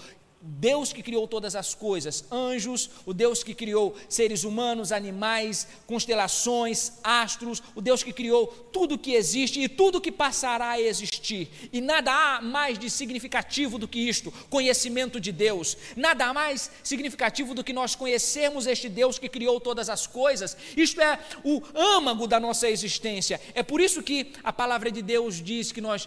Deus 0.46 0.92
que 0.92 1.02
criou 1.02 1.26
todas 1.26 1.56
as 1.56 1.74
coisas, 1.74 2.22
anjos, 2.30 2.90
o 3.06 3.14
Deus 3.14 3.42
que 3.42 3.54
criou 3.54 3.96
seres 4.10 4.44
humanos, 4.44 4.92
animais, 4.92 5.66
constelações, 5.86 6.92
astros, 7.02 7.62
o 7.74 7.80
Deus 7.80 8.02
que 8.02 8.12
criou 8.12 8.46
tudo 8.70 8.98
que 8.98 9.14
existe 9.14 9.58
e 9.58 9.70
tudo 9.70 10.02
que 10.02 10.12
passará 10.12 10.72
a 10.72 10.80
existir. 10.80 11.48
E 11.72 11.80
nada 11.80 12.12
há 12.12 12.42
mais 12.42 12.78
de 12.78 12.90
significativo 12.90 13.78
do 13.78 13.88
que 13.88 13.98
isto, 13.98 14.30
conhecimento 14.50 15.18
de 15.18 15.32
Deus. 15.32 15.78
Nada 15.96 16.26
há 16.26 16.34
mais 16.34 16.70
significativo 16.82 17.54
do 17.54 17.64
que 17.64 17.72
nós 17.72 17.94
conhecermos 17.94 18.66
este 18.66 18.90
Deus 18.90 19.18
que 19.18 19.30
criou 19.30 19.58
todas 19.58 19.88
as 19.88 20.06
coisas. 20.06 20.54
Isto 20.76 21.00
é 21.00 21.18
o 21.42 21.62
âmago 21.74 22.26
da 22.26 22.38
nossa 22.38 22.68
existência. 22.68 23.40
É 23.54 23.62
por 23.62 23.80
isso 23.80 24.02
que 24.02 24.32
a 24.42 24.52
palavra 24.52 24.90
de 24.90 25.00
Deus 25.00 25.42
diz 25.42 25.72
que 25.72 25.80
nós 25.80 26.06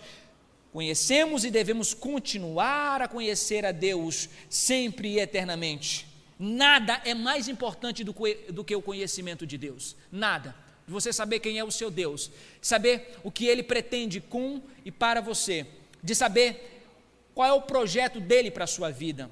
Conhecemos 0.78 1.44
e 1.44 1.50
devemos 1.50 1.96
continuar 1.96 3.02
a 3.02 3.08
conhecer 3.08 3.66
a 3.66 3.72
Deus 3.72 4.30
sempre 4.48 5.14
e 5.14 5.20
eternamente. 5.20 6.06
Nada 6.38 7.02
é 7.04 7.16
mais 7.16 7.48
importante 7.48 8.04
do 8.04 8.14
que, 8.14 8.36
do 8.52 8.64
que 8.64 8.76
o 8.76 8.82
conhecimento 8.84 9.44
de 9.44 9.58
Deus. 9.58 9.96
Nada. 10.12 10.54
Você 10.88 11.12
saber 11.12 11.40
quem 11.40 11.58
é 11.58 11.64
o 11.64 11.72
seu 11.72 11.90
Deus, 11.90 12.30
saber 12.62 13.18
o 13.24 13.32
que 13.32 13.48
ele 13.48 13.64
pretende 13.64 14.22
com 14.22 14.62
e 14.86 14.92
para 14.92 15.20
você, 15.20 15.66
de 16.04 16.14
saber 16.14 16.84
qual 17.34 17.50
é 17.50 17.54
o 17.54 17.64
projeto 17.64 18.20
dele 18.20 18.52
para 18.52 18.66
a 18.66 18.68
sua 18.68 18.92
vida. 18.92 19.32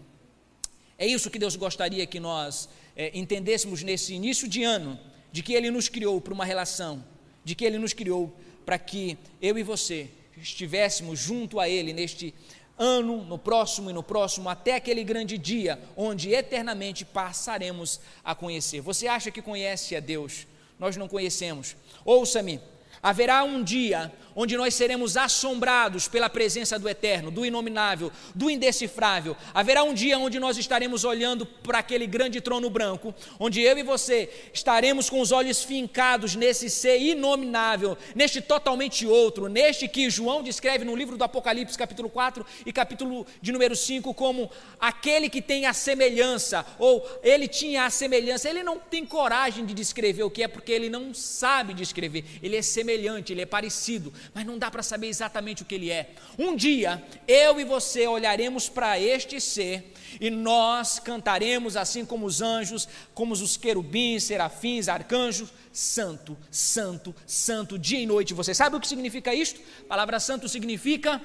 É 0.98 1.06
isso 1.06 1.30
que 1.30 1.38
Deus 1.38 1.56
gostaria 1.56 2.08
que 2.08 2.20
nós 2.20 2.68
é, 2.96 3.12
entendêssemos 3.14 3.84
nesse 3.84 4.16
início 4.16 4.48
de 4.48 4.64
ano, 4.64 5.00
de 5.32 5.44
que 5.44 5.54
ele 5.54 5.70
nos 5.70 5.90
criou 5.90 6.20
para 6.20 6.34
uma 6.34 6.44
relação, 6.44 7.06
de 7.44 7.54
que 7.54 7.64
ele 7.64 7.78
nos 7.78 7.94
criou 7.94 8.36
para 8.66 8.80
que 8.80 9.16
eu 9.40 9.60
e 9.60 9.62
você 9.62 10.10
estivéssemos 10.38 11.20
junto 11.20 11.60
a 11.60 11.68
Ele 11.70 11.94
neste 11.94 12.34
ano, 12.78 13.24
no 13.24 13.38
próximo 13.38 13.90
e 13.90 13.94
no 13.94 14.04
próximo, 14.04 14.50
até 14.50 14.76
aquele 14.76 15.04
grande 15.04 15.38
dia 15.38 15.80
onde 15.96 16.34
eternamente 16.34 17.06
passaremos 17.06 18.00
a 18.24 18.36
conhecer. 18.36 18.82
Você 18.82 19.08
acha 19.08 19.32
que 19.32 19.42
conhece 19.42 19.96
a 19.96 20.00
Deus? 20.00 20.46
Nós 20.78 20.98
não 20.98 21.08
conhecemos. 21.08 21.76
Ouça-me. 22.04 22.60
Haverá 23.02 23.44
um 23.44 23.64
dia 23.64 24.12
onde 24.36 24.58
nós 24.58 24.74
seremos 24.74 25.16
assombrados 25.16 26.08
pela 26.08 26.30
presença 26.30 26.78
do 26.78 26.90
eterno, 26.90 27.32
do 27.32 27.46
inominável, 27.46 28.12
do 28.34 28.50
indecifrável. 28.50 29.36
Haverá 29.54 29.84
um 29.84 29.94
dia 29.94 30.20
onde 30.20 30.40
nós 30.40 30.58
estaremos 30.58 31.04
olhando 31.04 31.46
para 31.46 31.80
aquele 31.80 32.06
grande 32.06 32.42
trono 32.42 32.70
branco, 32.70 33.16
onde 33.40 33.62
eu 33.62 33.78
e 33.78 33.84
você 33.84 34.30
estaremos 34.54 35.10
com 35.10 35.22
os 35.22 35.32
olhos 35.32 35.64
fincados 35.64 36.36
nesse 36.36 36.70
ser 36.70 37.00
inominável, 37.00 37.98
neste 38.14 38.42
totalmente 38.42 39.08
outro, 39.08 39.48
neste 39.48 39.88
que 39.88 40.10
João 40.10 40.44
descreve 40.44 40.84
no 40.84 40.96
livro 40.96 41.18
do 41.18 41.24
Apocalipse, 41.24 41.78
capítulo 41.78 42.10
4 42.10 42.46
e 42.66 42.74
capítulo 42.74 43.26
de 43.42 43.52
número 43.52 43.76
5, 43.76 44.14
como 44.14 44.50
aquele 44.80 45.30
que 45.30 45.42
tem 45.42 45.66
a 45.66 45.74
semelhança, 45.74 46.66
ou 46.78 47.06
ele 47.24 47.48
tinha 47.48 47.86
a 47.86 47.90
semelhança. 47.90 48.50
Ele 48.50 48.64
não 48.64 48.78
tem 48.78 49.06
coragem 49.06 49.66
de 49.66 49.74
descrever 49.74 50.24
o 50.24 50.30
que 50.30 50.44
é, 50.44 50.48
porque 50.48 50.72
ele 50.72 50.90
não 50.90 51.14
sabe 51.14 51.74
descrever. 51.74 52.26
Ele 52.42 52.58
é 52.58 52.62
semelhante, 52.62 53.32
ele 53.32 53.42
é 53.42 53.46
parecido, 53.46 54.12
mas 54.34 54.46
não 54.46 54.58
dá 54.58 54.70
para 54.70 54.84
saber 54.84 55.08
exatamente 55.08 55.62
o 55.62 55.66
que 55.66 55.76
ele 55.76 55.92
é. 55.92 56.12
Um 56.38 56.56
dia, 56.56 57.04
eu 57.28 57.60
e 57.60 57.64
você 57.64 58.08
olharemos 58.08 58.70
para 58.70 59.00
este 59.00 59.40
ser 59.40 59.94
e 60.20 60.30
nós 60.30 61.00
cantaremos 61.00 61.76
assim 61.76 62.06
como 62.06 62.26
os 62.26 62.42
anjos, 62.42 62.88
como 63.14 63.34
os 63.34 63.58
querubins, 63.58 64.24
serafins, 64.24 64.88
arcanjos, 64.88 65.50
santo, 65.72 66.38
santo, 66.50 67.16
santo, 67.26 67.78
dia 67.78 68.00
e 68.00 68.06
noite. 68.06 68.34
Você 68.34 68.54
sabe 68.54 68.76
o 68.76 68.80
que 68.80 68.88
significa 68.88 69.34
isto? 69.34 69.60
A 69.82 69.88
palavra 69.88 70.20
santo 70.20 70.48
significa 70.48 71.22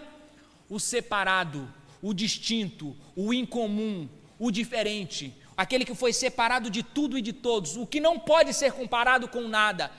o 0.68 0.78
separado, 0.78 1.72
o 2.02 2.14
distinto, 2.14 2.96
o 3.16 3.32
incomum, 3.34 4.08
o 4.38 4.50
diferente, 4.50 5.34
aquele 5.56 5.84
que 5.84 5.94
foi 5.94 6.12
separado 6.12 6.70
de 6.70 6.82
tudo 6.82 7.18
e 7.18 7.22
de 7.22 7.32
todos, 7.32 7.76
o 7.76 7.86
que 7.86 8.00
não 8.00 8.18
pode 8.18 8.54
ser 8.54 8.72
comparado 8.72 9.28
com 9.28 9.46
nada. 9.46 9.90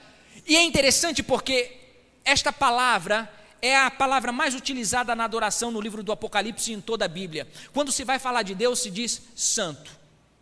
E 0.46 0.56
é 0.56 0.62
interessante 0.62 1.22
porque 1.22 1.81
esta 2.24 2.52
palavra 2.52 3.30
é 3.60 3.76
a 3.76 3.90
palavra 3.90 4.32
mais 4.32 4.54
utilizada 4.54 5.14
na 5.14 5.24
adoração 5.24 5.70
no 5.70 5.80
livro 5.80 6.02
do 6.02 6.10
Apocalipse 6.10 6.72
e 6.72 6.74
em 6.74 6.80
toda 6.80 7.04
a 7.04 7.08
Bíblia. 7.08 7.46
Quando 7.72 7.92
se 7.92 8.02
vai 8.02 8.18
falar 8.18 8.42
de 8.42 8.54
Deus, 8.54 8.80
se 8.80 8.90
diz 8.90 9.22
santo, 9.36 9.90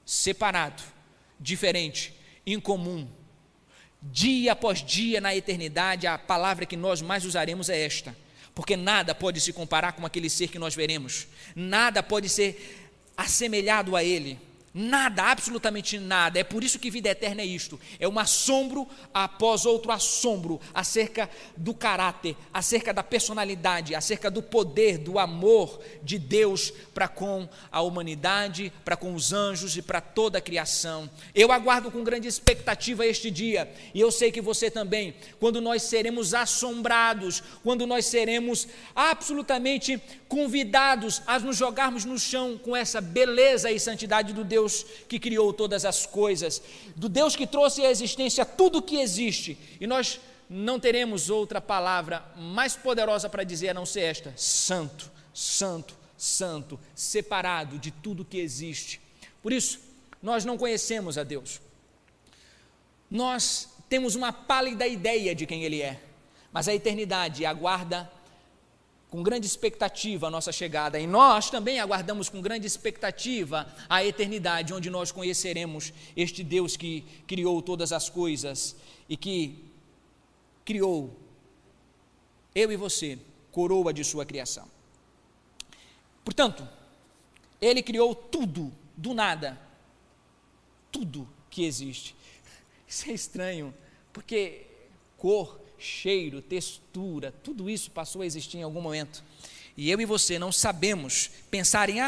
separado, 0.06 0.82
diferente, 1.38 2.14
incomum. 2.46 3.06
Dia 4.02 4.52
após 4.52 4.82
dia 4.82 5.20
na 5.20 5.36
eternidade, 5.36 6.06
a 6.06 6.18
palavra 6.18 6.64
que 6.64 6.76
nós 6.76 7.02
mais 7.02 7.26
usaremos 7.26 7.68
é 7.68 7.84
esta, 7.84 8.16
porque 8.54 8.74
nada 8.74 9.14
pode 9.14 9.40
se 9.40 9.52
comparar 9.52 9.92
com 9.92 10.06
aquele 10.06 10.30
ser 10.30 10.48
que 10.48 10.58
nós 10.58 10.74
veremos, 10.74 11.28
nada 11.54 12.02
pode 12.02 12.30
ser 12.30 12.90
assemelhado 13.14 13.94
a 13.94 14.02
ele. 14.02 14.38
Nada, 14.72 15.24
absolutamente 15.24 15.98
nada. 15.98 16.38
É 16.38 16.44
por 16.44 16.62
isso 16.62 16.78
que 16.78 16.92
vida 16.92 17.08
eterna 17.08 17.42
é 17.42 17.44
isto: 17.44 17.78
é 17.98 18.06
um 18.06 18.20
assombro 18.20 18.86
após 19.12 19.66
outro 19.66 19.90
assombro 19.90 20.60
acerca 20.72 21.28
do 21.56 21.74
caráter, 21.74 22.36
acerca 22.54 22.94
da 22.94 23.02
personalidade, 23.02 23.96
acerca 23.96 24.30
do 24.30 24.40
poder, 24.40 24.98
do 24.98 25.18
amor 25.18 25.80
de 26.04 26.20
Deus 26.20 26.72
para 26.94 27.08
com 27.08 27.48
a 27.72 27.80
humanidade, 27.82 28.72
para 28.84 28.96
com 28.96 29.12
os 29.12 29.32
anjos 29.32 29.76
e 29.76 29.82
para 29.82 30.00
toda 30.00 30.38
a 30.38 30.42
criação. 30.42 31.10
Eu 31.34 31.50
aguardo 31.50 31.90
com 31.90 32.04
grande 32.04 32.28
expectativa 32.28 33.04
este 33.04 33.28
dia, 33.28 33.68
e 33.92 34.00
eu 34.00 34.12
sei 34.12 34.30
que 34.30 34.40
você 34.40 34.70
também, 34.70 35.16
quando 35.40 35.60
nós 35.60 35.82
seremos 35.82 36.32
assombrados, 36.32 37.42
quando 37.64 37.88
nós 37.88 38.06
seremos 38.06 38.68
absolutamente 38.94 40.00
convidados 40.28 41.22
a 41.26 41.40
nos 41.40 41.56
jogarmos 41.56 42.04
no 42.04 42.16
chão 42.16 42.56
com 42.56 42.76
essa 42.76 43.00
beleza 43.00 43.68
e 43.72 43.80
santidade 43.80 44.32
do 44.32 44.44
Deus 44.44 44.59
que 45.08 45.18
criou 45.18 45.52
todas 45.52 45.84
as 45.84 46.06
coisas, 46.06 46.62
do 46.96 47.08
Deus 47.08 47.36
que 47.36 47.46
trouxe 47.46 47.84
à 47.84 47.90
existência 47.90 48.44
tudo 48.44 48.78
o 48.78 48.82
que 48.82 49.00
existe, 49.00 49.58
e 49.80 49.86
nós 49.86 50.20
não 50.48 50.80
teremos 50.80 51.30
outra 51.30 51.60
palavra 51.60 52.24
mais 52.36 52.74
poderosa 52.74 53.28
para 53.28 53.44
dizer 53.44 53.68
a 53.68 53.74
não 53.74 53.86
ser 53.86 54.00
esta: 54.00 54.32
Santo, 54.36 55.10
Santo, 55.32 55.96
Santo, 56.18 56.78
separado 56.94 57.78
de 57.78 57.90
tudo 57.90 58.24
que 58.24 58.38
existe. 58.38 59.00
Por 59.42 59.52
isso, 59.52 59.80
nós 60.22 60.44
não 60.44 60.58
conhecemos 60.58 61.16
a 61.16 61.22
Deus. 61.22 61.60
Nós 63.10 63.68
temos 63.88 64.14
uma 64.14 64.32
pálida 64.32 64.86
ideia 64.86 65.34
de 65.34 65.46
quem 65.46 65.64
Ele 65.64 65.80
é, 65.80 66.00
mas 66.52 66.68
a 66.68 66.74
eternidade 66.74 67.46
aguarda 67.46 68.10
com 69.10 69.22
grande 69.22 69.46
expectativa 69.46 70.28
a 70.28 70.30
nossa 70.30 70.52
chegada, 70.52 70.98
e 70.98 71.06
nós 71.06 71.50
também 71.50 71.80
aguardamos 71.80 72.28
com 72.28 72.40
grande 72.40 72.66
expectativa 72.66 73.66
a 73.88 74.04
eternidade, 74.04 74.72
onde 74.72 74.88
nós 74.88 75.10
conheceremos 75.10 75.92
este 76.16 76.44
Deus 76.44 76.76
que 76.76 77.04
criou 77.26 77.60
todas 77.60 77.92
as 77.92 78.08
coisas 78.08 78.76
e 79.08 79.16
que 79.16 79.64
criou 80.64 81.18
eu 82.54 82.70
e 82.70 82.76
você, 82.76 83.18
coroa 83.50 83.92
de 83.92 84.04
sua 84.04 84.24
criação. 84.24 84.68
Portanto, 86.24 86.66
ele 87.60 87.82
criou 87.82 88.14
tudo 88.14 88.72
do 88.96 89.12
nada, 89.12 89.60
tudo 90.92 91.28
que 91.48 91.64
existe. 91.64 92.14
Isso 92.86 93.10
é 93.10 93.12
estranho, 93.12 93.74
porque 94.12 94.66
cor, 95.16 95.59
cheiro, 95.80 96.42
textura, 96.42 97.32
tudo 97.42 97.68
isso 97.68 97.90
passou 97.90 98.22
a 98.22 98.26
existir 98.26 98.58
em 98.58 98.62
algum 98.62 98.80
momento. 98.80 99.24
E 99.76 99.90
eu 99.90 100.00
e 100.00 100.04
você 100.04 100.38
não 100.38 100.52
sabemos 100.52 101.30
pensar 101.50 101.88
em, 101.88 101.98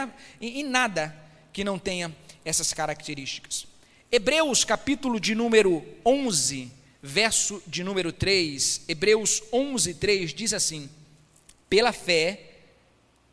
em, 0.41 0.61
em 0.61 0.63
nada 0.63 1.17
que 1.53 1.65
não 1.65 1.79
tenha 1.79 2.15
essas 2.45 2.73
características. 2.73 3.67
Hebreus 4.11 4.65
capítulo 4.65 5.19
de 5.19 5.35
número 5.35 5.85
11, 6.05 6.71
verso 7.03 7.63
de 7.67 7.83
número 7.83 8.13
3, 8.13 8.83
Hebreus 8.89 9.43
11, 9.53 9.95
3 9.95 10.35
diz 10.35 10.53
assim: 10.53 10.89
Pela 11.69 11.93
fé, 11.93 12.51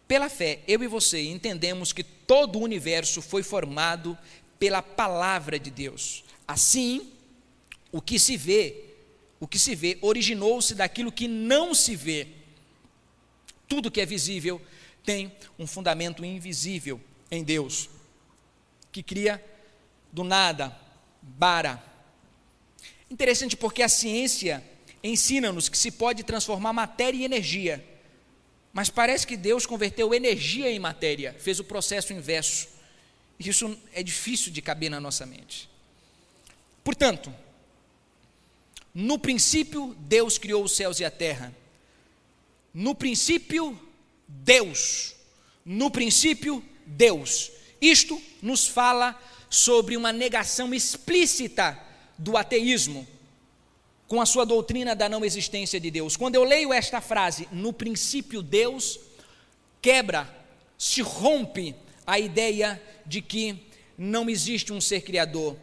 pela 0.07 0.29
fé, 0.29 0.59
eu 0.67 0.81
e 0.81 0.87
você 0.87 1.21
entendemos 1.21 1.91
que 1.91 2.03
todo 2.03 2.57
o 2.57 2.63
universo 2.63 3.21
foi 3.21 3.43
formado 3.43 4.17
pela 4.57 4.81
palavra 4.81 5.59
de 5.59 5.69
Deus. 5.69 6.23
Assim, 6.47 7.11
o 7.91 8.01
que 8.01 8.19
se 8.19 8.35
vê 8.35 8.88
o 9.39 9.47
que 9.47 9.57
se 9.57 9.73
vê 9.75 9.97
originou-se 10.01 10.75
daquilo 10.75 11.11
que 11.11 11.27
não 11.27 11.73
se 11.73 11.95
vê. 11.95 12.27
Tudo 13.67 13.91
que 13.91 14.01
é 14.01 14.05
visível 14.05 14.61
tem 15.03 15.31
um 15.57 15.65
fundamento 15.65 16.25
invisível 16.25 16.99
em 17.31 17.43
Deus, 17.43 17.89
que 18.91 19.01
cria 19.01 19.43
do 20.11 20.23
nada, 20.23 20.77
bara. 21.21 21.83
Interessante 23.09 23.55
porque 23.55 23.81
a 23.81 23.89
ciência 23.89 24.63
ensina-nos 25.03 25.69
que 25.69 25.77
se 25.77 25.91
pode 25.91 26.23
transformar 26.23 26.73
matéria 26.73 27.17
em 27.17 27.23
energia, 27.23 27.83
mas 28.73 28.89
parece 28.89 29.25
que 29.25 29.37
Deus 29.37 29.65
converteu 29.65 30.13
energia 30.13 30.69
em 30.69 30.79
matéria, 30.79 31.35
fez 31.39 31.59
o 31.59 31.63
processo 31.63 32.13
inverso. 32.13 32.67
Isso 33.39 33.79
é 33.93 34.03
difícil 34.03 34.51
de 34.51 34.61
caber 34.61 34.91
na 34.91 34.99
nossa 34.99 35.25
mente. 35.25 35.69
Portanto, 36.83 37.33
no 38.93 39.19
princípio, 39.19 39.95
Deus 39.99 40.37
criou 40.37 40.63
os 40.63 40.71
céus 40.71 40.99
e 40.99 41.05
a 41.05 41.11
terra. 41.11 41.55
No 42.73 42.95
princípio, 42.95 43.79
Deus. 44.27 45.15
No 45.65 45.91
princípio, 45.91 46.63
Deus. 46.85 47.51
Isto 47.81 48.21
nos 48.41 48.67
fala 48.67 49.19
sobre 49.49 49.95
uma 49.95 50.11
negação 50.11 50.73
explícita 50.73 51.79
do 52.17 52.35
ateísmo, 52.35 53.07
com 54.07 54.19
a 54.19 54.25
sua 54.25 54.45
doutrina 54.45 54.95
da 54.95 55.07
não 55.07 55.23
existência 55.23 55.79
de 55.79 55.89
Deus. 55.89 56.17
Quando 56.17 56.35
eu 56.35 56.43
leio 56.43 56.73
esta 56.73 56.99
frase, 56.99 57.47
no 57.51 57.71
princípio 57.71 58.41
Deus, 58.41 58.99
quebra, 59.81 60.27
se 60.77 61.01
rompe 61.01 61.75
a 62.05 62.19
ideia 62.19 62.81
de 63.05 63.21
que 63.21 63.55
não 63.97 64.29
existe 64.29 64.73
um 64.73 64.81
ser 64.81 65.01
criador. 65.01 65.55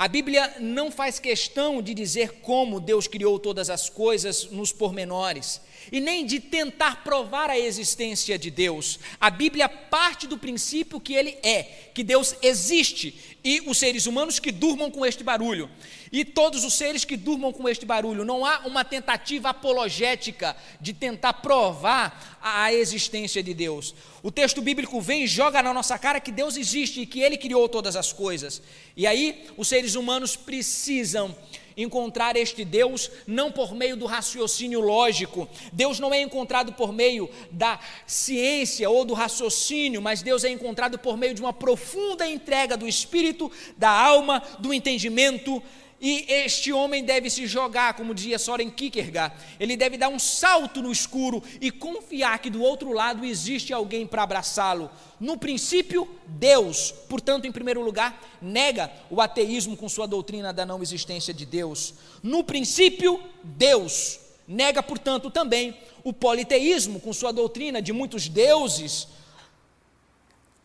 A 0.00 0.08
Bíblia 0.08 0.54
não 0.58 0.90
faz 0.90 1.18
questão 1.18 1.82
de 1.82 1.92
dizer 1.92 2.40
como 2.40 2.80
Deus 2.80 3.06
criou 3.06 3.38
todas 3.38 3.68
as 3.68 3.90
coisas 3.90 4.50
nos 4.50 4.72
pormenores, 4.72 5.60
e 5.92 6.00
nem 6.00 6.24
de 6.24 6.40
tentar 6.40 7.04
provar 7.04 7.50
a 7.50 7.58
existência 7.58 8.38
de 8.38 8.50
Deus. 8.50 8.98
A 9.20 9.28
Bíblia 9.28 9.68
parte 9.68 10.26
do 10.26 10.38
princípio 10.38 10.98
que 10.98 11.12
Ele 11.12 11.36
é, 11.42 11.64
que 11.92 12.02
Deus 12.02 12.34
existe, 12.40 13.14
e 13.44 13.60
os 13.66 13.76
seres 13.76 14.06
humanos 14.06 14.38
que 14.38 14.50
durmam 14.50 14.90
com 14.90 15.04
este 15.04 15.24
barulho 15.24 15.70
e 16.12 16.24
todos 16.24 16.64
os 16.64 16.74
seres 16.74 17.04
que 17.04 17.16
durmam 17.16 17.52
com 17.52 17.68
este 17.68 17.86
barulho. 17.86 18.24
Não 18.24 18.44
há 18.44 18.60
uma 18.66 18.84
tentativa 18.84 19.50
apologética 19.50 20.56
de 20.80 20.92
tentar 20.92 21.34
provar 21.34 22.38
a 22.42 22.72
existência 22.72 23.42
de 23.42 23.54
Deus. 23.54 23.94
O 24.22 24.30
texto 24.30 24.60
bíblico 24.60 25.00
vem 25.00 25.24
e 25.24 25.26
joga 25.26 25.62
na 25.62 25.72
nossa 25.72 25.98
cara 25.98 26.20
que 26.20 26.32
Deus 26.32 26.56
existe 26.56 27.00
e 27.00 27.06
que 27.06 27.20
Ele 27.20 27.36
criou 27.36 27.68
todas 27.68 27.96
as 27.96 28.12
coisas. 28.12 28.60
E 28.96 29.06
aí 29.06 29.46
os 29.56 29.68
seres 29.68 29.89
humanos 29.94 30.36
precisam 30.36 31.34
encontrar 31.76 32.36
este 32.36 32.64
Deus 32.64 33.10
não 33.26 33.50
por 33.50 33.74
meio 33.74 33.96
do 33.96 34.06
raciocínio 34.06 34.80
lógico. 34.80 35.48
Deus 35.72 35.98
não 35.98 36.12
é 36.12 36.20
encontrado 36.20 36.72
por 36.72 36.92
meio 36.92 37.28
da 37.50 37.78
ciência 38.06 38.88
ou 38.90 39.04
do 39.04 39.14
raciocínio, 39.14 40.02
mas 40.02 40.22
Deus 40.22 40.44
é 40.44 40.50
encontrado 40.50 40.98
por 40.98 41.16
meio 41.16 41.34
de 41.34 41.40
uma 41.40 41.52
profunda 41.52 42.28
entrega 42.28 42.76
do 42.76 42.88
espírito, 42.88 43.50
da 43.76 43.90
alma, 43.90 44.42
do 44.58 44.74
entendimento 44.74 45.62
E 46.00 46.24
este 46.32 46.72
homem 46.72 47.04
deve 47.04 47.28
se 47.28 47.46
jogar, 47.46 47.92
como 47.92 48.14
dizia 48.14 48.38
Soren 48.38 48.70
Kierkegaard, 48.70 49.34
ele 49.58 49.76
deve 49.76 49.98
dar 49.98 50.08
um 50.08 50.18
salto 50.18 50.80
no 50.80 50.90
escuro 50.90 51.42
e 51.60 51.70
confiar 51.70 52.38
que 52.38 52.48
do 52.48 52.62
outro 52.62 52.90
lado 52.92 53.22
existe 53.22 53.70
alguém 53.70 54.06
para 54.06 54.22
abraçá-lo. 54.22 54.90
No 55.20 55.36
princípio, 55.36 56.08
Deus. 56.26 56.90
Portanto, 57.06 57.44
em 57.44 57.52
primeiro 57.52 57.82
lugar, 57.82 58.18
nega 58.40 58.90
o 59.10 59.20
ateísmo 59.20 59.76
com 59.76 59.90
sua 59.90 60.06
doutrina 60.06 60.54
da 60.54 60.64
não 60.64 60.82
existência 60.82 61.34
de 61.34 61.44
Deus. 61.44 61.92
No 62.22 62.42
princípio, 62.42 63.22
Deus. 63.44 64.18
Nega, 64.48 64.82
portanto, 64.82 65.30
também 65.30 65.76
o 66.02 66.14
politeísmo 66.14 66.98
com 66.98 67.12
sua 67.12 67.30
doutrina 67.30 67.82
de 67.82 67.92
muitos 67.92 68.26
deuses. 68.26 69.06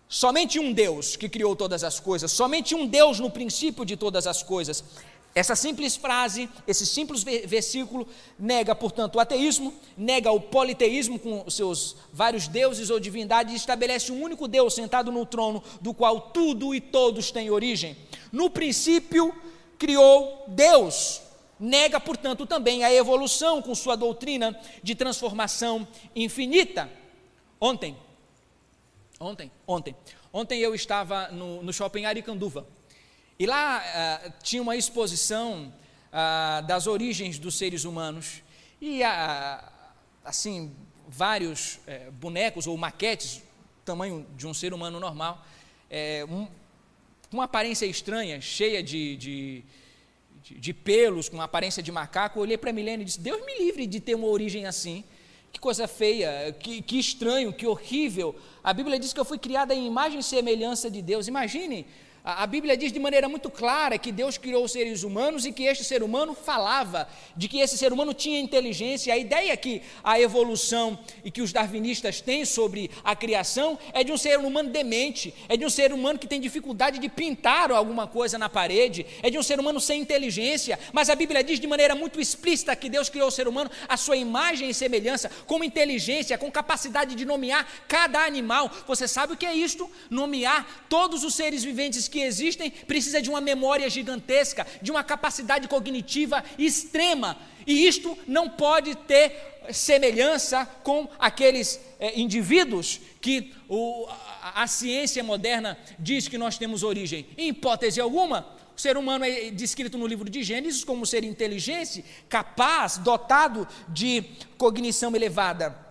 Somente 0.08 0.60
um 0.60 0.72
Deus 0.72 1.18
que 1.18 1.28
criou 1.28 1.56
todas 1.58 1.84
as 1.84 2.00
coisas, 2.00 2.32
somente 2.32 2.74
um 2.74 2.88
Deus 2.88 3.20
no 3.20 3.30
princípio 3.30 3.84
de 3.84 3.98
todas 3.98 4.26
as 4.28 4.42
coisas. 4.42 4.84
Essa 5.36 5.54
simples 5.54 5.98
frase, 5.98 6.50
esse 6.66 6.86
simples 6.86 7.22
versículo, 7.22 8.08
nega, 8.40 8.74
portanto, 8.74 9.16
o 9.16 9.20
ateísmo, 9.20 9.74
nega 9.98 10.32
o 10.32 10.40
politeísmo 10.40 11.20
com 11.20 11.50
seus 11.50 11.98
vários 12.14 12.48
deuses 12.48 12.90
ou 12.90 13.02
divindades 13.02 13.54
e 13.54 13.58
estabelece 13.58 14.14
um 14.14 14.24
único 14.24 14.48
Deus 14.48 14.74
sentado 14.74 15.12
no 15.12 15.26
trono, 15.26 15.62
do 15.82 15.94
qual 15.94 16.22
tudo 16.22 16.74
e 16.74 16.80
todos 16.80 17.32
têm 17.32 17.52
origem. 17.52 17.98
No 18.32 18.50
princípio, 18.50 19.36
criou 19.78 20.46
Deus. 20.48 21.22
Nega, 21.60 22.00
portanto, 22.00 22.46
também 22.46 22.86
a 22.86 22.94
evolução 22.94 23.62
com 23.62 23.76
sua 23.76 23.98
doutrina 23.98 24.58
de 24.82 24.96
transformação 24.96 25.86
infinita. 26.16 26.90
Ontem, 27.60 27.98
ontem, 29.20 29.52
ontem, 29.68 29.96
ontem 30.32 30.60
eu 30.62 30.74
estava 30.74 31.28
no, 31.28 31.62
no 31.62 31.74
shopping 31.74 32.06
Aricanduva 32.06 32.66
e 33.38 33.46
lá 33.46 33.82
uh, 33.82 34.34
tinha 34.42 34.62
uma 34.62 34.76
exposição 34.76 35.74
uh, 36.12 36.66
das 36.66 36.88
origens 36.88 37.38
dos 37.38 37.58
seres 37.58 37.84
humanos. 37.84 38.42
E, 38.82 39.02
uh, 39.02 39.64
assim, 40.24 40.74
vários 41.08 41.80
eh, 41.86 42.10
bonecos 42.12 42.68
ou 42.68 42.76
maquetes, 42.78 43.42
tamanho 43.84 44.26
de 44.36 44.48
um 44.48 44.54
ser 44.54 44.74
humano 44.74 45.00
normal, 45.00 45.46
eh, 45.90 46.26
um, 46.26 46.46
com 47.30 47.38
uma 47.38 47.44
aparência 47.44 47.86
estranha, 47.86 48.42
cheia 48.42 48.82
de, 48.82 49.16
de, 49.16 49.64
de, 50.42 50.74
pelos, 50.74 51.30
com 51.30 51.40
aparência 51.42 51.84
de 51.84 51.92
macaco. 51.92 52.40
Eu 52.40 52.44
olhei 52.44 52.58
para 52.58 52.72
a 52.72 52.74
Milene 52.74 53.04
e 53.04 53.06
disse: 53.06 53.20
Deus 53.20 53.46
me 53.46 53.58
livre 53.60 53.86
de 53.86 54.00
ter 54.00 54.16
uma 54.16 54.28
origem 54.28 54.66
assim. 54.66 55.04
Que 55.52 55.60
coisa 55.60 55.88
feia, 55.88 56.54
que, 56.60 56.82
que 56.82 57.00
estranho, 57.00 57.54
que 57.54 57.66
horrível. 57.66 58.36
A 58.62 58.74
Bíblia 58.74 59.00
diz 59.00 59.14
que 59.14 59.20
eu 59.20 59.24
fui 59.24 59.38
criada 59.38 59.74
em 59.74 59.88
imagem 59.88 60.20
e 60.20 60.24
semelhança 60.24 60.92
de 60.92 61.02
Deus. 61.02 61.30
Imagine 61.30 61.86
a 62.26 62.48
Bíblia 62.48 62.76
diz 62.76 62.92
de 62.92 63.00
maneira 63.00 63.30
muito 63.30 63.52
clara 63.52 64.00
que 64.00 64.12
Deus 64.12 64.36
criou 64.36 64.66
os 64.66 64.72
seres 64.72 65.04
humanos 65.04 65.46
e 65.46 65.52
que 65.52 65.66
este 65.66 65.84
ser 65.84 66.02
humano 66.02 66.34
falava, 66.34 67.08
de 67.38 67.48
que 67.48 67.60
esse 67.60 67.78
ser 67.78 67.94
humano 67.94 68.16
tinha 68.16 68.40
inteligência. 68.40 69.14
A 69.14 69.18
ideia 69.18 69.56
que 69.56 69.84
a 70.04 70.20
evolução 70.20 70.98
e 71.24 71.30
que 71.30 71.44
os 71.44 71.54
darwinistas 71.54 72.22
têm 72.22 72.44
sobre 72.44 72.90
a 73.04 73.16
criação 73.16 73.78
é 73.94 74.04
de 74.04 74.12
um 74.12 74.18
ser 74.18 74.40
humano 74.40 74.72
demente, 74.72 75.36
é 75.48 75.56
de 75.56 75.64
um 75.64 75.70
ser 75.70 75.94
humano 75.94 76.18
que 76.18 76.26
tem 76.26 76.42
dificuldade 76.42 76.98
de 76.98 77.08
pintar 77.10 77.72
alguma 77.72 78.08
coisa 78.08 78.40
na 78.40 78.50
parede, 78.50 79.06
é 79.22 79.30
de 79.30 79.38
um 79.38 79.44
ser 79.44 79.60
humano 79.60 79.80
sem 79.80 80.02
inteligência. 80.02 80.80
Mas 80.92 81.12
a 81.12 81.16
Bíblia 81.16 81.44
diz 81.44 81.60
de 81.60 81.68
maneira 81.68 81.94
muito 81.94 82.20
explícita 82.20 82.76
que 82.76 82.90
Deus 82.90 83.08
criou 83.08 83.28
o 83.28 83.32
ser 83.32 83.48
humano 83.48 83.70
à 83.88 83.98
sua 83.98 84.18
imagem 84.18 84.68
e 84.68 84.74
semelhança, 84.74 85.30
com 85.46 85.64
inteligência, 85.64 86.40
com 86.40 86.50
capacidade 86.50 87.14
de 87.14 87.24
nomear 87.24 87.68
cada 87.88 88.26
animal. 88.26 88.72
Você 88.88 89.08
sabe 89.08 89.34
o 89.34 89.38
que 89.38 89.46
é 89.46 89.54
isto? 89.54 89.88
Nomear 90.10 90.86
todos 90.90 91.24
os 91.24 91.36
seres 91.36 91.64
viventes 91.64 92.08
que 92.08 92.15
existem 92.20 92.70
precisa 92.70 93.22
de 93.22 93.30
uma 93.30 93.42
memória 93.42 93.90
gigantesca, 93.90 94.66
de 94.82 94.92
uma 94.92 95.04
capacidade 95.04 95.68
cognitiva 95.68 96.44
extrema. 96.58 97.38
E 97.66 97.88
isto 97.88 98.18
não 98.28 98.50
pode 98.50 98.96
ter 98.96 99.56
semelhança 99.72 100.66
com 100.84 101.08
aqueles 101.18 101.80
é, 102.00 102.20
indivíduos 102.20 103.02
que 103.20 103.54
o, 103.68 104.08
a, 104.42 104.64
a 104.64 104.68
ciência 104.68 105.24
moderna 105.24 105.78
diz 105.98 106.28
que 106.28 106.38
nós 106.38 106.58
temos 106.58 106.84
origem. 106.84 107.26
Em 107.38 107.50
hipótese 107.50 108.00
alguma, 108.00 108.56
o 108.76 108.82
ser 108.82 108.98
humano 108.98 109.24
é 109.24 109.50
descrito 109.52 109.98
no 109.98 110.06
livro 110.06 110.30
de 110.30 110.44
Gênesis 110.44 110.84
como 110.84 111.06
ser 111.06 111.24
inteligente, 111.24 112.04
capaz, 112.28 112.98
dotado 112.98 113.68
de 113.88 114.24
cognição 114.58 115.16
elevada. 115.16 115.85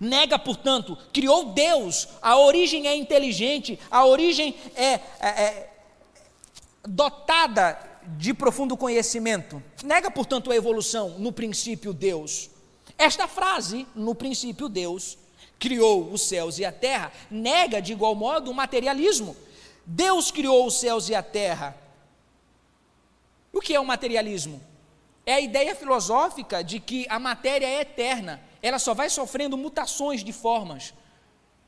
Nega, 0.00 0.38
portanto, 0.38 0.96
criou 1.12 1.46
Deus, 1.52 2.08
a 2.20 2.36
origem 2.36 2.86
é 2.86 2.96
inteligente, 2.96 3.78
a 3.90 4.04
origem 4.04 4.54
é, 4.74 4.84
é, 4.84 5.00
é 5.20 5.70
dotada 6.84 7.78
de 8.04 8.34
profundo 8.34 8.76
conhecimento. 8.76 9.62
Nega, 9.84 10.10
portanto, 10.10 10.50
a 10.50 10.56
evolução, 10.56 11.18
no 11.18 11.32
princípio 11.32 11.92
Deus. 11.92 12.50
Esta 12.98 13.26
frase, 13.26 13.86
no 13.94 14.14
princípio 14.14 14.68
Deus, 14.68 15.18
criou 15.58 16.12
os 16.12 16.22
céus 16.22 16.58
e 16.58 16.64
a 16.64 16.72
terra, 16.72 17.12
nega 17.30 17.80
de 17.80 17.92
igual 17.92 18.14
modo 18.14 18.50
o 18.50 18.54
materialismo. 18.54 19.36
Deus 19.86 20.30
criou 20.30 20.66
os 20.66 20.78
céus 20.78 21.08
e 21.08 21.14
a 21.14 21.22
terra. 21.22 21.76
O 23.52 23.60
que 23.60 23.74
é 23.74 23.80
o 23.80 23.84
materialismo? 23.84 24.60
É 25.24 25.34
a 25.34 25.40
ideia 25.40 25.74
filosófica 25.74 26.64
de 26.64 26.80
que 26.80 27.06
a 27.08 27.18
matéria 27.18 27.66
é 27.66 27.80
eterna 27.80 28.40
ela 28.62 28.78
só 28.78 28.94
vai 28.94 29.10
sofrendo 29.10 29.58
mutações 29.58 30.22
de 30.24 30.32
formas. 30.32 30.94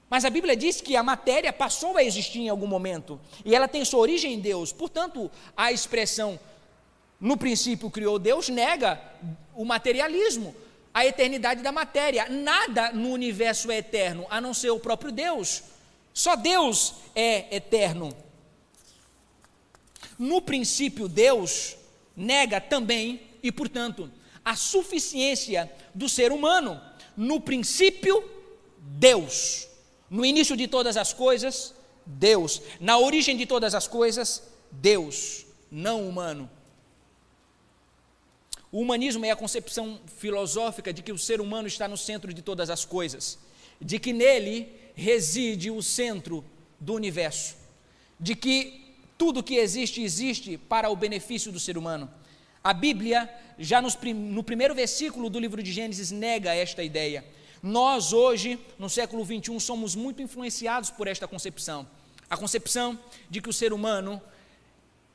Mas 0.08 0.24
a 0.24 0.30
Bíblia 0.30 0.56
diz 0.56 0.80
que 0.80 0.96
a 0.96 1.02
matéria 1.02 1.52
passou 1.52 1.96
a 1.96 2.04
existir 2.04 2.38
em 2.38 2.48
algum 2.48 2.68
momento 2.68 3.20
e 3.44 3.54
ela 3.54 3.66
tem 3.66 3.84
sua 3.84 4.00
origem 4.00 4.34
em 4.34 4.40
Deus. 4.40 4.72
Portanto, 4.72 5.30
a 5.56 5.72
expressão 5.72 6.38
no 7.20 7.36
princípio 7.36 7.90
criou 7.90 8.18
Deus 8.18 8.48
nega 8.48 9.00
o 9.54 9.64
materialismo, 9.64 10.54
a 10.92 11.04
eternidade 11.04 11.62
da 11.62 11.72
matéria. 11.72 12.28
Nada 12.28 12.92
no 12.92 13.10
universo 13.10 13.72
é 13.72 13.78
eterno 13.78 14.26
a 14.30 14.40
não 14.40 14.54
ser 14.54 14.70
o 14.70 14.78
próprio 14.78 15.10
Deus. 15.10 15.64
Só 16.12 16.36
Deus 16.36 16.94
é 17.14 17.56
eterno. 17.56 18.16
No 20.16 20.40
princípio, 20.40 21.08
Deus 21.08 21.76
nega 22.16 22.60
também 22.60 23.20
e, 23.42 23.50
portanto, 23.50 24.08
a 24.44 24.56
suficiência 24.56 25.72
do 25.94 26.08
ser 26.08 26.32
humano. 26.32 26.80
No 27.16 27.40
princípio, 27.40 28.22
Deus. 28.78 29.68
No 30.10 30.24
início 30.24 30.56
de 30.56 30.68
todas 30.68 30.96
as 30.96 31.12
coisas, 31.12 31.74
Deus. 32.04 32.60
Na 32.78 32.98
origem 32.98 33.36
de 33.36 33.46
todas 33.46 33.74
as 33.74 33.86
coisas, 33.86 34.42
Deus, 34.70 35.46
não 35.70 36.08
humano. 36.08 36.50
O 38.70 38.80
humanismo 38.80 39.24
é 39.24 39.30
a 39.30 39.36
concepção 39.36 40.00
filosófica 40.16 40.92
de 40.92 41.00
que 41.00 41.12
o 41.12 41.18
ser 41.18 41.40
humano 41.40 41.68
está 41.68 41.86
no 41.86 41.96
centro 41.96 42.34
de 42.34 42.42
todas 42.42 42.70
as 42.70 42.84
coisas, 42.84 43.38
de 43.80 44.00
que 44.00 44.12
nele 44.12 44.72
reside 44.96 45.70
o 45.70 45.80
centro 45.80 46.44
do 46.80 46.92
universo, 46.92 47.54
de 48.18 48.34
que 48.34 48.96
tudo 49.16 49.44
que 49.44 49.54
existe 49.54 50.02
existe 50.02 50.58
para 50.58 50.90
o 50.90 50.96
benefício 50.96 51.52
do 51.52 51.60
ser 51.60 51.78
humano. 51.78 52.10
A 52.64 52.72
Bíblia, 52.72 53.32
já 53.58 53.80
nos, 53.80 53.96
no 54.14 54.42
primeiro 54.42 54.74
versículo 54.74 55.30
do 55.30 55.38
livro 55.38 55.62
de 55.62 55.72
Gênesis, 55.72 56.10
nega 56.10 56.54
esta 56.54 56.82
ideia. 56.82 57.24
Nós, 57.62 58.12
hoje, 58.12 58.58
no 58.78 58.90
século 58.90 59.24
21, 59.24 59.58
somos 59.58 59.94
muito 59.94 60.20
influenciados 60.20 60.90
por 60.90 61.08
esta 61.08 61.26
concepção. 61.26 61.86
A 62.28 62.36
concepção 62.36 62.98
de 63.30 63.40
que 63.40 63.48
o 63.48 63.52
ser 63.52 63.72
humano 63.72 64.20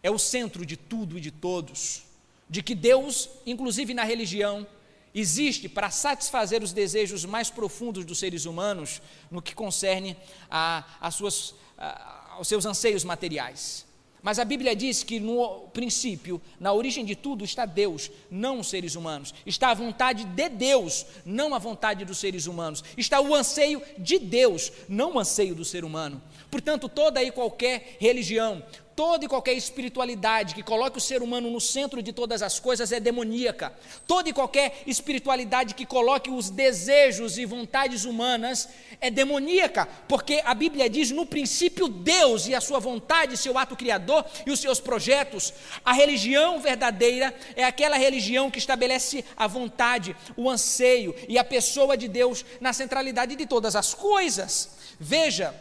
é 0.01 0.09
o 0.09 0.17
centro 0.17 0.65
de 0.65 0.75
tudo 0.75 1.17
e 1.17 1.21
de 1.21 1.31
todos. 1.31 2.03
De 2.49 2.63
que 2.63 2.73
Deus, 2.73 3.29
inclusive 3.45 3.93
na 3.93 4.03
religião, 4.03 4.65
existe 5.13 5.67
para 5.67 5.91
satisfazer 5.91 6.63
os 6.63 6.73
desejos 6.73 7.25
mais 7.25 7.49
profundos 7.49 8.05
dos 8.05 8.19
seres 8.19 8.45
humanos 8.45 9.01
no 9.29 9.41
que 9.41 9.53
concerne 9.53 10.15
a, 10.49 10.85
a 10.99 11.11
suas, 11.11 11.53
a, 11.77 12.35
aos 12.35 12.47
seus 12.47 12.65
anseios 12.65 13.03
materiais. 13.03 13.85
Mas 14.21 14.37
a 14.37 14.45
Bíblia 14.45 14.75
diz 14.75 15.03
que 15.03 15.19
no 15.19 15.67
princípio, 15.73 16.41
na 16.59 16.73
origem 16.73 17.05
de 17.05 17.15
tudo, 17.15 17.45
está 17.45 17.65
Deus, 17.65 18.11
não 18.29 18.59
os 18.59 18.67
seres 18.67 18.95
humanos. 18.95 19.33
Está 19.45 19.69
a 19.69 19.73
vontade 19.73 20.25
de 20.25 20.49
Deus, 20.49 21.05
não 21.25 21.55
a 21.55 21.59
vontade 21.59 22.03
dos 22.03 22.17
seres 22.17 22.45
humanos. 22.45 22.83
Está 22.97 23.21
o 23.21 23.33
anseio 23.33 23.81
de 23.97 24.19
Deus, 24.19 24.71
não 24.87 25.15
o 25.15 25.19
anseio 25.19 25.55
do 25.55 25.63
ser 25.63 25.85
humano. 25.85 26.21
Portanto, 26.51 26.89
toda 26.89 27.23
e 27.23 27.31
qualquer 27.31 27.95
religião, 27.99 28.63
Toda 28.99 29.23
e 29.23 29.29
qualquer 29.29 29.53
espiritualidade 29.53 30.53
que 30.53 30.61
coloque 30.61 30.97
o 30.97 31.01
ser 31.01 31.21
humano 31.21 31.49
no 31.49 31.61
centro 31.61 32.03
de 32.03 32.11
todas 32.11 32.41
as 32.41 32.59
coisas 32.59 32.91
é 32.91 32.99
demoníaca. 32.99 33.71
Toda 34.05 34.27
e 34.27 34.33
qualquer 34.33 34.83
espiritualidade 34.85 35.73
que 35.73 35.85
coloque 35.85 36.29
os 36.29 36.49
desejos 36.49 37.37
e 37.37 37.45
vontades 37.45 38.03
humanas 38.03 38.67
é 38.99 39.09
demoníaca, 39.09 39.87
porque 40.05 40.41
a 40.43 40.53
Bíblia 40.53 40.89
diz 40.89 41.11
no 41.11 41.25
princípio 41.25 41.87
Deus 41.87 42.45
e 42.45 42.53
a 42.53 42.59
sua 42.59 42.77
vontade, 42.77 43.37
seu 43.37 43.57
ato 43.57 43.73
criador 43.73 44.25
e 44.45 44.51
os 44.51 44.59
seus 44.59 44.81
projetos. 44.81 45.53
A 45.85 45.93
religião 45.93 46.59
verdadeira 46.59 47.33
é 47.55 47.63
aquela 47.63 47.95
religião 47.95 48.51
que 48.51 48.59
estabelece 48.59 49.23
a 49.37 49.47
vontade, 49.47 50.13
o 50.35 50.49
anseio 50.49 51.15
e 51.29 51.37
a 51.37 51.43
pessoa 51.45 51.95
de 51.95 52.09
Deus 52.09 52.43
na 52.59 52.73
centralidade 52.73 53.37
de 53.37 53.45
todas 53.45 53.77
as 53.77 53.93
coisas. 53.93 54.71
Veja, 54.99 55.55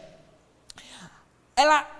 ela 1.55 1.98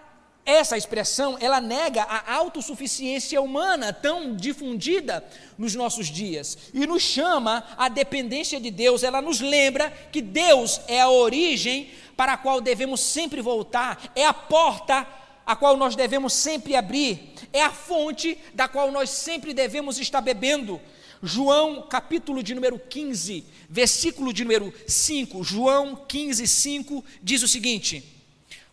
essa 0.49 0.77
expressão, 0.77 1.37
ela 1.39 1.61
nega 1.61 2.03
a 2.03 2.33
autossuficiência 2.35 3.39
humana 3.41 3.93
tão 3.93 4.35
difundida 4.35 5.23
nos 5.57 5.75
nossos 5.75 6.07
dias. 6.07 6.57
E 6.73 6.87
nos 6.87 7.03
chama 7.03 7.63
à 7.77 7.87
dependência 7.87 8.59
de 8.59 8.71
Deus. 8.71 9.03
Ela 9.03 9.21
nos 9.21 9.39
lembra 9.39 9.91
que 10.11 10.21
Deus 10.21 10.81
é 10.87 10.99
a 11.01 11.09
origem 11.09 11.89
para 12.17 12.33
a 12.33 12.37
qual 12.37 12.59
devemos 12.59 12.99
sempre 12.99 13.41
voltar, 13.41 14.11
é 14.15 14.25
a 14.25 14.33
porta 14.33 15.07
a 15.45 15.55
qual 15.55 15.75
nós 15.77 15.95
devemos 15.95 16.33
sempre 16.33 16.75
abrir, 16.75 17.33
é 17.51 17.63
a 17.63 17.71
fonte 17.71 18.37
da 18.53 18.67
qual 18.67 18.91
nós 18.91 19.09
sempre 19.09 19.51
devemos 19.51 19.97
estar 19.99 20.21
bebendo. 20.21 20.79
João, 21.23 21.81
capítulo 21.81 22.43
de 22.43 22.53
número 22.53 22.77
15, 22.77 23.43
versículo 23.67 24.31
de 24.31 24.43
número 24.43 24.73
5, 24.87 25.43
João 25.43 25.95
15, 26.07 26.47
5, 26.47 27.03
diz 27.21 27.41
o 27.41 27.47
seguinte: 27.47 28.03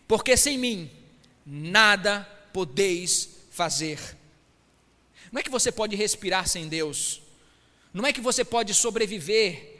Porque 0.07 0.37
sem 0.37 0.57
mim 0.57 0.89
nada 1.47 2.27
podeis 2.51 3.29
fazer. 3.49 3.97
Não 5.31 5.39
é 5.39 5.43
que 5.43 5.49
você 5.49 5.71
pode 5.71 5.95
respirar 5.95 6.47
sem 6.47 6.67
Deus, 6.67 7.21
não 7.93 8.05
é 8.05 8.11
que 8.11 8.19
você 8.19 8.43
pode 8.43 8.73
sobreviver 8.73 9.79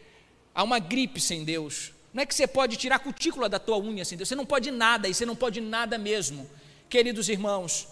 a 0.56 0.64
uma 0.64 0.80
gripe 0.80 1.20
sem 1.20 1.44
Deus, 1.44 1.92
não 2.14 2.24
é 2.24 2.26
que 2.26 2.34
você 2.34 2.48
pode 2.48 2.78
tirar 2.78 2.96
a 2.96 3.00
cutícula 3.00 3.50
da 3.50 3.60
tua 3.60 3.78
unha 3.78 4.06
sem 4.06 4.18
Deus, 4.18 4.30
você 4.30 4.36
não 4.36 4.46
pode 4.46 4.72
nada 4.72 5.10
e 5.10 5.14
você 5.14 5.26
não 5.26 5.36
pode 5.36 5.60
nada 5.60 5.98
mesmo. 5.98 6.50
Queridos 6.90 7.28
irmãos, 7.28 7.88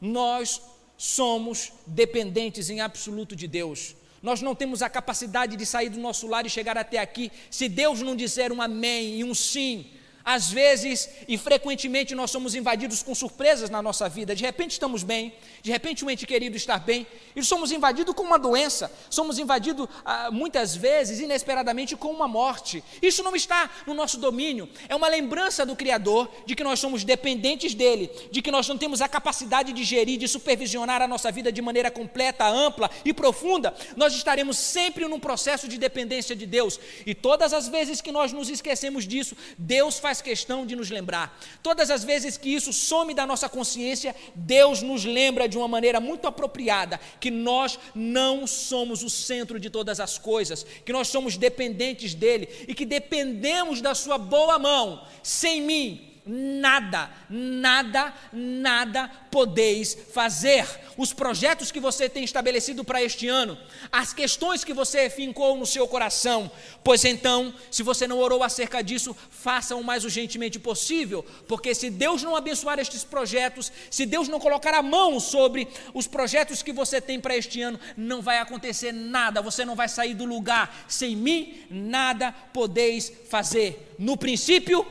nós 0.00 0.60
somos 0.96 1.72
dependentes 1.86 2.70
em 2.70 2.80
absoluto 2.80 3.36
de 3.36 3.46
Deus. 3.46 3.94
Nós 4.22 4.40
não 4.40 4.54
temos 4.54 4.82
a 4.82 4.88
capacidade 4.88 5.56
de 5.56 5.66
sair 5.66 5.90
do 5.90 5.98
nosso 5.98 6.26
lar 6.26 6.46
e 6.46 6.50
chegar 6.50 6.78
até 6.78 6.98
aqui 6.98 7.30
se 7.50 7.68
Deus 7.68 8.00
não 8.00 8.16
disser 8.16 8.52
um 8.52 8.62
amém 8.62 9.18
e 9.18 9.24
um 9.24 9.34
sim 9.34 9.90
às 10.24 10.50
vezes 10.50 11.08
e 11.26 11.36
frequentemente 11.36 12.14
nós 12.14 12.30
somos 12.30 12.54
invadidos 12.54 13.02
com 13.02 13.14
surpresas 13.14 13.70
na 13.70 13.82
nossa 13.82 14.08
vida. 14.08 14.34
De 14.34 14.44
repente 14.44 14.72
estamos 14.72 15.02
bem, 15.02 15.34
de 15.62 15.70
repente 15.70 16.04
um 16.04 16.10
ente 16.10 16.26
querido 16.26 16.56
está 16.56 16.78
bem, 16.78 17.06
e 17.34 17.42
somos 17.42 17.72
invadidos 17.72 18.14
com 18.14 18.22
uma 18.22 18.38
doença, 18.38 18.90
somos 19.10 19.38
invadidos 19.38 19.88
ah, 20.04 20.30
muitas 20.30 20.76
vezes, 20.76 21.20
inesperadamente, 21.20 21.96
com 21.96 22.10
uma 22.10 22.28
morte. 22.28 22.82
Isso 23.00 23.22
não 23.22 23.34
está 23.34 23.70
no 23.86 23.94
nosso 23.94 24.18
domínio, 24.18 24.68
é 24.88 24.94
uma 24.94 25.08
lembrança 25.08 25.64
do 25.64 25.74
Criador 25.74 26.30
de 26.46 26.54
que 26.54 26.64
nós 26.64 26.78
somos 26.78 27.04
dependentes 27.04 27.74
dele, 27.74 28.10
de 28.30 28.42
que 28.42 28.50
nós 28.50 28.68
não 28.68 28.78
temos 28.78 29.00
a 29.00 29.08
capacidade 29.08 29.72
de 29.72 29.84
gerir, 29.84 30.18
de 30.18 30.28
supervisionar 30.28 31.02
a 31.02 31.08
nossa 31.08 31.30
vida 31.32 31.50
de 31.50 31.62
maneira 31.62 31.90
completa, 31.90 32.46
ampla 32.46 32.90
e 33.04 33.12
profunda. 33.12 33.74
Nós 33.96 34.14
estaremos 34.14 34.56
sempre 34.56 35.06
num 35.06 35.20
processo 35.20 35.66
de 35.66 35.78
dependência 35.78 36.36
de 36.36 36.46
Deus, 36.46 36.78
e 37.06 37.14
todas 37.14 37.52
as 37.52 37.68
vezes 37.68 38.00
que 38.00 38.12
nós 38.12 38.32
nos 38.32 38.48
esquecemos 38.48 39.06
disso, 39.06 39.36
Deus 39.56 39.98
faz 39.98 40.11
faz 40.12 40.20
questão 40.20 40.66
de 40.66 40.76
nos 40.76 40.90
lembrar. 40.90 41.40
Todas 41.62 41.90
as 41.90 42.04
vezes 42.04 42.36
que 42.36 42.54
isso 42.54 42.70
some 42.70 43.14
da 43.14 43.26
nossa 43.26 43.48
consciência, 43.48 44.14
Deus 44.34 44.82
nos 44.82 45.06
lembra 45.06 45.48
de 45.48 45.56
uma 45.56 45.66
maneira 45.66 46.00
muito 46.00 46.28
apropriada 46.28 47.00
que 47.18 47.30
nós 47.30 47.78
não 47.94 48.46
somos 48.46 49.02
o 49.02 49.08
centro 49.08 49.58
de 49.58 49.70
todas 49.70 50.00
as 50.00 50.18
coisas, 50.18 50.66
que 50.84 50.92
nós 50.92 51.08
somos 51.08 51.38
dependentes 51.38 52.12
dele 52.12 52.46
e 52.68 52.74
que 52.74 52.84
dependemos 52.84 53.80
da 53.80 53.94
sua 53.94 54.18
boa 54.18 54.58
mão. 54.58 55.02
Sem 55.22 55.62
mim, 55.62 56.11
nada, 56.24 57.10
nada, 57.28 58.14
nada 58.32 59.10
podeis 59.30 59.96
fazer. 60.12 60.66
Os 60.96 61.12
projetos 61.12 61.72
que 61.72 61.80
você 61.80 62.08
tem 62.08 62.22
estabelecido 62.22 62.84
para 62.84 63.02
este 63.02 63.28
ano, 63.28 63.58
as 63.90 64.12
questões 64.12 64.62
que 64.62 64.72
você 64.72 65.08
fincou 65.10 65.56
no 65.56 65.66
seu 65.66 65.88
coração, 65.88 66.50
pois 66.84 67.04
então, 67.04 67.52
se 67.70 67.82
você 67.82 68.06
não 68.06 68.18
orou 68.18 68.42
acerca 68.42 68.82
disso, 68.82 69.16
faça 69.30 69.74
o 69.74 69.82
mais 69.82 70.04
urgentemente 70.04 70.58
possível, 70.58 71.24
porque 71.48 71.74
se 71.74 71.90
Deus 71.90 72.22
não 72.22 72.36
abençoar 72.36 72.78
estes 72.78 73.02
projetos, 73.02 73.72
se 73.90 74.06
Deus 74.06 74.28
não 74.28 74.38
colocar 74.38 74.74
a 74.74 74.82
mão 74.82 75.18
sobre 75.18 75.66
os 75.94 76.06
projetos 76.06 76.62
que 76.62 76.72
você 76.72 77.00
tem 77.00 77.18
para 77.18 77.36
este 77.36 77.62
ano, 77.62 77.80
não 77.96 78.22
vai 78.22 78.38
acontecer 78.38 78.92
nada, 78.92 79.42
você 79.42 79.64
não 79.64 79.74
vai 79.74 79.88
sair 79.88 80.14
do 80.14 80.24
lugar. 80.24 80.84
Sem 80.86 81.16
mim, 81.16 81.64
nada 81.70 82.32
podeis 82.52 83.12
fazer. 83.28 83.94
No 83.98 84.16
princípio, 84.16 84.86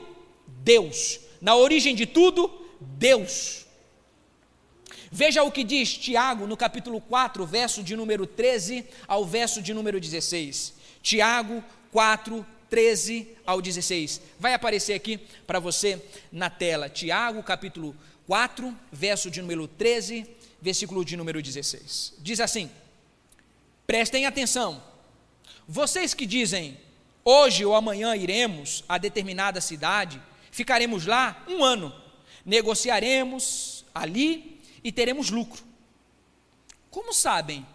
Deus. 0.64 1.20
Na 1.40 1.56
origem 1.56 1.96
de 1.96 2.06
tudo, 2.06 2.50
Deus. 2.80 3.66
Veja 5.12 5.44
o 5.44 5.52
que 5.52 5.64
diz 5.64 5.98
Tiago 5.98 6.48
no 6.48 6.56
capítulo 6.56 7.02
4, 7.02 7.46
verso 7.46 7.84
de 7.84 7.96
número 7.96 8.26
13 8.26 8.86
ao 9.08 9.26
verso 9.26 9.62
de 9.62 9.74
número 9.74 10.00
16. 10.00 10.74
Tiago 11.02 11.64
4, 11.92 12.46
13 12.70 13.28
ao 13.46 13.62
16. 13.62 14.22
Vai 14.40 14.54
aparecer 14.54 14.94
aqui 14.94 15.20
para 15.46 15.60
você 15.60 16.02
na 16.32 16.50
tela. 16.50 16.88
Tiago, 16.88 17.44
capítulo 17.44 17.96
4, 18.26 18.74
verso 18.92 19.30
de 19.30 19.42
número 19.42 19.68
13, 19.68 20.26
versículo 20.62 21.04
de 21.04 21.18
número 21.18 21.42
16. 21.42 22.14
Diz 22.20 22.40
assim: 22.40 22.72
Prestem 23.86 24.26
atenção. 24.26 24.82
Vocês 25.68 26.14
que 26.14 26.26
dizem, 26.26 26.78
hoje 27.26 27.66
ou 27.66 27.76
amanhã 27.76 28.16
iremos 28.16 28.86
a 28.88 28.98
determinada 28.98 29.60
cidade 29.60 30.22
Ficaremos 30.52 31.06
lá 31.06 31.44
um 31.48 31.64
ano, 31.64 31.96
negociaremos 32.46 33.86
ali 33.96 34.62
e 34.84 34.92
teremos 34.92 35.30
lucro. 35.30 35.64
Como 36.90 37.14
sabem? 37.14 37.66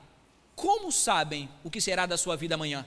Como 0.55 0.93
sabem 0.93 1.49
o 1.65 1.71
que 1.71 1.81
será 1.81 2.07
da 2.07 2.19
sua 2.19 2.37
vida 2.37 2.55
amanhã? 2.55 2.87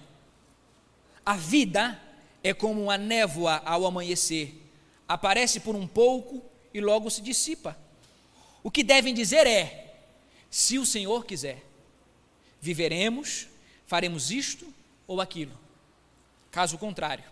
A 1.26 1.36
vida 1.36 2.00
é 2.44 2.54
como 2.54 2.84
uma 2.84 2.98
névoa 2.98 3.62
ao 3.66 3.86
amanhecer, 3.86 4.56
aparece 5.08 5.60
por 5.60 5.76
um 5.76 5.88
pouco 5.88 6.44
e 6.74 6.80
logo 6.80 7.10
se 7.10 7.22
dissipa. 7.22 7.78
O 8.64 8.72
que 8.72 8.84
devem 8.84 9.14
dizer 9.14 9.46
é: 9.48 10.02
se 10.50 10.78
o 10.78 10.86
Senhor 10.86 11.26
quiser, 11.26 11.64
viveremos, 12.62 13.48
faremos 13.86 14.32
isto 14.32 14.72
ou 15.08 15.20
aquilo. 15.22 15.58
Caso 16.52 16.78
contrário, 16.78 17.24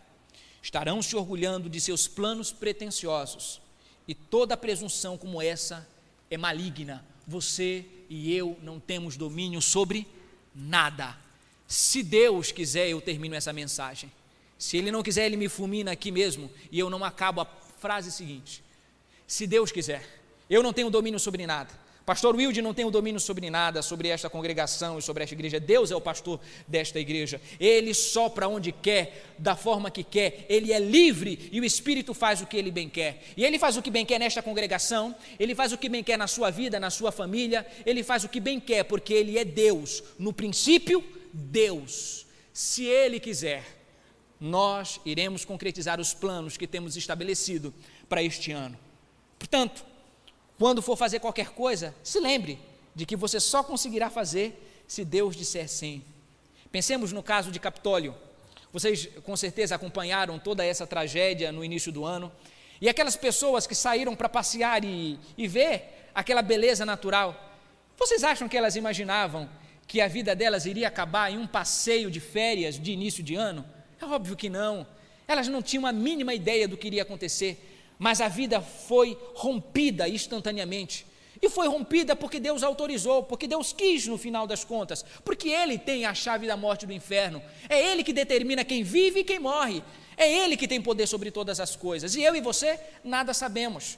estarão 0.62 1.02
se 1.02 1.16
orgulhando 1.16 1.70
de 1.70 1.80
seus 1.80 2.08
planos 2.08 2.52
pretensiosos, 2.52 3.62
e 4.08 4.16
toda 4.16 4.58
presunção 4.58 5.18
como 5.18 5.42
essa 5.42 5.88
é 6.30 6.38
maligna. 6.38 7.06
Você 7.28 7.86
e 8.10 8.34
eu 8.34 8.58
não 8.62 8.80
temos 8.80 9.18
domínio 9.18 9.62
sobre 9.62 10.08
nada. 10.56 11.18
Se 11.68 12.02
Deus 12.02 12.52
quiser, 12.52 12.90
eu 12.90 13.02
termino 13.02 13.36
essa 13.36 13.52
mensagem. 13.52 14.12
Se 14.58 14.78
Ele 14.78 14.92
não 14.92 15.04
quiser, 15.04 15.26
Ele 15.26 15.36
me 15.36 15.50
fulmina 15.50 15.92
aqui 15.92 16.10
mesmo 16.10 16.50
e 16.72 16.80
eu 16.80 16.90
não 16.90 17.04
acabo 17.04 17.42
a 17.42 17.46
frase 17.46 18.12
seguinte. 18.12 18.64
Se 19.28 19.46
Deus 19.46 19.72
quiser, 19.72 20.08
eu 20.50 20.64
não 20.64 20.72
tenho 20.72 20.90
domínio 20.90 21.20
sobre 21.20 21.46
nada. 21.46 21.87
Pastor 22.08 22.38
Wilde 22.38 22.62
não 22.62 22.74
tem 22.74 22.86
o 22.86 22.90
domínio 22.90 23.20
sobre 23.20 23.50
nada, 23.50 23.82
sobre 23.82 24.08
esta 24.08 24.30
congregação 24.30 24.98
e 24.98 25.02
sobre 25.02 25.26
esta 25.26 25.36
igreja. 25.36 25.60
Deus 25.60 25.92
é 25.92 25.96
o 25.98 26.00
pastor 26.00 26.40
desta 26.66 26.98
igreja. 27.02 27.42
Ele 27.60 27.94
sopra 27.94 28.48
onde 28.48 28.72
quer, 28.72 29.36
da 29.38 29.58
forma 29.58 29.92
que 29.92 30.06
quer. 30.06 30.46
Ele 30.48 30.72
é 30.72 30.80
livre 30.80 31.50
e 31.52 31.60
o 31.60 31.66
Espírito 31.66 32.14
faz 32.14 32.42
o 32.42 32.48
que 32.48 32.56
ele 32.56 32.72
bem 32.72 32.88
quer. 32.88 33.22
E 33.36 33.44
ele 33.44 33.60
faz 33.60 33.76
o 33.76 33.82
que 33.82 33.92
bem 33.92 34.06
quer 34.06 34.20
nesta 34.20 34.42
congregação, 34.42 35.14
ele 35.38 35.54
faz 35.54 35.74
o 35.74 35.78
que 35.78 35.90
bem 35.90 36.02
quer 36.02 36.18
na 36.18 36.28
sua 36.28 36.50
vida, 36.50 36.80
na 36.80 36.90
sua 36.90 37.12
família. 37.12 37.68
Ele 37.86 38.02
faz 38.02 38.24
o 38.24 38.30
que 38.30 38.40
bem 38.40 38.58
quer 38.58 38.86
porque 38.86 39.14
ele 39.14 39.38
é 39.38 39.44
Deus. 39.44 40.02
No 40.18 40.32
princípio, 40.32 41.04
Deus. 41.34 42.26
Se 42.54 42.86
ele 42.86 43.20
quiser, 43.20 43.66
nós 44.40 45.02
iremos 45.06 45.44
concretizar 45.44 46.00
os 46.00 46.14
planos 46.14 46.56
que 46.56 46.68
temos 46.68 46.96
estabelecido 46.96 47.74
para 48.08 48.24
este 48.24 48.54
ano. 48.54 48.80
Portanto, 49.38 49.97
quando 50.58 50.82
for 50.82 50.98
fazer 50.98 51.20
qualquer 51.20 51.50
coisa, 51.50 51.94
se 52.04 52.20
lembre 52.20 52.60
de 52.96 53.06
que 53.06 53.16
você 53.16 53.40
só 53.40 53.64
conseguirá 53.64 54.10
fazer 54.10 54.84
se 54.88 55.06
Deus 55.06 55.36
disser 55.36 55.70
sim. 55.70 56.02
Pensemos 56.72 57.12
no 57.12 57.22
caso 57.22 57.52
de 57.52 57.60
Capitólio. 57.60 58.16
Vocês 58.74 59.08
com 59.24 59.36
certeza 59.36 59.76
acompanharam 59.76 60.40
toda 60.40 60.66
essa 60.66 60.86
tragédia 60.86 61.52
no 61.52 61.64
início 61.64 61.92
do 61.92 62.06
ano. 62.06 62.32
E 62.82 62.90
aquelas 62.90 63.16
pessoas 63.16 63.66
que 63.66 63.76
saíram 63.76 64.16
para 64.16 64.30
passear 64.30 64.84
e, 64.84 65.20
e 65.38 65.48
ver 65.48 66.10
aquela 66.14 66.42
beleza 66.42 66.86
natural, 66.86 67.36
vocês 67.98 68.24
acham 68.24 68.48
que 68.48 68.58
elas 68.58 68.76
imaginavam 68.76 69.50
que 69.88 70.02
a 70.02 70.08
vida 70.08 70.36
delas 70.36 70.66
iria 70.66 70.88
acabar 70.88 71.32
em 71.32 71.38
um 71.38 71.48
passeio 71.48 72.12
de 72.12 72.20
férias 72.20 72.80
de 72.80 72.92
início 72.92 73.24
de 73.24 73.36
ano? 73.36 73.66
É 74.00 74.06
óbvio 74.06 74.36
que 74.36 74.50
não. 74.50 74.86
Elas 75.28 75.48
não 75.48 75.62
tinham 75.62 75.86
a 75.86 75.92
mínima 75.92 76.34
ideia 76.34 76.68
do 76.68 76.78
que 76.78 76.88
iria 76.88 77.02
acontecer 77.02 77.67
mas 77.98 78.22
a 78.22 78.28
vida 78.28 78.62
foi 78.62 79.18
rompida 79.34 80.08
instantaneamente. 80.08 81.06
E 81.42 81.50
foi 81.50 81.68
rompida 81.68 82.16
porque 82.16 82.40
Deus 82.40 82.64
autorizou, 82.64 83.24
porque 83.24 83.48
Deus 83.48 83.72
quis 83.72 84.08
no 84.08 84.18
final 84.18 84.48
das 84.48 84.64
contas, 84.64 85.06
porque 85.24 85.50
Ele 85.50 85.78
tem 85.78 86.06
a 86.06 86.14
chave 86.14 86.48
da 86.48 86.58
morte 86.58 86.86
do 86.86 86.94
inferno. 86.94 87.42
É 87.70 87.80
Ele 87.92 88.04
que 88.04 88.14
determina 88.14 88.66
quem 88.66 88.84
vive 88.84 89.20
e 89.20 89.24
quem 89.24 89.40
morre. 89.40 89.84
É 90.16 90.32
Ele 90.32 90.58
que 90.58 90.68
tem 90.68 90.82
poder 90.82 91.08
sobre 91.08 91.30
todas 91.30 91.60
as 91.60 91.76
coisas. 91.76 92.16
E 92.16 92.24
eu 92.24 92.36
e 92.36 92.42
você 92.42 92.80
nada 93.04 93.34
sabemos. 93.34 93.98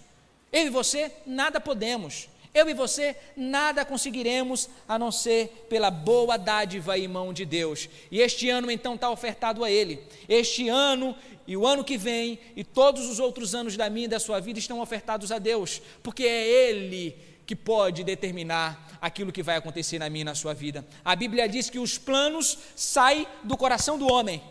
Eu 0.52 0.68
e 0.68 0.70
você 0.70 1.12
nada 1.26 1.62
podemos. 1.62 2.28
Eu 2.54 2.68
e 2.68 2.74
você 2.74 3.16
nada 3.38 3.86
conseguiremos 3.86 4.70
a 4.88 4.98
não 4.98 5.12
ser 5.12 5.68
pela 5.70 5.92
boa 5.92 6.38
dádiva 6.38 6.98
e 6.98 7.08
mão 7.08 7.32
de 7.32 7.46
Deus. 7.46 7.88
E 8.10 8.22
este 8.22 8.50
ano 8.50 8.72
então 8.72 8.96
está 8.96 9.10
ofertado 9.10 9.64
a 9.64 9.70
Ele. 9.70 10.02
Este 10.28 10.68
ano 10.68 11.16
e 11.46 11.56
o 11.56 11.66
ano 11.66 11.84
que 11.84 11.98
vem 11.98 12.40
e 12.56 12.64
todos 12.64 13.08
os 13.08 13.20
outros 13.20 13.54
anos 13.54 13.78
da 13.78 13.90
minha 13.90 14.06
e 14.06 14.10
da 14.10 14.20
sua 14.20 14.40
vida 14.40 14.58
estão 14.58 14.80
ofertados 14.82 15.32
a 15.32 15.38
Deus, 15.38 15.82
porque 16.02 16.24
é 16.24 16.48
Ele 16.48 17.16
que 17.46 17.56
pode 17.56 18.04
determinar 18.04 19.00
aquilo 19.02 19.32
que 19.32 19.42
vai 19.42 19.56
acontecer 19.56 20.00
na 20.00 20.10
minha 20.10 20.22
e 20.22 20.26
na 20.26 20.36
sua 20.36 20.54
vida. 20.54 20.86
A 21.04 21.16
Bíblia 21.16 21.48
diz 21.48 21.70
que 21.70 21.80
os 21.80 21.98
planos 21.98 22.58
saem 22.76 23.28
do 23.44 23.58
coração 23.58 23.98
do 23.98 24.12
homem, 24.12 24.44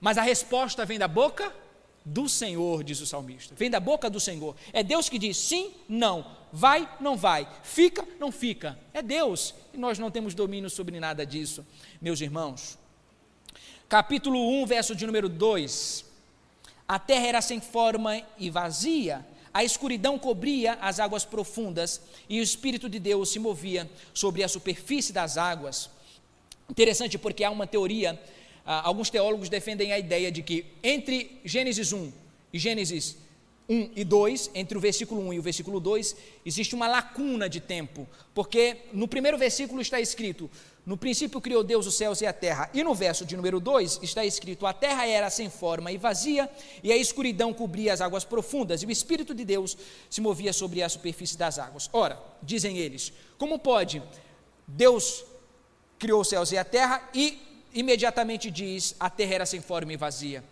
mas 0.00 0.18
a 0.18 0.22
resposta 0.22 0.84
vem 0.84 0.98
da 0.98 1.08
boca 1.08 1.50
do 2.04 2.28
Senhor, 2.28 2.82
diz 2.82 3.00
o 3.00 3.06
salmista. 3.06 3.54
Vem 3.54 3.70
da 3.70 3.80
boca 3.80 4.10
do 4.10 4.20
Senhor. 4.20 4.56
É 4.72 4.82
Deus 4.82 5.08
que 5.08 5.18
diz 5.18 5.36
sim, 5.36 5.72
não, 5.88 6.26
vai, 6.52 6.88
não 7.00 7.16
vai, 7.16 7.48
fica, 7.62 8.06
não 8.20 8.30
fica. 8.30 8.78
É 8.92 9.00
Deus. 9.00 9.54
E 9.72 9.78
nós 9.78 9.98
não 9.98 10.10
temos 10.10 10.34
domínio 10.34 10.68
sobre 10.68 11.00
nada 11.00 11.24
disso, 11.24 11.66
meus 12.00 12.20
irmãos. 12.20 12.78
Capítulo 13.88 14.62
1, 14.62 14.66
verso 14.66 14.94
de 14.94 15.06
número 15.06 15.28
2. 15.28 16.04
A 16.86 16.98
terra 16.98 17.26
era 17.26 17.40
sem 17.40 17.60
forma 17.60 18.20
e 18.38 18.50
vazia, 18.50 19.24
a 19.54 19.62
escuridão 19.62 20.18
cobria 20.18 20.74
as 20.74 20.98
águas 20.98 21.24
profundas 21.24 22.00
e 22.28 22.40
o 22.40 22.42
Espírito 22.42 22.88
de 22.88 22.98
Deus 22.98 23.30
se 23.30 23.38
movia 23.38 23.90
sobre 24.14 24.42
a 24.42 24.48
superfície 24.48 25.12
das 25.12 25.36
águas. 25.36 25.90
Interessante 26.70 27.18
porque 27.18 27.44
há 27.44 27.50
uma 27.50 27.66
teoria 27.66 28.18
ah, 28.64 28.86
alguns 28.86 29.10
teólogos 29.10 29.48
defendem 29.48 29.92
a 29.92 29.98
ideia 29.98 30.30
de 30.30 30.42
que 30.42 30.66
entre 30.82 31.40
Gênesis 31.44 31.92
1 31.92 32.12
e 32.52 32.58
Gênesis 32.58 33.16
1 33.68 33.90
e 33.96 34.04
2, 34.04 34.50
entre 34.54 34.76
o 34.76 34.80
versículo 34.80 35.20
1 35.28 35.34
e 35.34 35.38
o 35.38 35.42
versículo 35.42 35.80
2, 35.80 36.16
existe 36.44 36.74
uma 36.74 36.88
lacuna 36.88 37.48
de 37.48 37.60
tempo, 37.60 38.06
porque 38.34 38.78
no 38.92 39.06
primeiro 39.06 39.38
versículo 39.38 39.80
está 39.80 40.00
escrito: 40.00 40.50
No 40.84 40.96
princípio 40.96 41.40
criou 41.40 41.62
Deus 41.62 41.86
os 41.86 41.94
céus 41.94 42.20
e 42.20 42.26
a 42.26 42.32
terra, 42.32 42.68
e 42.74 42.82
no 42.82 42.94
verso 42.94 43.24
de 43.24 43.36
número 43.36 43.60
2 43.60 44.00
está 44.02 44.24
escrito: 44.24 44.66
A 44.66 44.72
terra 44.72 45.06
era 45.06 45.30
sem 45.30 45.48
forma 45.48 45.92
e 45.92 45.96
vazia, 45.96 46.50
e 46.82 46.92
a 46.92 46.96
escuridão 46.96 47.54
cobria 47.54 47.92
as 47.92 48.00
águas 48.00 48.24
profundas, 48.24 48.82
e 48.82 48.86
o 48.86 48.90
Espírito 48.90 49.34
de 49.34 49.44
Deus 49.44 49.76
se 50.10 50.20
movia 50.20 50.52
sobre 50.52 50.82
a 50.82 50.88
superfície 50.88 51.38
das 51.38 51.58
águas. 51.58 51.88
Ora, 51.92 52.20
dizem 52.42 52.78
eles, 52.78 53.12
como 53.38 53.58
pode 53.58 54.02
Deus 54.66 55.24
criou 55.98 56.20
os 56.20 56.28
céus 56.28 56.50
e 56.52 56.58
a 56.58 56.64
terra 56.64 57.08
e 57.14 57.38
imediatamente 57.72 58.50
diz: 58.50 58.94
a 58.98 59.08
terra 59.08 59.34
era 59.34 59.46
sem 59.46 59.60
forma 59.60 59.92
e 59.92 59.96
vazia. 59.96 60.42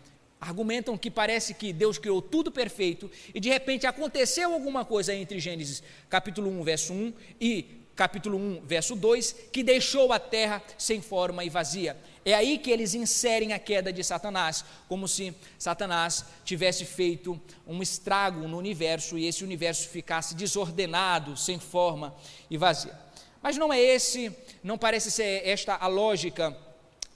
Argumentam 0.41 0.97
que 0.97 1.11
parece 1.11 1.53
que 1.53 1.73
Deus 1.73 1.99
criou 1.99 2.23
tudo 2.23 2.51
perfeito 2.51 3.11
e 3.35 3.39
de 3.39 3.51
repente 3.51 3.87
aconteceu 3.87 4.55
alguma 4.55 4.85
coisa 4.85 5.15
entre 5.15 5.39
Gênesis 5.39 5.83
capítulo 6.09 6.51
1, 6.51 6.63
verso 6.63 6.93
1 6.95 7.13
e 7.39 7.81
capítulo 7.95 8.39
1, 8.39 8.63
verso 8.65 8.97
2, 8.97 9.33
que 9.53 9.63
deixou 9.63 10.11
a 10.11 10.19
terra 10.19 10.63
sem 10.79 11.03
forma 11.03 11.45
e 11.45 11.51
vazia. 11.51 11.95
É 12.25 12.33
aí 12.33 12.57
que 12.57 12.71
eles 12.71 12.95
inserem 12.95 13.53
a 13.53 13.59
queda 13.59 13.93
de 13.93 14.03
Satanás, 14.03 14.65
como 14.89 15.07
se 15.07 15.35
Satanás 15.59 16.25
tivesse 16.43 16.87
feito 16.87 17.39
um 17.67 17.83
estrago 17.83 18.49
no 18.49 18.57
universo 18.57 19.19
e 19.19 19.27
esse 19.27 19.45
universo 19.45 19.91
ficasse 19.91 20.35
desordenado, 20.35 21.37
sem 21.37 21.59
forma 21.59 22.15
e 22.49 22.57
vazia. 22.57 22.99
Mas 23.43 23.59
não 23.59 23.71
é 23.71 23.79
esse, 23.79 24.35
não 24.63 24.79
parece 24.79 25.11
ser 25.11 25.47
esta 25.47 25.77
a 25.77 25.87
lógica 25.87 26.57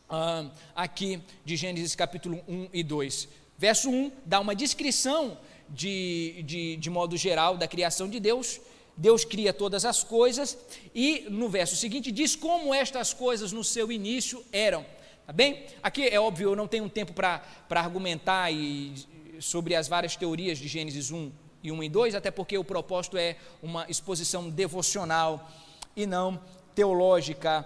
ah, 0.08 0.46
aqui 0.74 1.20
de 1.44 1.56
Gênesis 1.56 1.94
capítulo 1.94 2.40
1 2.46 2.68
e 2.72 2.82
2. 2.82 3.28
Verso 3.56 3.90
1 3.90 4.12
dá 4.24 4.40
uma 4.40 4.54
descrição 4.54 5.38
de, 5.68 6.42
de, 6.44 6.76
de 6.76 6.90
modo 6.90 7.16
geral 7.16 7.56
da 7.56 7.66
criação 7.66 8.08
de 8.08 8.20
Deus. 8.20 8.60
Deus 8.96 9.24
cria 9.24 9.52
todas 9.52 9.84
as 9.84 10.04
coisas 10.04 10.56
e 10.94 11.26
no 11.28 11.48
verso 11.48 11.74
seguinte 11.74 12.12
diz 12.12 12.36
como 12.36 12.72
estas 12.72 13.12
coisas 13.12 13.50
no 13.52 13.64
seu 13.64 13.90
início 13.90 14.44
eram. 14.52 14.84
Tá 15.26 15.32
bem? 15.32 15.64
Aqui 15.82 16.06
é 16.06 16.20
óbvio, 16.20 16.50
eu 16.50 16.56
não 16.56 16.68
tenho 16.68 16.88
tempo 16.88 17.12
para 17.12 17.42
argumentar 17.70 18.52
e, 18.52 18.94
sobre 19.40 19.74
as 19.74 19.88
várias 19.88 20.14
teorias 20.14 20.58
de 20.58 20.68
Gênesis 20.68 21.10
1 21.10 21.32
e 21.62 21.72
1 21.72 21.82
e 21.82 21.88
2, 21.88 22.14
até 22.14 22.30
porque 22.30 22.58
o 22.58 22.64
propósito 22.64 23.16
é 23.16 23.36
uma 23.62 23.86
exposição 23.88 24.50
devocional 24.50 25.50
e 25.96 26.06
não 26.06 26.38
teológica 26.74 27.64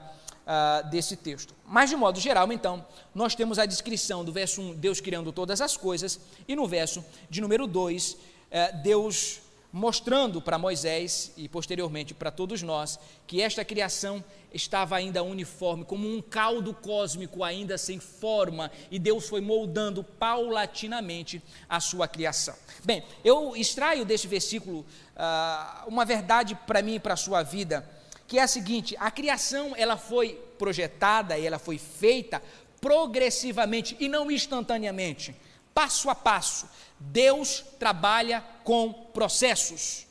uh, 0.49 0.89
desse 0.89 1.17
texto. 1.17 1.55
Mas, 1.67 1.91
de 1.91 1.97
modo 1.97 2.19
geral, 2.19 2.51
então, 2.51 2.85
nós 3.15 3.35
temos 3.35 3.59
a 3.59 3.67
descrição 3.67 4.25
do 4.25 4.33
verso 4.33 4.63
1, 4.63 4.75
Deus 4.77 5.01
criando 5.01 5.31
todas 5.31 5.61
as 5.61 5.77
coisas, 5.77 6.19
e 6.49 6.57
no 6.57 6.67
verso 6.67 7.05
de 7.29 7.41
número 7.41 7.67
2, 7.67 8.13
uh, 8.13 8.19
eh, 8.51 8.73
Deus 8.73 9.43
mostrando 9.71 10.41
para 10.41 10.57
Moisés 10.57 11.31
e 11.37 11.47
posteriormente 11.47 12.15
para 12.15 12.31
todos 12.31 12.63
nós 12.63 12.99
que 13.27 13.43
esta 13.43 13.63
criação 13.63 14.25
estava 14.53 14.97
ainda 14.97 15.23
uniforme, 15.23 15.85
como 15.85 16.09
um 16.09 16.23
caldo 16.23 16.73
cósmico 16.73 17.45
ainda 17.45 17.77
sem 17.77 18.01
forma, 18.01 18.71
e 18.91 18.99
Deus 18.99 19.29
foi 19.29 19.43
moldando 19.43 20.03
paulatinamente 20.03 21.43
a 21.69 21.81
sua 21.81 22.09
criação. 22.09 22.55
Bem, 22.83 23.05
eu 23.23 23.55
extraio 23.55 24.07
desse 24.07 24.27
versículo 24.27 24.79
uh, 24.79 25.87
uma 25.87 26.07
verdade 26.07 26.55
para 26.67 26.81
mim 26.81 26.95
e 26.95 27.01
para 27.01 27.13
a 27.13 27.19
sua 27.19 27.43
vida 27.43 27.87
que 28.29 28.39
é 28.39 28.43
a 28.43 28.47
seguinte: 28.47 28.95
a 29.01 29.11
criação 29.11 29.75
ela 29.75 29.97
foi 29.97 30.35
projetada 30.59 31.37
e 31.37 31.47
ela 31.47 31.59
foi 31.59 31.79
feita 31.79 32.41
progressivamente 32.81 33.97
e 33.99 34.09
não 34.09 34.31
instantaneamente, 34.31 35.35
passo 35.75 36.09
a 36.11 36.15
passo. 36.15 36.69
Deus 37.01 37.65
trabalha 37.79 38.45
com 38.63 38.93
processos. 38.93 40.07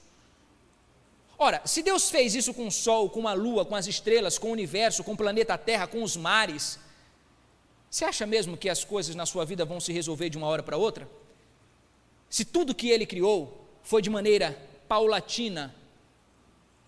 Ora, 1.38 1.62
se 1.66 1.84
Deus 1.84 2.10
fez 2.10 2.34
isso 2.34 2.54
com 2.54 2.68
o 2.68 2.72
sol, 2.72 3.10
com 3.12 3.28
a 3.28 3.34
lua, 3.34 3.64
com 3.64 3.76
as 3.76 3.86
estrelas, 3.86 4.40
com 4.40 4.50
o 4.50 4.54
universo, 4.54 5.04
com 5.04 5.14
o 5.14 5.18
planeta 5.18 5.56
Terra, 5.56 5.86
com 5.86 6.02
os 6.02 6.18
mares, 6.18 6.80
você 7.90 8.06
acha 8.06 8.26
mesmo 8.26 8.58
que 8.58 8.70
as 8.70 8.84
coisas 8.84 9.16
na 9.16 9.26
sua 9.26 9.46
vida 9.46 9.64
vão 9.64 9.80
se 9.80 9.94
resolver 9.94 10.30
de 10.30 10.38
uma 10.38 10.48
hora 10.48 10.64
para 10.64 10.78
outra? 10.78 11.08
Se 12.30 12.44
tudo 12.44 12.74
que 12.74 12.90
ele 12.90 13.06
criou 13.06 13.66
foi 13.84 14.02
de 14.02 14.10
maneira 14.10 14.58
paulatina, 14.88 15.74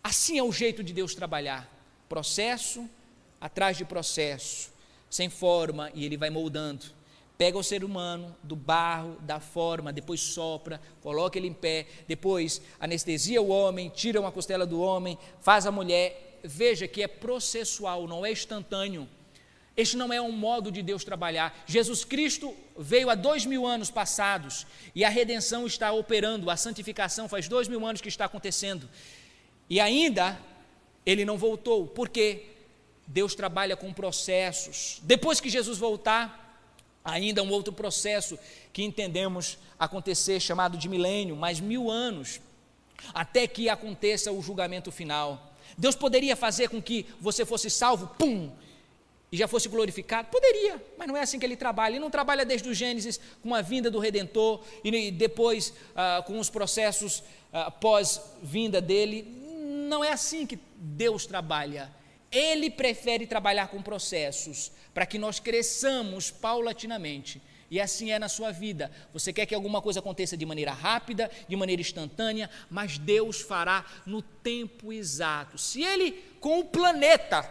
Assim 0.09 0.39
é 0.39 0.43
o 0.43 0.51
jeito 0.51 0.83
de 0.83 0.91
Deus 0.91 1.13
trabalhar: 1.13 1.69
processo 2.09 2.89
atrás 3.39 3.77
de 3.77 3.85
processo, 3.85 4.71
sem 5.07 5.29
forma, 5.29 5.91
e 5.93 6.03
Ele 6.03 6.17
vai 6.17 6.31
moldando. 6.31 6.83
Pega 7.37 7.59
o 7.59 7.63
ser 7.63 7.83
humano 7.83 8.35
do 8.41 8.55
barro, 8.55 9.17
da 9.21 9.39
forma, 9.39 9.93
depois 9.93 10.19
sopra, 10.19 10.81
coloca 11.03 11.37
ele 11.37 11.47
em 11.47 11.53
pé, 11.53 11.85
depois 12.07 12.59
anestesia 12.79 13.39
o 13.39 13.49
homem, 13.49 13.87
tira 13.87 14.19
uma 14.19 14.31
costela 14.31 14.65
do 14.65 14.81
homem, 14.81 15.15
faz 15.41 15.67
a 15.67 15.71
mulher. 15.71 16.39
Veja 16.43 16.87
que 16.87 17.03
é 17.03 17.07
processual, 17.07 18.07
não 18.07 18.25
é 18.25 18.31
instantâneo. 18.31 19.07
Este 19.77 19.95
não 19.95 20.11
é 20.11 20.19
um 20.19 20.31
modo 20.31 20.71
de 20.71 20.81
Deus 20.81 21.03
trabalhar. 21.03 21.63
Jesus 21.65 22.03
Cristo 22.03 22.53
veio 22.77 23.09
há 23.09 23.15
dois 23.15 23.45
mil 23.45 23.65
anos 23.65 23.91
passados 23.91 24.65
e 24.93 25.05
a 25.05 25.09
redenção 25.09 25.65
está 25.65 25.91
operando, 25.91 26.49
a 26.49 26.57
santificação 26.57 27.29
faz 27.29 27.47
dois 27.47 27.67
mil 27.67 27.85
anos 27.85 28.01
que 28.01 28.09
está 28.09 28.25
acontecendo. 28.25 28.89
E 29.69 29.79
ainda 29.79 30.39
ele 31.05 31.23
não 31.25 31.37
voltou, 31.37 31.87
porque 31.87 32.45
Deus 33.05 33.35
trabalha 33.35 33.75
com 33.75 33.91
processos. 33.93 34.99
Depois 35.03 35.39
que 35.39 35.49
Jesus 35.49 35.77
voltar, 35.77 36.63
ainda 37.03 37.43
um 37.43 37.49
outro 37.49 37.73
processo 37.73 38.37
que 38.71 38.83
entendemos 38.83 39.57
acontecer, 39.77 40.39
chamado 40.39 40.77
de 40.77 40.87
milênio, 40.87 41.35
mais 41.35 41.59
mil 41.59 41.89
anos, 41.89 42.39
até 43.13 43.47
que 43.47 43.69
aconteça 43.69 44.31
o 44.31 44.41
julgamento 44.41 44.91
final. 44.91 45.53
Deus 45.77 45.95
poderia 45.95 46.35
fazer 46.35 46.69
com 46.69 46.81
que 46.81 47.05
você 47.19 47.45
fosse 47.45 47.69
salvo, 47.69 48.07
pum, 48.17 48.51
e 49.31 49.37
já 49.37 49.47
fosse 49.47 49.69
glorificado? 49.69 50.27
Poderia, 50.29 50.83
mas 50.97 51.07
não 51.07 51.15
é 51.15 51.21
assim 51.21 51.37
que 51.37 51.45
ele 51.45 51.55
trabalha. 51.55 51.93
Ele 51.93 51.99
não 51.99 52.09
trabalha 52.09 52.43
desde 52.43 52.67
o 52.67 52.73
Gênesis 52.73 53.19
com 53.43 53.53
a 53.53 53.61
vinda 53.61 53.89
do 53.89 53.99
Redentor 53.99 54.61
e 54.83 55.11
depois 55.11 55.71
ah, 55.95 56.23
com 56.25 56.39
os 56.39 56.49
processos 56.49 57.23
ah, 57.53 57.69
pós-vinda 57.69 58.81
dele 58.81 59.39
não 59.89 60.03
é 60.03 60.11
assim 60.11 60.45
que 60.45 60.59
Deus 60.75 61.25
trabalha. 61.25 61.91
Ele 62.31 62.69
prefere 62.69 63.25
trabalhar 63.25 63.67
com 63.67 63.81
processos 63.81 64.71
para 64.93 65.05
que 65.05 65.17
nós 65.17 65.39
cresçamos 65.39 66.29
paulatinamente. 66.29 67.41
E 67.71 67.79
assim 67.79 68.11
é 68.11 68.17
na 68.17 68.29
sua 68.29 68.51
vida. 68.51 68.91
Você 69.13 69.31
quer 69.31 69.45
que 69.45 69.53
alguma 69.53 69.81
coisa 69.81 69.99
aconteça 69.99 70.35
de 70.35 70.45
maneira 70.45 70.71
rápida, 70.71 71.29
de 71.47 71.55
maneira 71.55 71.81
instantânea, 71.81 72.49
mas 72.69 72.97
Deus 72.97 73.41
fará 73.41 73.85
no 74.05 74.21
tempo 74.21 74.91
exato. 74.91 75.57
Se 75.57 75.83
Ele, 75.83 76.11
com 76.39 76.59
o 76.59 76.65
planeta, 76.65 77.43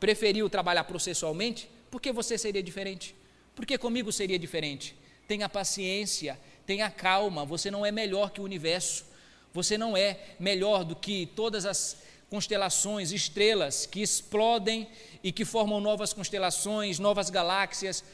preferiu 0.00 0.48
trabalhar 0.48 0.84
processualmente, 0.84 1.68
por 1.90 2.00
que 2.00 2.12
você 2.12 2.38
seria 2.38 2.62
diferente? 2.62 3.14
Por 3.54 3.66
que 3.66 3.76
comigo 3.76 4.12
seria 4.12 4.38
diferente? 4.38 4.96
Tenha 5.26 5.48
paciência, 5.48 6.38
tenha 6.64 6.90
calma, 6.90 7.44
você 7.44 7.70
não 7.70 7.84
é 7.84 7.90
melhor 7.90 8.30
que 8.30 8.40
o 8.40 8.44
universo. 8.44 9.04
Você 9.52 9.78
não 9.78 9.96
é 9.96 10.18
melhor 10.38 10.84
do 10.84 10.94
que 10.94 11.26
todas 11.26 11.64
as 11.64 11.96
constelações, 12.30 13.10
estrelas 13.12 13.86
que 13.86 14.00
explodem 14.00 14.88
e 15.22 15.32
que 15.32 15.44
formam 15.44 15.80
novas 15.80 16.12
constelações, 16.12 16.98
novas 16.98 17.30
galáxias. 17.30 18.04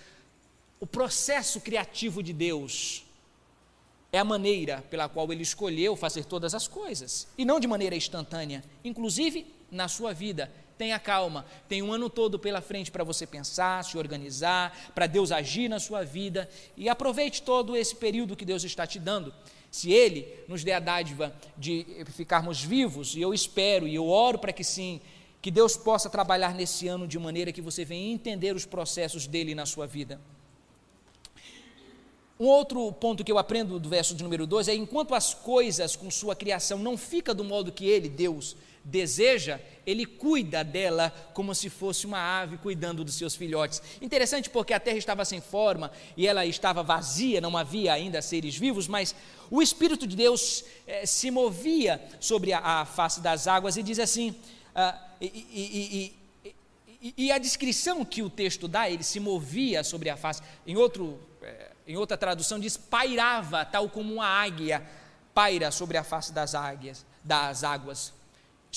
O 0.81 0.87
processo 0.87 1.61
criativo 1.61 2.23
de 2.23 2.33
Deus 2.33 3.05
é 4.13 4.19
a 4.19 4.25
maneira 4.25 4.85
pela 4.89 5.09
qual 5.09 5.33
ele 5.33 5.43
escolheu 5.43 5.97
fazer 5.97 6.25
todas 6.25 6.55
as 6.55 6.69
coisas, 6.69 7.27
e 7.37 7.45
não 7.45 7.59
de 7.59 7.67
maneira 7.67 7.97
instantânea, 7.97 8.63
inclusive 8.85 9.53
na 9.71 9.89
sua 9.89 10.15
vida. 10.15 10.51
Tenha 10.79 10.99
calma, 10.99 11.45
tem 11.69 11.83
um 11.83 11.93
ano 11.93 12.09
todo 12.09 12.39
pela 12.39 12.61
frente 12.61 12.91
para 12.91 13.03
você 13.03 13.27
pensar, 13.27 13.85
se 13.85 13.99
organizar, 13.99 14.93
para 14.95 15.07
Deus 15.07 15.33
agir 15.33 15.69
na 15.69 15.81
sua 15.81 16.05
vida 16.05 16.49
e 16.77 16.89
aproveite 16.89 17.43
todo 17.43 17.77
esse 17.77 17.95
período 17.95 18.37
que 18.37 18.45
Deus 18.45 18.63
está 18.63 18.87
te 18.87 18.99
dando. 18.99 19.35
Se 19.75 19.91
Ele 19.91 20.29
nos 20.47 20.63
der 20.63 20.75
a 20.75 20.79
dádiva 20.79 21.35
de 21.59 21.85
ficarmos 22.13 22.63
vivos, 22.63 23.17
e 23.17 23.21
eu 23.21 23.35
espero 23.35 23.89
e 23.89 23.95
eu 23.97 24.07
oro 24.07 24.39
para 24.39 24.53
que 24.53 24.63
sim, 24.63 25.01
que 25.43 25.51
Deus 25.51 25.77
possa 25.77 26.09
trabalhar 26.09 26.55
nesse 26.55 26.87
ano 26.87 27.09
de 27.09 27.19
maneira 27.19 27.51
que 27.51 27.61
você 27.61 27.85
venha 27.85 28.15
entender 28.15 28.55
os 28.55 28.65
processos 28.65 29.27
dele 29.27 29.53
na 29.53 29.67
sua 29.67 29.85
vida. 29.85 30.21
Um 32.39 32.47
outro 32.47 32.93
ponto 32.93 33.25
que 33.25 33.33
eu 33.33 33.37
aprendo 33.37 33.81
do 33.81 33.89
verso 33.89 34.15
de 34.15 34.23
número 34.23 34.47
2 34.47 34.69
é: 34.69 34.77
enquanto 34.77 35.13
as 35.13 35.35
coisas 35.35 35.97
com 35.97 36.09
sua 36.09 36.37
criação 36.37 36.79
não 36.79 36.97
fica 36.97 37.35
do 37.35 37.43
modo 37.43 37.73
que 37.73 37.85
ele, 37.85 38.09
Deus, 38.09 38.57
deseja, 38.85 39.59
ele 39.87 40.05
cuida 40.05 40.63
dela 40.63 41.11
como 41.33 41.55
se 41.55 41.71
fosse 41.71 42.07
uma 42.07 42.19
ave 42.19 42.59
cuidando 42.59 43.03
dos 43.03 43.15
seus 43.15 43.35
filhotes. 43.35 43.83
Interessante 44.01 44.51
porque 44.51 44.75
a 44.75 44.81
terra 44.81 44.99
estava 44.99 45.25
sem 45.25 45.41
forma 45.41 45.91
e 46.17 46.27
ela 46.27 46.45
estava 46.45 46.83
vazia, 46.83 47.41
não 47.41 47.57
havia 47.57 47.93
ainda 47.93 48.21
seres 48.21 48.57
vivos, 48.57 48.87
mas 48.87 49.15
o 49.51 49.63
Espírito 49.63 50.07
de 50.07 50.17
Deus 50.17 50.65
eh, 50.87 51.07
se 51.07 51.31
movia 51.31 52.03
sobre 52.21 52.53
a, 52.53 52.59
a, 52.59 52.85
face 52.85 53.21
das 53.21 53.47
águas 53.47 53.77
e 53.77 53.83
diz 53.83 53.99
assim: 53.99 54.35
ah, 54.75 55.01
e, 55.21 55.27
e, 55.27 56.15
e, 57.03 57.15
e, 57.27 57.33
a 57.33 57.39
descrição 57.39 58.05
que 58.05 58.23
o 58.23 58.31
texto 58.31 58.69
dá, 58.69 58.89
ele 58.89 59.03
se 59.03 59.21
movia 59.21 59.83
sobre 59.85 60.11
a 60.11 60.17
face, 60.17 60.43
em 60.67 60.77
outro. 60.77 61.19
Eh, 61.43 61.71
em 61.87 61.99
outra 61.99 62.17
tradução 62.17 62.59
diz 62.59 62.79
pairava, 62.79 63.63
tal 63.63 63.91
como 63.91 64.15
uma 64.15 64.27
águia 64.27 64.83
paira 65.35 65.71
sobre 65.71 65.99
a 65.99 66.03
face 66.03 66.33
das 66.33 66.55
águias, 66.55 67.05
das 67.23 67.63
águas. 67.63 68.11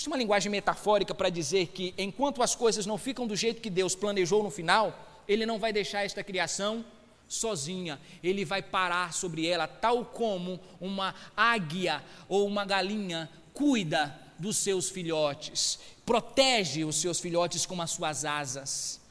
É 0.05 0.07
uma 0.07 0.17
linguagem 0.17 0.51
metafórica 0.51 1.15
para 1.15 1.29
dizer 1.29 1.67
que 1.67 1.93
enquanto 1.97 2.43
as 2.43 2.53
coisas 2.53 2.85
não 2.85 2.97
ficam 2.97 3.25
do 3.25 3.35
jeito 3.35 3.61
que 3.61 3.69
Deus 3.69 3.95
planejou 3.95 4.43
no 4.43 4.51
final, 4.51 5.23
ele 5.27 5.45
não 5.45 5.57
vai 5.57 5.73
deixar 5.73 6.05
esta 6.05 6.23
criação 6.23 6.85
sozinha, 7.27 7.99
ele 8.23 8.45
vai 8.45 8.61
parar 8.61 9.11
sobre 9.13 9.47
ela, 9.47 9.67
tal 9.67 10.05
como 10.05 10.59
uma 10.79 11.13
águia 11.35 12.03
ou 12.29 12.45
uma 12.47 12.63
galinha 12.63 13.29
cuida 13.53 14.15
dos 14.37 14.57
seus 14.57 14.89
filhotes, 14.89 15.79
protege 16.05 16.85
os 16.85 16.97
seus 16.97 17.19
filhotes 17.19 17.65
com 17.65 17.81
as 17.81 17.91
suas 17.91 18.23
asas. 18.23 19.01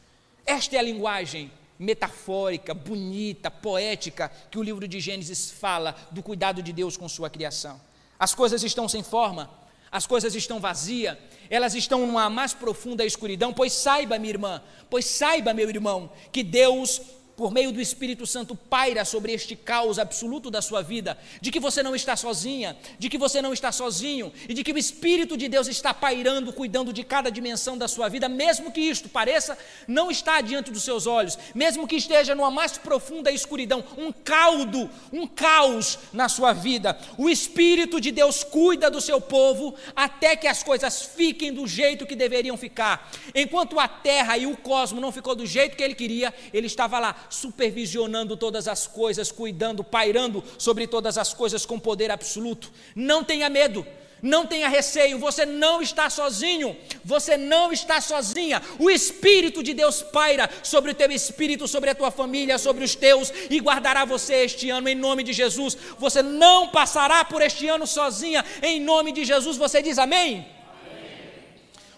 Esta 0.47 0.77
é 0.77 0.79
a 0.79 0.83
linguagem 0.83 1.51
metafórica, 1.79 2.73
bonita, 2.73 3.51
poética 3.51 4.31
que 4.51 4.59
o 4.59 4.63
livro 4.63 4.87
de 4.87 5.01
Gênesis 5.01 5.51
fala 5.51 5.95
do 6.11 6.23
cuidado 6.23 6.63
de 6.63 6.73
Deus 6.73 6.97
com 6.97 7.09
sua 7.09 7.29
criação. 7.29 7.81
As 8.19 8.35
coisas 8.35 8.63
estão 8.63 8.89
sem 8.89 9.03
forma, 9.03 9.51
as 9.91 10.07
coisas 10.07 10.35
estão 10.35 10.61
vazias, 10.61 11.17
elas 11.49 11.75
estão 11.75 12.07
numa 12.07 12.29
mais 12.29 12.53
profunda 12.53 13.05
escuridão, 13.05 13.53
pois 13.53 13.73
saiba, 13.73 14.19
minha 14.19 14.33
irmã, 14.33 14.63
pois 14.91 15.05
saiba, 15.05 15.55
meu 15.55 15.69
irmão, 15.69 16.11
que 16.33 16.43
Deus 16.43 17.01
por 17.37 17.53
meio 17.53 17.71
do 17.71 17.81
Espírito 17.81 18.27
Santo, 18.27 18.57
paira 18.57 19.05
sobre 19.05 19.33
este 19.33 19.55
caos 19.55 19.99
absoluto 19.99 20.51
da 20.51 20.63
sua 20.63 20.83
vida, 20.83 21.19
de 21.41 21.51
que 21.51 21.61
você 21.61 21.83
não 21.83 21.95
está 21.95 22.17
sozinha, 22.17 22.77
de 22.99 23.11
que 23.11 23.19
você 23.19 23.43
não 23.43 23.53
está 23.53 23.71
sozinho, 23.71 24.33
e 24.49 24.55
de 24.55 24.65
que 24.65 24.73
o 24.73 24.79
Espírito 24.79 25.37
de 25.37 25.47
Deus 25.47 25.69
está 25.69 25.93
pairando, 25.93 26.53
cuidando 26.53 26.93
de 26.93 27.05
cada 27.05 27.31
dimensão 27.31 27.77
da 27.77 27.87
sua 27.87 28.09
vida, 28.09 28.29
mesmo 28.29 28.73
que 28.73 28.81
isto 28.81 29.09
pareça 29.09 29.57
não 29.87 30.11
estar 30.11 30.43
diante 30.43 30.71
dos 30.71 30.83
seus 30.83 31.07
olhos, 31.07 31.39
mesmo 31.55 31.87
que 31.87 31.97
esteja 31.97 32.35
numa 32.35 32.51
mais 32.51 32.79
profunda 32.79 33.31
escuridão, 33.31 33.85
um 33.99 34.11
caldo, 34.11 34.89
um 35.13 35.27
caos 35.27 35.99
na 36.15 36.31
sua 36.31 36.55
vida. 36.55 36.99
O 37.19 37.29
Espírito 37.29 38.01
de 38.01 38.11
Deus 38.11 38.43
cuida 38.43 38.91
do 38.91 39.01
seu 39.01 39.21
povo 39.21 39.75
até 39.95 40.37
que 40.37 40.47
as 40.47 40.63
coisas 40.63 41.03
fiquem 41.03 41.53
do 41.53 41.67
jeito 41.67 42.07
que 42.07 42.17
deveriam 42.17 42.57
ficar. 42.57 43.11
Enquanto 43.35 43.79
a 43.79 43.87
terra 43.87 44.39
e 44.39 44.47
o 44.47 44.57
cosmos 44.57 45.03
não 45.03 45.13
ficou 45.13 45.35
do 45.35 45.45
jeito 45.45 45.77
que 45.77 45.83
ele 45.83 45.95
queria, 45.95 46.33
ele 46.53 46.67
estava 46.67 46.99
lá 46.99 47.26
supervisionando 47.31 48.37
todas 48.37 48.69
as 48.69 48.87
coisas, 48.87 49.33
cuidando, 49.33 49.85
pairando 49.85 50.43
sobre 50.59 50.87
todas 50.87 51.19
as 51.19 51.33
coisas 51.35 51.67
com 51.67 51.79
poder 51.79 52.11
absoluto. 52.11 52.73
Não 52.95 53.25
tenha 53.25 53.49
medo. 53.49 53.87
Não 54.23 54.47
tenha 54.47 54.69
receio, 54.69 55.19
você 55.19 55.45
não 55.45 55.83
está 55.83 56.09
sozinho, 56.09 56.75
você 57.05 57.37
não 57.37 57.71
está 57.71 58.01
sozinha. 58.01 58.63
O 58.79 58.91
Espírito 58.91 59.63
de 59.63 59.75
Deus 59.75 60.03
paira 60.03 60.49
sobre 60.63 60.93
o 60.93 60.95
teu 60.95 61.11
espírito, 61.13 61.69
sobre 61.69 61.91
a 61.91 61.95
tua 61.95 62.11
família, 62.11 62.57
sobre 62.57 62.83
os 62.83 62.95
teus 62.95 63.31
e 63.51 63.61
guardará 63.61 64.07
você 64.07 64.45
este 64.45 64.71
ano 64.71 64.89
em 64.89 64.95
nome 64.95 65.23
de 65.23 65.35
Jesus. 65.35 65.77
Você 65.99 66.23
não 66.23 66.69
passará 66.69 67.25
por 67.27 67.43
este 67.43 67.69
ano 67.69 67.87
sozinha 67.87 68.43
em 68.63 68.81
nome 68.81 69.13
de 69.13 69.23
Jesus. 69.23 69.59
Você 69.59 69.83
diz 69.83 69.99
amém? 69.99 70.47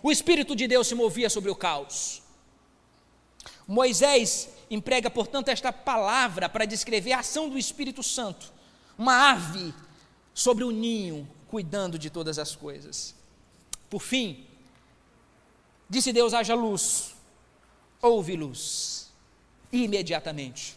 O 0.03 0.11
Espírito 0.11 0.57
de 0.57 0.67
Deus 0.67 0.89
se 0.89 0.97
movia 0.97 1.31
sobre 1.31 1.51
o 1.51 1.57
caos. 1.57 2.21
Moisés 3.67 4.49
emprega, 4.71 5.11
portanto, 5.11 5.49
esta 5.49 5.73
palavra 5.73 6.49
para 6.49 6.65
descrever 6.65 7.13
a 7.13 7.21
ação 7.21 7.49
do 7.49 7.59
Espírito 7.59 8.03
Santo. 8.03 8.53
Uma 8.97 9.33
ave 9.33 9.73
sobre 10.35 10.65
o 10.65 10.71
ninho, 10.71 11.29
cuidando 11.49 11.99
de 11.99 12.11
todas 12.11 12.39
as 12.39 12.55
coisas. 12.55 13.15
Por 13.89 14.01
fim, 14.01 14.47
disse 15.89 16.13
Deus: 16.13 16.35
haja 16.35 16.55
luz, 16.55 17.15
houve 18.01 18.37
luz, 18.37 19.11
imediatamente. 19.73 20.77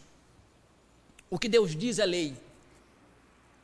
O 1.30 1.38
que 1.38 1.48
Deus 1.48 1.76
diz 1.76 1.98
é 1.98 2.06
lei. 2.06 2.36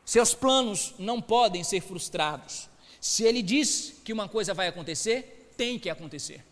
Seus 0.05 0.35
planos 0.35 0.95
não 0.99 1.21
podem 1.21 1.63
ser 1.63 1.83
frustrados. 1.83 2.69
Se 3.01 3.25
Ele 3.25 3.43
diz 3.43 3.95
que 4.05 4.13
uma 4.13 4.29
coisa 4.29 4.55
vai 4.55 4.67
acontecer, 4.67 5.53
tem 5.57 5.79
que 5.79 5.91
acontecer. 5.91 6.43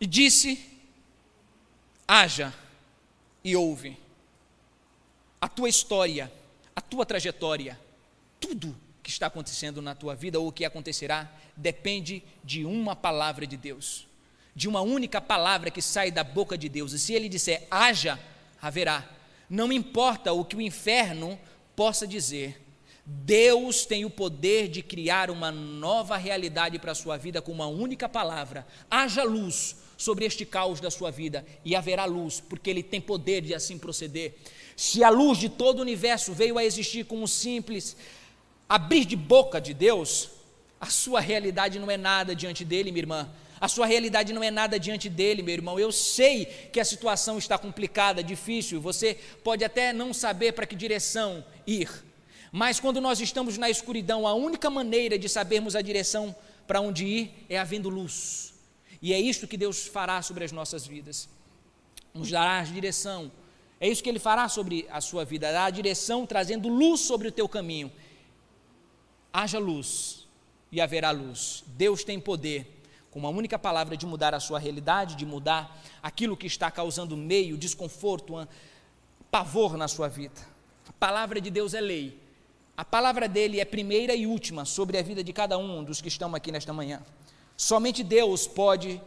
E 0.00 0.06
disse 0.06 0.77
haja 2.08 2.54
e 3.44 3.54
ouve. 3.54 3.98
A 5.38 5.46
tua 5.46 5.68
história, 5.68 6.32
a 6.74 6.80
tua 6.80 7.04
trajetória, 7.04 7.78
tudo 8.40 8.74
que 9.02 9.10
está 9.10 9.26
acontecendo 9.26 9.82
na 9.82 9.94
tua 9.94 10.14
vida 10.14 10.40
ou 10.40 10.48
o 10.48 10.52
que 10.52 10.64
acontecerá 10.64 11.30
depende 11.54 12.22
de 12.42 12.64
uma 12.64 12.96
palavra 12.96 13.46
de 13.46 13.56
Deus, 13.56 14.08
de 14.56 14.66
uma 14.66 14.80
única 14.80 15.20
palavra 15.20 15.70
que 15.70 15.82
sai 15.82 16.10
da 16.10 16.24
boca 16.24 16.56
de 16.56 16.68
Deus. 16.68 16.92
E 16.92 16.98
se 16.98 17.12
ele 17.12 17.28
disser 17.28 17.66
haja, 17.70 18.18
haverá. 18.60 19.08
Não 19.48 19.70
importa 19.70 20.32
o 20.32 20.44
que 20.44 20.56
o 20.56 20.60
inferno 20.60 21.38
possa 21.76 22.06
dizer, 22.06 22.60
Deus 23.04 23.86
tem 23.86 24.04
o 24.04 24.10
poder 24.10 24.68
de 24.68 24.82
criar 24.82 25.30
uma 25.30 25.50
nova 25.50 26.16
realidade 26.16 26.78
para 26.78 26.92
a 26.92 26.94
sua 26.94 27.16
vida 27.16 27.40
com 27.40 27.52
uma 27.52 27.66
única 27.66 28.08
palavra: 28.08 28.66
haja 28.90 29.22
luz 29.22 29.76
sobre 29.98 30.24
este 30.24 30.46
caos 30.46 30.80
da 30.80 30.90
sua 30.90 31.10
vida 31.10 31.44
e 31.64 31.74
haverá 31.74 32.04
luz, 32.04 32.40
porque 32.40 32.70
Ele 32.70 32.84
tem 32.84 33.00
poder 33.00 33.42
de 33.42 33.52
assim 33.52 33.76
proceder. 33.76 34.36
Se 34.76 35.02
a 35.02 35.10
luz 35.10 35.36
de 35.36 35.48
todo 35.48 35.80
o 35.80 35.82
universo 35.82 36.32
veio 36.32 36.56
a 36.56 36.64
existir 36.64 37.04
com 37.04 37.20
um 37.20 37.26
simples 37.26 37.96
abrir 38.68 39.04
de 39.04 39.16
boca 39.16 39.60
de 39.60 39.74
Deus, 39.74 40.30
a 40.80 40.86
sua 40.86 41.18
realidade 41.18 41.80
não 41.80 41.90
é 41.90 41.96
nada 41.96 42.32
diante 42.32 42.64
dele, 42.64 42.92
minha 42.92 43.02
irmã. 43.02 43.28
A 43.60 43.66
sua 43.66 43.86
realidade 43.86 44.32
não 44.32 44.42
é 44.42 44.52
nada 44.52 44.78
diante 44.78 45.08
dele, 45.08 45.42
meu 45.42 45.52
irmão. 45.52 45.80
Eu 45.80 45.90
sei 45.90 46.44
que 46.72 46.78
a 46.78 46.84
situação 46.84 47.36
está 47.36 47.58
complicada, 47.58 48.22
difícil. 48.22 48.80
Você 48.80 49.18
pode 49.42 49.64
até 49.64 49.92
não 49.92 50.14
saber 50.14 50.52
para 50.52 50.64
que 50.64 50.76
direção 50.76 51.44
ir. 51.66 51.90
Mas 52.52 52.78
quando 52.78 53.00
nós 53.00 53.20
estamos 53.20 53.58
na 53.58 53.68
escuridão, 53.68 54.28
a 54.28 54.34
única 54.34 54.70
maneira 54.70 55.18
de 55.18 55.28
sabermos 55.28 55.74
a 55.74 55.82
direção 55.82 56.34
para 56.68 56.80
onde 56.80 57.04
ir 57.04 57.46
é 57.48 57.58
havendo 57.58 57.88
luz. 57.88 58.54
E 59.00 59.12
é 59.12 59.20
isto 59.20 59.46
que 59.46 59.56
Deus 59.56 59.86
fará 59.86 60.20
sobre 60.22 60.44
as 60.44 60.52
nossas 60.52 60.86
vidas. 60.86 61.28
Nos 62.12 62.30
dará 62.30 62.62
direção. 62.62 63.30
É 63.80 63.88
isso 63.88 64.02
que 64.02 64.08
Ele 64.08 64.18
fará 64.18 64.48
sobre 64.48 64.86
a 64.90 65.00
sua 65.00 65.24
vida, 65.24 65.52
dará 65.52 65.70
direção 65.70 66.26
trazendo 66.26 66.68
luz 66.68 67.00
sobre 67.00 67.28
o 67.28 67.32
teu 67.32 67.48
caminho. 67.48 67.92
Haja 69.32 69.58
luz 69.58 70.26
e 70.72 70.80
haverá 70.80 71.10
luz. 71.12 71.62
Deus 71.68 72.02
tem 72.02 72.18
poder, 72.18 72.82
com 73.10 73.20
uma 73.20 73.28
única 73.28 73.58
palavra, 73.58 73.96
de 73.96 74.04
mudar 74.04 74.34
a 74.34 74.40
sua 74.40 74.58
realidade, 74.58 75.14
de 75.14 75.24
mudar 75.24 75.80
aquilo 76.02 76.36
que 76.36 76.46
está 76.46 76.70
causando 76.70 77.16
meio, 77.16 77.56
desconforto, 77.56 78.48
pavor 79.30 79.76
na 79.76 79.86
sua 79.86 80.08
vida. 80.08 80.40
A 80.88 80.92
palavra 80.92 81.40
de 81.40 81.50
Deus 81.50 81.72
é 81.72 81.80
lei. 81.80 82.18
A 82.76 82.84
palavra 82.84 83.28
dele 83.28 83.60
é 83.60 83.64
primeira 83.64 84.14
e 84.14 84.26
última 84.26 84.64
sobre 84.64 84.98
a 84.98 85.02
vida 85.02 85.22
de 85.22 85.32
cada 85.32 85.56
um 85.58 85.84
dos 85.84 86.00
que 86.00 86.08
estão 86.08 86.34
aqui 86.34 86.50
nesta 86.50 86.72
manhã. 86.72 87.02
Somente 87.58 88.04
Deus 88.04 88.46
pode 88.46 89.02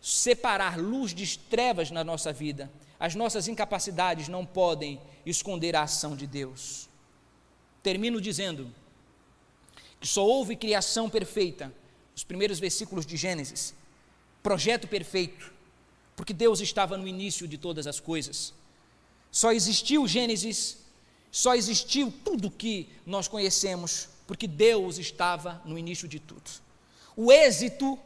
separar 0.00 0.78
luz 0.78 1.14
de 1.14 1.38
trevas 1.38 1.90
na 1.90 2.04
nossa 2.04 2.32
vida. 2.32 2.70
As 3.00 3.14
nossas 3.14 3.48
incapacidades 3.48 4.28
não 4.28 4.44
podem 4.44 5.00
esconder 5.24 5.74
a 5.74 5.82
ação 5.82 6.14
de 6.14 6.26
Deus. 6.26 6.86
Termino 7.82 8.20
dizendo 8.20 8.70
que 9.98 10.06
só 10.06 10.22
houve 10.24 10.54
criação 10.54 11.08
perfeita, 11.08 11.72
os 12.14 12.22
primeiros 12.22 12.58
versículos 12.58 13.06
de 13.06 13.16
Gênesis, 13.16 13.74
projeto 14.42 14.86
perfeito, 14.86 15.50
porque 16.14 16.34
Deus 16.34 16.60
estava 16.60 16.96
no 16.98 17.08
início 17.08 17.48
de 17.48 17.56
todas 17.56 17.86
as 17.86 17.98
coisas. 17.98 18.52
Só 19.30 19.50
existiu 19.50 20.06
Gênesis 20.06 20.76
Só 21.30 21.54
existiu 21.54 22.12
tudo 22.24 22.50
que 22.50 22.88
nós 23.06 23.28
conhecemos 23.28 24.08
porque 24.26 24.46
Deus 24.46 24.98
estava 24.98 25.62
no 25.64 25.78
início 25.78 26.06
de 26.06 26.18
tudo. 26.20 26.67
O 27.20 27.32
êxito 27.32 27.98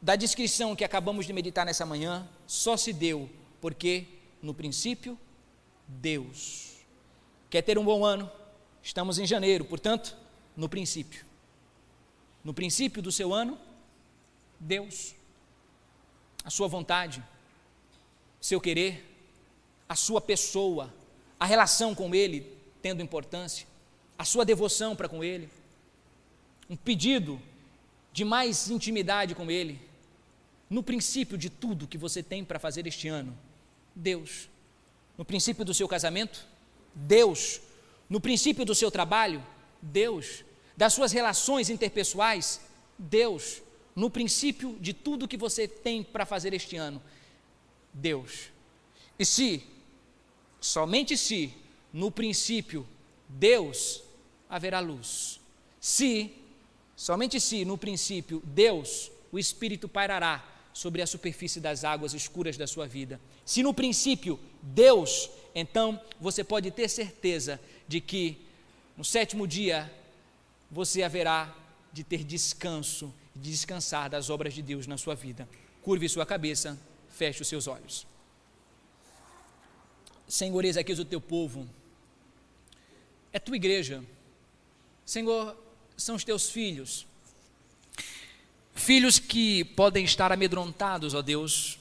da 0.00 0.14
descrição 0.14 0.76
que 0.76 0.84
acabamos 0.84 1.26
de 1.26 1.32
meditar 1.32 1.66
nessa 1.66 1.84
manhã 1.84 2.24
só 2.46 2.76
se 2.76 2.92
deu 2.92 3.28
porque, 3.60 4.06
no 4.40 4.54
princípio, 4.54 5.18
Deus. 5.88 6.76
Quer 7.50 7.62
ter 7.62 7.76
um 7.76 7.84
bom 7.84 8.04
ano? 8.04 8.30
Estamos 8.80 9.18
em 9.18 9.26
janeiro, 9.26 9.64
portanto, 9.64 10.16
no 10.56 10.68
princípio. 10.68 11.26
No 12.44 12.54
princípio 12.54 13.02
do 13.02 13.10
seu 13.10 13.34
ano, 13.34 13.58
Deus. 14.60 15.16
A 16.44 16.50
sua 16.50 16.68
vontade, 16.68 17.20
seu 18.40 18.60
querer, 18.60 19.04
a 19.88 19.96
sua 19.96 20.20
pessoa, 20.20 20.94
a 21.36 21.44
relação 21.44 21.96
com 21.96 22.14
Ele 22.14 22.56
tendo 22.80 23.02
importância, 23.02 23.66
a 24.16 24.24
sua 24.24 24.44
devoção 24.44 24.94
para 24.94 25.08
com 25.08 25.24
Ele, 25.24 25.50
um 26.70 26.76
pedido 26.76 27.42
de 28.16 28.24
mais 28.24 28.70
intimidade 28.70 29.34
com 29.34 29.50
Ele, 29.50 29.78
no 30.70 30.82
princípio 30.82 31.36
de 31.36 31.50
tudo 31.50 31.86
que 31.86 31.98
você 31.98 32.22
tem 32.22 32.42
para 32.42 32.58
fazer 32.58 32.86
este 32.86 33.08
ano, 33.08 33.36
Deus. 33.94 34.48
No 35.18 35.22
princípio 35.22 35.66
do 35.66 35.74
seu 35.74 35.86
casamento, 35.86 36.46
Deus. 36.94 37.60
No 38.08 38.18
princípio 38.18 38.64
do 38.64 38.74
seu 38.74 38.90
trabalho, 38.90 39.44
Deus. 39.82 40.46
Das 40.74 40.94
suas 40.94 41.12
relações 41.12 41.68
interpessoais, 41.68 42.62
Deus. 42.98 43.60
No 43.94 44.08
princípio 44.08 44.78
de 44.80 44.94
tudo 44.94 45.28
que 45.28 45.36
você 45.36 45.68
tem 45.68 46.02
para 46.02 46.24
fazer 46.24 46.54
este 46.54 46.74
ano, 46.74 47.02
Deus. 47.92 48.48
E 49.18 49.26
se, 49.26 49.62
somente 50.58 51.18
se, 51.18 51.52
no 51.92 52.10
princípio, 52.10 52.88
Deus, 53.28 54.02
haverá 54.48 54.80
luz. 54.80 55.38
Se, 55.78 56.34
somente 56.96 57.38
se, 57.38 57.64
no 57.64 57.78
princípio, 57.78 58.42
Deus, 58.44 59.12
o 59.30 59.38
Espírito 59.38 59.88
pairará 59.88 60.44
sobre 60.72 61.00
a 61.02 61.06
superfície 61.06 61.60
das 61.60 61.84
águas 61.84 62.14
escuras 62.14 62.56
da 62.56 62.66
sua 62.66 62.86
vida. 62.86 63.20
Se 63.44 63.62
no 63.62 63.72
princípio 63.72 64.40
Deus, 64.62 65.30
então 65.54 66.00
você 66.20 66.42
pode 66.42 66.70
ter 66.70 66.88
certeza 66.88 67.60
de 67.86 68.00
que 68.00 68.38
no 68.96 69.04
sétimo 69.04 69.46
dia 69.46 69.90
você 70.70 71.02
haverá 71.02 71.54
de 71.92 72.02
ter 72.04 72.24
descanso, 72.24 73.12
de 73.34 73.50
descansar 73.50 74.10
das 74.10 74.28
obras 74.28 74.52
de 74.52 74.60
Deus 74.60 74.86
na 74.86 74.98
sua 74.98 75.14
vida. 75.14 75.48
Curve 75.82 76.08
sua 76.08 76.26
cabeça, 76.26 76.78
feche 77.08 77.40
os 77.40 77.48
seus 77.48 77.66
olhos. 77.66 78.06
Senhor, 80.28 80.64
eis 80.64 80.76
aqui 80.76 80.92
o 80.92 81.04
teu 81.04 81.20
povo, 81.20 81.66
é 83.32 83.38
tua 83.38 83.56
igreja. 83.56 84.04
Senhor, 85.04 85.56
são 85.96 86.14
os 86.14 86.24
teus 86.24 86.50
filhos. 86.50 87.06
Filhos 88.74 89.18
que 89.18 89.64
podem 89.64 90.04
estar 90.04 90.30
amedrontados, 90.30 91.14
ó 91.14 91.22
Deus, 91.22 91.78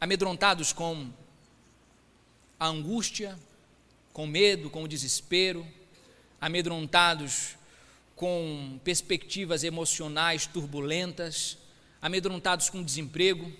amedrontados 0.00 0.72
com 0.72 1.10
a 2.60 2.66
angústia, 2.66 3.38
com 4.12 4.26
medo, 4.26 4.68
com 4.68 4.82
o 4.82 4.88
desespero, 4.88 5.66
amedrontados 6.40 7.56
com 8.14 8.78
perspectivas 8.84 9.64
emocionais 9.64 10.46
turbulentas, 10.46 11.58
amedrontados 12.00 12.68
com 12.68 12.82
desemprego, 12.82 13.50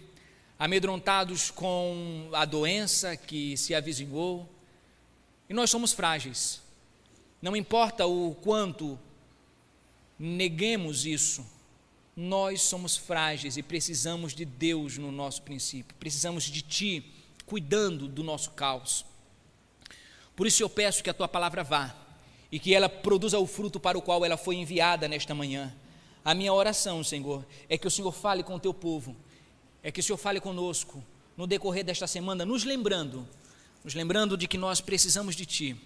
amedrontados 0.59 1.51
com 1.51 2.29
a 2.33 2.45
doença 2.45 3.17
que 3.17 3.57
se 3.57 3.75
avizinhou. 3.75 4.49
E 5.49 5.55
nós 5.55 5.71
somos 5.71 5.93
frágeis. 5.93 6.63
Não 7.41 7.57
importa 7.57 8.07
o 8.07 8.35
quanto 8.37 8.99
neguemos 10.19 11.05
isso, 11.07 11.45
nós 12.17 12.62
somos 12.62 12.97
frágeis 12.97 13.57
e 13.57 13.62
precisamos 13.62 14.35
de 14.35 14.45
Deus 14.45 14.99
no 14.99 15.11
nosso 15.11 15.43
princípio, 15.43 15.97
precisamos 15.99 16.45
de 16.45 16.62
Ti 16.62 17.12
cuidando 17.45 18.07
do 18.07 18.23
nosso 18.23 18.53
caos. 18.53 19.05
Por 20.37 20.47
isso 20.47 20.62
eu 20.62 20.69
peço 20.69 21.03
que 21.03 21.11
a 21.11 21.15
Tua 21.15 21.29
palavra 21.29 21.62
vá 21.62 21.95
e 22.51 22.59
que 22.59 22.75
ela 22.75 22.89
produza 22.89 23.39
o 23.39 23.47
fruto 23.47 23.81
para 23.81 23.99
o 23.99 24.03
qual 24.03 24.25
ela 24.25 24.37
foi 24.37 24.57
enviada 24.57 25.09
nesta 25.09 25.35
manhã. 25.35 25.75
A 26.25 26.35
minha 26.35 26.53
oração, 26.53 27.03
Senhor, 27.03 27.45
é 27.69 27.77
que 27.77 27.87
o 27.87 27.91
Senhor 27.91 28.12
fale 28.12 28.43
com 28.43 28.55
o 28.55 28.61
Teu 28.61 28.73
povo, 28.73 29.17
é 29.83 29.91
que 29.91 30.01
o 30.01 30.03
Senhor 30.03 30.17
fale 30.17 30.41
conosco 30.41 31.05
no 31.37 31.47
decorrer 31.47 31.85
desta 31.85 32.07
semana, 32.07 32.45
nos 32.45 32.65
lembrando, 32.65 33.27
nos 33.83 33.95
lembrando 33.95 34.37
de 34.37 34.47
que 34.47 34.57
nós 34.57 34.81
precisamos 34.81 35.35
de 35.35 35.45
Ti, 35.45 35.77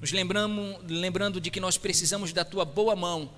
nos 0.00 0.12
lembramos, 0.12 0.78
lembrando 0.88 1.40
de 1.40 1.50
que 1.50 1.60
nós 1.60 1.76
precisamos 1.76 2.32
da 2.32 2.44
Tua 2.44 2.64
boa 2.64 2.96
mão 2.96 3.30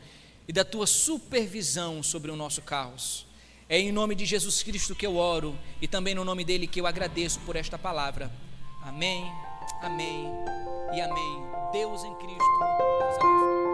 e 0.48 0.52
da 0.52 0.64
tua 0.64 0.86
supervisão 0.86 2.02
sobre 2.02 2.30
o 2.30 2.36
nosso 2.36 2.62
caos. 2.62 3.26
É 3.68 3.78
em 3.78 3.90
nome 3.90 4.14
de 4.14 4.24
Jesus 4.24 4.62
Cristo 4.62 4.94
que 4.94 5.06
eu 5.06 5.16
oro 5.16 5.58
e 5.82 5.88
também 5.88 6.14
no 6.14 6.24
nome 6.24 6.44
dele 6.44 6.66
que 6.66 6.80
eu 6.80 6.86
agradeço 6.86 7.40
por 7.40 7.56
esta 7.56 7.76
palavra. 7.76 8.30
Amém, 8.82 9.24
amém 9.82 10.30
e 10.94 11.00
amém. 11.00 11.42
Deus 11.72 12.04
em 12.04 12.14
Cristo. 12.14 12.44
Deus 12.78 13.65